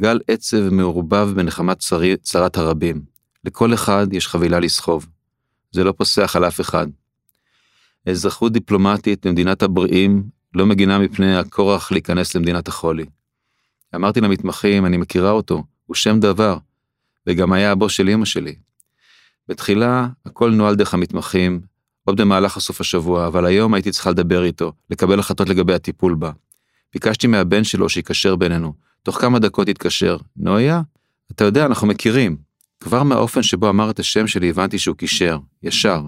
גל 0.00 0.20
עצב 0.28 0.68
מעורבב 0.70 1.28
בנחמת 1.34 1.78
צרי, 1.78 2.16
צרת 2.16 2.56
הרבים. 2.56 3.02
לכל 3.44 3.74
אחד 3.74 4.06
יש 4.12 4.28
חבילה 4.28 4.60
לסחוב. 4.60 5.06
זה 5.70 5.84
לא 5.84 5.92
פוסח 5.92 6.36
על 6.36 6.44
אף 6.44 6.60
אחד. 6.60 6.86
אזרחות 8.06 8.52
דיפלומטית 8.52 9.26
במדינת 9.26 9.62
הבריאים 9.62 10.22
לא 10.54 10.66
מגינה 10.66 10.98
מפני 10.98 11.36
הכורח 11.36 11.92
להיכנס 11.92 12.36
למדינת 12.36 12.68
החולי. 12.68 13.04
אמרתי 13.94 14.20
למתמחים, 14.20 14.86
אני 14.86 14.96
מכירה 14.96 15.30
אותו, 15.30 15.64
הוא 15.86 15.96
שם 15.96 16.20
דבר, 16.20 16.56
וגם 17.26 17.52
היה 17.52 17.72
הבוס 17.72 17.92
של 17.92 18.08
אמא 18.08 18.24
שלי. 18.24 18.54
בתחילה 19.48 20.08
הכל 20.26 20.50
נוהל 20.50 20.74
דרך 20.74 20.94
המתמחים, 20.94 21.60
עוד 22.04 22.20
במהלך 22.20 22.56
הסוף 22.56 22.80
השבוע, 22.80 23.26
אבל 23.26 23.46
היום 23.46 23.74
הייתי 23.74 23.90
צריכה 23.90 24.10
לדבר 24.10 24.44
איתו, 24.44 24.72
לקבל 24.90 25.20
החלטות 25.20 25.48
לגבי 25.48 25.74
הטיפול 25.74 26.14
בה. 26.14 26.32
ביקשתי 26.92 27.26
מהבן 27.26 27.64
שלו 27.64 27.88
שיקשר 27.88 28.36
בינינו, 28.36 28.89
תוך 29.02 29.20
כמה 29.20 29.38
דקות 29.38 29.68
התקשר, 29.68 30.16
נויה, 30.36 30.82
אתה 31.32 31.44
יודע, 31.44 31.66
אנחנו 31.66 31.86
מכירים. 31.86 32.36
כבר 32.80 33.02
מהאופן 33.02 33.42
שבו 33.42 33.68
אמר 33.70 33.90
את 33.90 33.98
השם 33.98 34.26
שלי 34.26 34.50
הבנתי 34.50 34.78
שהוא 34.78 34.96
קישר, 34.96 35.38
ישר. 35.62 36.02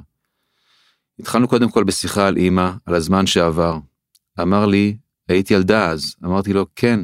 התחלנו 1.19 1.49
קודם 1.49 1.71
כל 1.71 1.85
בשיחה 1.85 2.27
על 2.29 2.39
אמא, 2.39 2.71
על 2.87 2.95
הזמן 2.95 3.27
שעבר. 3.27 3.79
אמר 4.41 4.67
לי, 4.67 4.97
הייתי 5.29 5.55
ילדה 5.55 5.91
אז. 5.91 6.17
אמרתי 6.25 6.53
לו, 6.53 6.67
כן, 6.77 7.01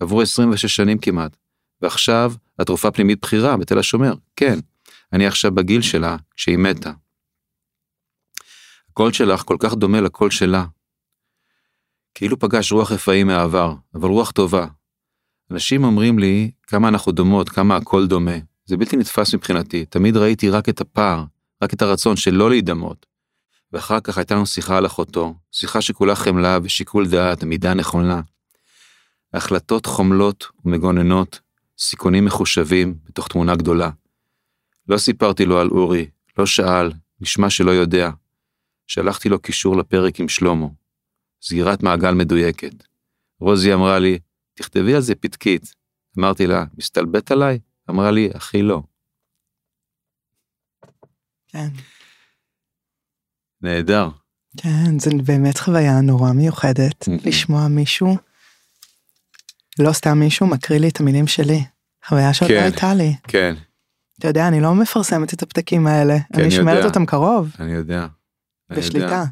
עברו 0.00 0.22
26 0.22 0.76
שנים 0.76 0.98
כמעט. 0.98 1.36
ועכשיו, 1.82 2.32
התרופה 2.58 2.90
פנימית 2.90 3.18
בכירה 3.22 3.56
בתל 3.56 3.78
השומר, 3.78 4.14
כן. 4.36 4.58
אני 5.12 5.26
עכשיו 5.26 5.54
בגיל 5.54 5.82
שלה, 5.82 6.16
כשהיא 6.36 6.58
מתה. 6.58 6.92
הקול 8.90 9.12
שלך 9.12 9.42
כל 9.42 9.56
כך 9.60 9.74
דומה 9.74 10.00
לקול 10.00 10.30
שלה. 10.30 10.64
כאילו 12.14 12.38
פגש 12.38 12.72
רוח 12.72 12.92
רפאים 12.92 13.26
מהעבר, 13.26 13.74
אבל 13.94 14.08
רוח 14.08 14.30
טובה. 14.30 14.66
אנשים 15.50 15.84
אומרים 15.84 16.18
לי 16.18 16.50
כמה 16.66 16.88
אנחנו 16.88 17.12
דומות, 17.12 17.48
כמה 17.48 17.76
הקול 17.76 18.06
דומה. 18.06 18.36
זה 18.66 18.76
בלתי 18.76 18.96
נתפס 18.96 19.34
מבחינתי, 19.34 19.84
תמיד 19.84 20.16
ראיתי 20.16 20.50
רק 20.50 20.68
את 20.68 20.80
הפער, 20.80 21.24
רק 21.62 21.74
את 21.74 21.82
הרצון 21.82 22.16
שלא 22.16 22.50
להידמות. 22.50 23.06
ואחר 23.72 24.00
כך 24.00 24.18
הייתה 24.18 24.34
לנו 24.34 24.46
שיחה 24.46 24.76
על 24.76 24.86
אחותו, 24.86 25.34
שיחה 25.52 25.80
שכולה 25.80 26.14
חמלה 26.14 26.58
ושיקול 26.62 27.08
דעת, 27.08 27.44
מידה 27.44 27.74
נכונה. 27.74 28.20
החלטות 29.34 29.86
חומלות 29.86 30.46
ומגוננות, 30.64 31.40
סיכונים 31.78 32.24
מחושבים 32.24 32.94
בתוך 33.04 33.28
תמונה 33.28 33.56
גדולה. 33.56 33.90
לא 34.88 34.98
סיפרתי 34.98 35.44
לו 35.46 35.58
על 35.58 35.68
אורי, 35.68 36.06
לא 36.38 36.46
שאל, 36.46 36.92
נשמע 37.20 37.50
שלא 37.50 37.70
יודע. 37.70 38.10
שלחתי 38.86 39.28
לו 39.28 39.38
קישור 39.38 39.76
לפרק 39.76 40.20
עם 40.20 40.28
שלמה. 40.28 40.66
סגירת 41.42 41.82
מעגל 41.82 42.14
מדויקת. 42.14 42.72
רוזי 43.40 43.74
אמרה 43.74 43.98
לי, 43.98 44.18
תכתבי 44.60 44.94
על 44.94 45.00
זה 45.00 45.14
פתקית. 45.14 45.74
אמרתי 46.18 46.46
לה, 46.46 46.64
מסתלבט 46.78 47.30
עליי? 47.32 47.58
אמרה 47.90 48.10
לי, 48.10 48.30
אחי 48.36 48.62
לא. 48.62 48.82
כן. 51.48 51.68
נהדר. 53.62 54.08
כן, 54.56 54.98
זו 54.98 55.10
באמת 55.24 55.58
חוויה 55.58 56.00
נורא 56.00 56.32
מיוחדת. 56.32 57.08
לשמוע 57.26 57.68
מישהו, 57.68 58.16
לא 59.78 59.92
סתם 59.92 60.18
מישהו 60.18 60.46
מקריא 60.46 60.78
לי 60.78 60.88
את 60.88 61.00
המילים 61.00 61.26
שלי. 61.26 61.64
חוויה 62.06 62.34
שעוד 62.34 62.50
לא 62.50 62.56
כן. 62.56 62.62
הייתה 62.62 62.94
לי. 62.94 63.12
כן, 63.28 63.54
אתה 64.18 64.28
יודע, 64.28 64.48
אני 64.48 64.60
לא 64.60 64.74
מפרסמת 64.74 65.34
את 65.34 65.42
הפתקים 65.42 65.86
האלה, 65.86 66.16
אני 66.34 66.42
אני 66.42 66.50
שומרת. 66.50 66.84
אותם 66.84 67.06
קרוב, 67.06 67.54
אני 67.58 67.72
יודע. 67.72 68.06
בשליטה. 68.70 69.24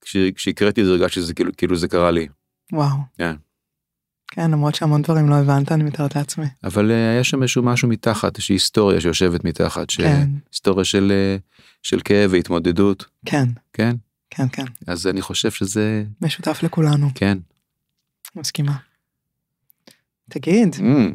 כש- 0.00 0.16
כשהקראתי 0.34 0.80
את 0.80 0.86
זה 0.86 0.92
הרגשתי 0.92 1.20
שזה 1.20 1.34
כאילו, 1.34 1.52
כאילו 1.56 1.76
זה 1.76 1.88
קרה 1.88 2.10
לי. 2.10 2.28
וואו. 2.72 2.96
כן. 3.18 3.36
כן, 4.28 4.50
למרות 4.50 4.74
שהמון 4.74 5.02
דברים 5.02 5.28
לא 5.28 5.34
הבנת, 5.34 5.72
אני 5.72 5.84
מתארת 5.84 6.16
לעצמי. 6.16 6.46
אבל 6.64 6.90
אה, 6.90 7.10
היה 7.10 7.24
שם 7.24 7.42
איזשהו 7.42 7.62
משהו 7.62 7.88
מתחת, 7.88 8.36
איזושהי 8.36 8.54
היסטוריה 8.54 9.00
שיושבת 9.00 9.44
מתחת, 9.44 9.90
ש... 9.90 9.96
כן. 9.96 10.28
היסטוריה 10.52 10.84
של, 10.84 11.12
אה, 11.14 11.36
של 11.82 12.00
כאב 12.04 12.30
והתמודדות, 12.32 13.04
כן, 13.26 13.48
כן? 13.72 13.96
כן, 14.30 14.46
כן. 14.52 14.64
אז 14.86 15.06
אני 15.06 15.22
חושב 15.22 15.50
שזה, 15.50 16.04
משותף 16.22 16.62
לכולנו, 16.62 17.10
כן. 17.14 17.38
מסכימה. 18.36 18.76
תגיד, 20.30 20.74
Mm. 20.74 21.14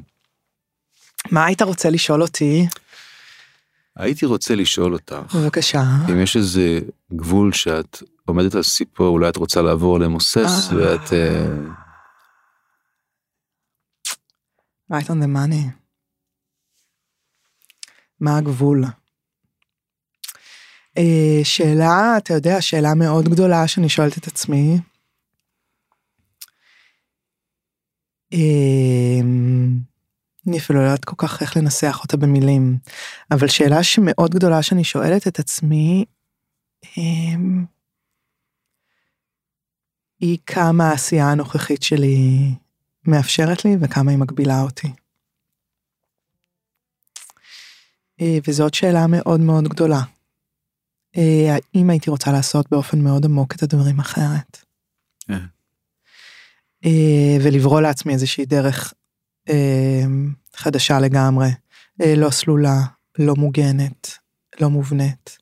מה 1.31 1.45
היית 1.45 1.61
רוצה 1.61 1.89
לשאול 1.89 2.21
אותי? 2.21 2.67
הייתי 3.95 4.25
רוצה 4.25 4.55
לשאול 4.55 4.93
אותך, 4.93 5.35
בבקשה. 5.35 5.83
אם 6.09 6.19
יש 6.19 6.37
איזה 6.37 6.79
גבול 7.13 7.53
שאת 7.53 8.03
עומדת 8.25 8.55
על 8.55 8.63
סיפו, 8.63 9.07
אולי 9.07 9.29
את 9.29 9.37
רוצה 9.37 9.61
לעבור 9.61 9.99
למוסס, 9.99 10.69
אה. 10.71 10.77
ואת... 10.77 11.13
אה, 11.13 11.45
right 14.91 15.09
on 15.09 15.19
the 15.23 15.27
money. 15.27 15.81
מה 18.19 18.37
הגבול? 18.37 18.83
אה, 20.97 21.39
שאלה, 21.43 22.17
אתה 22.17 22.33
יודע, 22.33 22.61
שאלה 22.61 22.93
מאוד 22.95 23.29
גדולה 23.29 23.67
שאני 23.67 23.89
שואלת 23.89 24.17
את 24.17 24.27
עצמי. 24.27 24.79
אה, 28.33 29.19
אני 30.47 30.57
אפילו 30.59 30.79
לא 30.79 30.85
יודעת 30.85 31.05
כל 31.05 31.15
כך 31.17 31.41
איך 31.41 31.57
לנסח 31.57 31.99
אותה 32.03 32.17
במילים, 32.17 32.77
אבל 33.31 33.47
שאלה 33.47 33.83
שמאוד 33.83 34.31
גדולה 34.31 34.63
שאני 34.63 34.83
שואלת 34.83 35.27
את 35.27 35.39
עצמי, 35.39 36.05
אה, 36.97 37.03
היא 40.19 40.37
כמה 40.45 40.89
העשייה 40.89 41.31
הנוכחית 41.31 41.83
שלי 41.83 42.55
מאפשרת 43.07 43.65
לי 43.65 43.75
וכמה 43.81 44.11
היא 44.11 44.19
מגבילה 44.19 44.61
אותי. 44.61 44.87
אה, 48.21 48.37
וזאת 48.47 48.73
שאלה 48.73 49.07
מאוד 49.07 49.39
מאוד 49.39 49.67
גדולה. 49.67 50.01
אה, 51.17 51.55
האם 51.55 51.89
הייתי 51.89 52.09
רוצה 52.09 52.31
לעשות 52.31 52.71
באופן 52.71 53.01
מאוד 53.01 53.25
עמוק 53.25 53.55
את 53.55 53.63
הדברים 53.63 53.99
אחרת? 53.99 54.65
אה, 56.85 57.37
ולברוא 57.43 57.81
לעצמי 57.81 58.13
איזושהי 58.13 58.45
דרך 58.45 58.93
חדשה 60.55 60.99
לגמרי, 60.99 61.49
לא 61.99 62.29
סלולה, 62.29 62.79
לא 63.19 63.35
מוגנת, 63.35 64.17
לא 64.61 64.69
מובנית. 64.69 65.37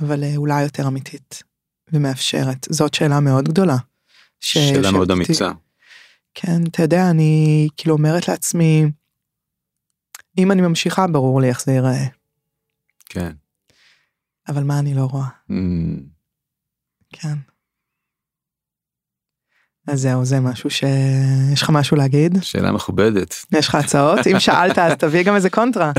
אבל 0.00 0.24
אולי 0.36 0.62
יותר 0.62 0.88
אמיתית 0.88 1.42
ומאפשרת. 1.92 2.66
זאת 2.70 2.94
שאלה 2.94 3.20
מאוד 3.20 3.48
גדולה. 3.48 3.76
שאלה 4.40 4.90
מאוד 4.90 5.10
אמיצה. 5.10 5.50
כן, 6.34 6.62
אתה 6.70 6.82
יודע, 6.82 7.10
אני 7.10 7.68
כאילו 7.76 7.94
אומרת 7.96 8.28
לעצמי, 8.28 8.84
אם 10.38 10.52
אני 10.52 10.62
ממשיכה, 10.62 11.06
ברור 11.06 11.40
לי 11.40 11.48
איך 11.48 11.64
זה 11.64 11.72
ייראה, 11.72 12.04
כן. 13.04 13.32
אבל 14.48 14.62
מה 14.62 14.78
אני 14.78 14.94
לא 14.94 15.04
רואה, 15.04 15.28
Mm. 15.50 15.54
כן. 17.12 17.34
אז 19.88 20.00
זהו, 20.00 20.24
זה 20.24 20.40
משהו 20.40 20.70
ש... 20.70 20.84
יש 21.52 21.62
לך 21.62 21.70
משהו 21.70 21.96
להגיד? 21.96 22.42
שאלה 22.42 22.72
מכובדת. 22.72 23.34
יש 23.52 23.68
לך 23.68 23.74
הצעות? 23.74 24.26
אם 24.26 24.40
שאלת, 24.40 24.78
אז 24.78 24.92
תביא 24.98 25.24
גם 25.24 25.34
איזה 25.34 25.50
קונטרה. 25.50 25.92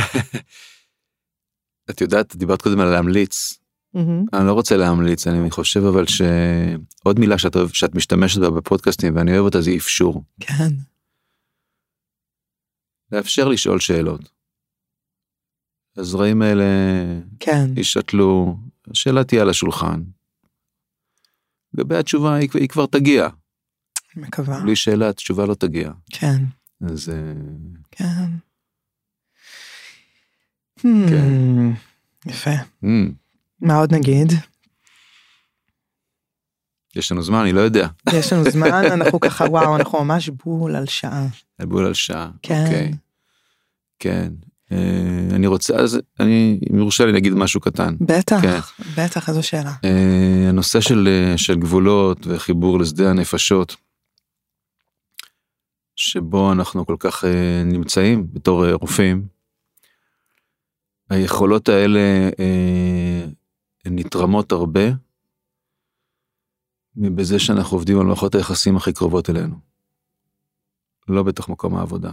את 1.90 2.02
יודעת, 2.02 2.36
דיברת 2.36 2.62
קודם 2.62 2.80
על 2.80 2.88
להמליץ. 2.88 3.54
מהמם. 3.98 4.26
אני 4.34 4.48
לא 4.48 4.54
רוצה 4.54 4.78
להמליץ, 4.78 5.28
אני 5.28 5.52
חושב 5.52 5.80
אבל 5.84 6.06
שעוד 6.08 7.20
מילה 7.20 7.38
שאת, 7.38 7.56
אוהב- 7.56 7.74
שאת 7.74 7.96
משתמשת 7.96 8.40
בה 8.42 8.50
בפודקאסטים 8.50 9.16
ואני 9.16 9.32
אוהב 9.32 9.46
אותה 9.46 9.62
זה 9.62 9.72
אפשור. 9.78 10.24
כן, 10.40 10.70
לאפשר 13.12 13.48
לשאול 13.48 13.80
שאלות. 13.80 14.30
הזרעים 15.98 16.42
האלה 16.42 16.64
כן, 17.40 17.66
יישתלו, 17.78 18.58
השאלה 18.92 19.24
תהיה 19.24 19.42
על 19.42 19.50
השולחן. 19.50 20.02
לגבי 21.74 21.96
התשובה 21.98 22.36
היא, 22.36 22.50
היא 22.54 22.70
כבר 22.70 22.86
תגיע, 22.86 23.28
מקווה. 24.16 24.60
בלי 24.62 24.76
שאלה 24.76 25.10
התשובה 25.10 25.46
לא 25.46 25.54
תגיע. 25.54 25.92
כן, 26.12 26.44
אז 26.82 27.10
אה, 27.10 27.34
כן. 27.92 28.06
Hmm, 30.80 31.12
יפה. 32.26 32.52
mm, 32.84 32.88
מה 33.62 33.76
עוד 33.76 33.94
נגיד? 33.94 34.34
יש 36.96 37.12
לנו 37.12 37.22
זמן, 37.22 37.40
אני 37.40 37.52
לא 37.52 37.62
יודע. 37.62 37.88
יש 38.14 38.34
לנו 38.34 38.52
זמן, 38.52 38.72
אנחנו 38.94 39.20
ככה, 39.20 39.46
וואו, 39.46 39.76
אנחנו 39.76 40.04
ממש 40.04 40.30
בול 40.30 40.76
על 40.76 40.86
שעה. 40.86 41.28
בול 41.60 41.86
על 41.86 41.94
שעה. 41.94 42.32
כן. 42.42 42.64
אוקיי. 42.66 42.94
כן. 44.00 44.34
אה, 44.72 45.36
אני 45.36 45.48
רוצה, 45.48 45.76
אז 45.76 46.00
אני, 46.20 46.60
אם 46.72 46.78
יורשה 46.78 47.06
לי 47.06 47.12
להגיד 47.12 47.34
משהו 47.34 47.62
קטן. 47.62 47.96
בטח, 48.02 48.42
כן. 48.42 48.60
בטח, 48.98 49.30
איזו 49.30 49.44
שאלה. 49.44 49.74
אה, 49.84 50.50
הנושא 50.50 50.82
של, 50.82 51.08
אה, 51.08 51.38
של 51.38 51.60
גבולות 51.60 52.28
וחיבור 52.28 52.80
לשדה 52.80 53.10
הנפשות, 53.10 53.76
שבו 55.96 56.52
אנחנו 56.52 56.86
כל 56.86 56.96
כך 57.00 57.26
אה, 57.26 57.62
נמצאים 57.66 58.28
בתור 58.34 58.66
אה, 58.66 58.74
רופאים, 58.74 59.28
היכולות 61.10 61.70
האלה 61.70 62.30
אה, 62.40 63.26
נתרמות 63.92 64.52
הרבה 64.52 64.82
בזה 66.96 67.40
שאנחנו 67.40 67.78
עובדים 67.78 68.00
על 68.00 68.06
מערכות 68.06 68.36
היחסים 68.36 68.78
הכי 68.78 68.94
קרובות 68.94 69.30
אלינו. 69.30 69.56
לא 71.08 71.24
בתוך 71.24 71.50
מקום 71.50 71.76
העבודה. 71.76 72.12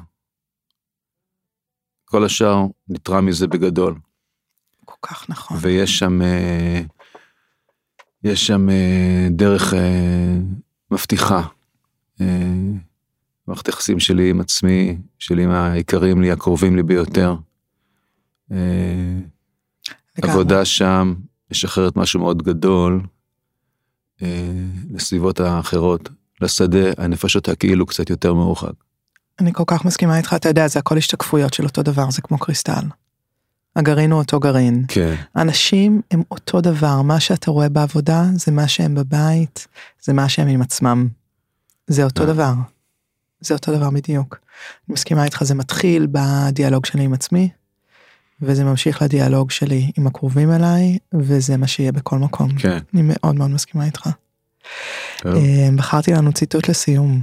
כל 2.04 2.24
השאר 2.24 2.56
נתרם 2.88 3.26
מזה 3.26 3.46
בגדול. 3.46 3.94
כל 4.84 4.94
כך 5.02 5.30
נכון. 5.30 5.56
ויש 5.60 5.98
שם 5.98 6.22
אה, 6.22 6.80
יש 8.24 8.46
שם 8.46 8.70
אה, 8.70 9.28
דרך 9.30 9.74
אה, 9.74 10.38
מבטיחה. 10.90 11.42
מערכת 13.48 13.68
יחסים 13.68 14.00
שלי 14.00 14.30
עם 14.30 14.40
עצמי, 14.40 14.98
שלי 15.18 15.44
עם 15.44 15.50
היקרים 15.50 16.22
לי, 16.22 16.30
הקרובים 16.30 16.76
לי 16.76 16.82
ביותר. 16.82 17.36
עבודה 20.22 20.64
שם 20.64 21.14
משחררת 21.50 21.96
משהו 21.96 22.20
מאוד 22.20 22.42
גדול 22.42 23.02
אה, 24.22 24.52
לסביבות 24.90 25.40
האחרות, 25.40 26.08
לשדה 26.40 26.90
הנפשות 26.98 27.48
הכאילו 27.48 27.86
קצת 27.86 28.10
יותר 28.10 28.34
מרוחק. 28.34 28.72
אני 29.40 29.52
כל 29.52 29.64
כך 29.66 29.84
מסכימה 29.84 30.18
איתך, 30.18 30.34
אתה 30.36 30.48
יודע, 30.48 30.68
זה 30.68 30.78
הכל 30.78 30.96
השתקפויות 30.98 31.54
של 31.54 31.64
אותו 31.64 31.82
דבר, 31.82 32.10
זה 32.10 32.22
כמו 32.22 32.38
קריסטל. 32.38 32.84
הגרעין 33.76 34.12
הוא 34.12 34.20
אותו 34.20 34.40
גרעין. 34.40 34.84
כן, 34.88 35.14
אנשים 35.36 36.00
הם 36.10 36.22
אותו 36.30 36.60
דבר, 36.60 37.02
מה 37.02 37.20
שאתה 37.20 37.50
רואה 37.50 37.68
בעבודה 37.68 38.24
זה 38.34 38.52
מה 38.52 38.68
שהם 38.68 38.94
בבית, 38.94 39.66
זה 40.02 40.12
מה 40.12 40.28
שהם 40.28 40.48
עם 40.48 40.62
עצמם. 40.62 41.08
זה 41.86 42.04
אותו 42.04 42.22
אה. 42.22 42.26
דבר. 42.26 42.52
זה 43.40 43.54
אותו 43.54 43.76
דבר 43.76 43.90
בדיוק. 43.90 44.38
אני 44.88 44.94
מסכימה 44.94 45.24
איתך, 45.24 45.44
זה 45.44 45.54
מתחיל 45.54 46.06
בדיאלוג 46.12 46.86
שלי 46.86 47.02
עם 47.02 47.12
עצמי, 47.12 47.48
וזה 48.42 48.64
ממשיך 48.64 49.02
לדיאלוג 49.02 49.50
שלי 49.50 49.92
עם 49.98 50.06
הקרובים 50.06 50.52
אליי, 50.52 50.98
וזה 51.14 51.56
מה 51.56 51.66
שיהיה 51.66 51.92
בכל 51.92 52.18
מקום. 52.18 52.58
כן. 52.58 52.78
אני 52.94 53.02
מאוד 53.04 53.34
מאוד 53.34 53.50
מסכימה 53.50 53.84
איתך. 53.84 54.08
טוב, 55.18 55.34
אה, 55.34 55.68
בחרתי 55.76 56.12
לנו 56.12 56.32
ציטוט 56.32 56.68
לסיום, 56.68 57.22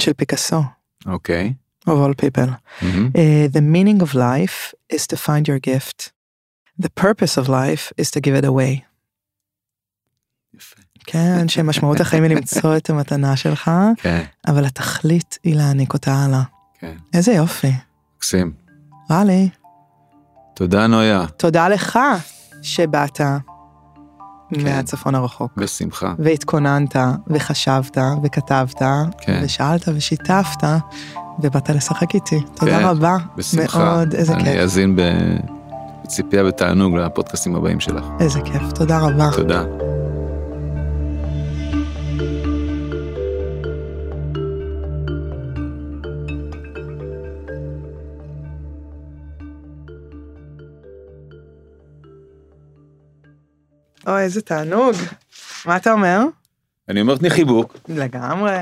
של 0.00 0.12
פיקאסו, 0.12 0.62
אוקיי. 1.06 1.52
of 1.88 1.90
all 1.90 2.14
people. 2.14 2.50
מהמם. 2.82 3.10
Uh, 3.14 3.52
the 3.52 3.60
meaning 3.60 4.02
of 4.02 4.14
life 4.14 4.74
is 4.92 5.06
to 5.06 5.16
find 5.16 5.48
your 5.48 5.58
gift. 5.70 6.12
The 6.82 6.90
purpose 7.00 7.36
of 7.36 7.48
life 7.48 7.92
is 8.00 8.10
to 8.10 8.20
give 8.20 8.34
it 8.42 8.44
away. 8.44 8.82
יפה. 10.54 10.82
כן, 11.06 11.48
שמשמעות 11.48 12.00
החיים 12.00 12.22
היא 12.24 12.36
למצוא 12.36 12.76
את 12.76 12.90
המתנה 12.90 13.36
שלך, 13.36 13.70
כן, 13.96 14.24
אבל 14.48 14.64
התכלית 14.64 15.38
היא 15.44 15.56
להעניק 15.56 15.92
אותה 15.94 16.14
הלאה. 16.14 16.42
כן. 16.78 16.96
איזה 17.14 17.32
יופי. 17.32 17.72
מקסים. 18.16 18.52
רע 19.10 19.24
לי. 19.24 19.48
תודה 20.58 20.86
נויה, 20.86 21.24
תודה 21.36 21.68
לך 21.68 21.98
שבאת 22.62 23.16
כן. 24.54 24.64
מהצפון 24.64 25.14
הרחוק. 25.14 25.52
בשמחה. 25.56 26.14
והתכוננת, 26.18 26.96
וחשבת, 27.26 27.98
וכתבת, 28.22 28.82
כן. 29.20 29.40
ושאלת 29.44 29.88
ושיתפת, 29.94 30.64
ובאת 31.40 31.70
לשחק 31.70 32.14
איתי. 32.14 32.40
תודה 32.54 32.78
כן, 32.78 32.84
רבה. 32.84 33.16
בשמחה. 33.36 33.78
מאוד, 33.84 34.14
איזה 34.14 34.32
אני 34.34 34.44
כיף. 34.44 34.60
אאזין 34.60 34.96
ב- 34.96 35.36
בציפייה 36.04 36.44
ותענוג 36.46 36.96
לפודקאסטים 36.96 37.56
הבאים 37.56 37.80
שלך. 37.80 38.04
איזה 38.20 38.40
כיף. 38.40 38.72
תודה 38.74 38.98
רבה. 38.98 39.30
תודה. 39.36 39.62
אוי, 54.08 54.22
איזה 54.22 54.42
תענוג. 54.42 54.94
מה 55.66 55.76
אתה 55.76 55.92
אומר? 55.92 56.20
אני 56.88 57.00
אומר 57.00 57.16
תני 57.16 57.30
חיבוק. 57.30 57.76
לגמרי. 57.88 58.56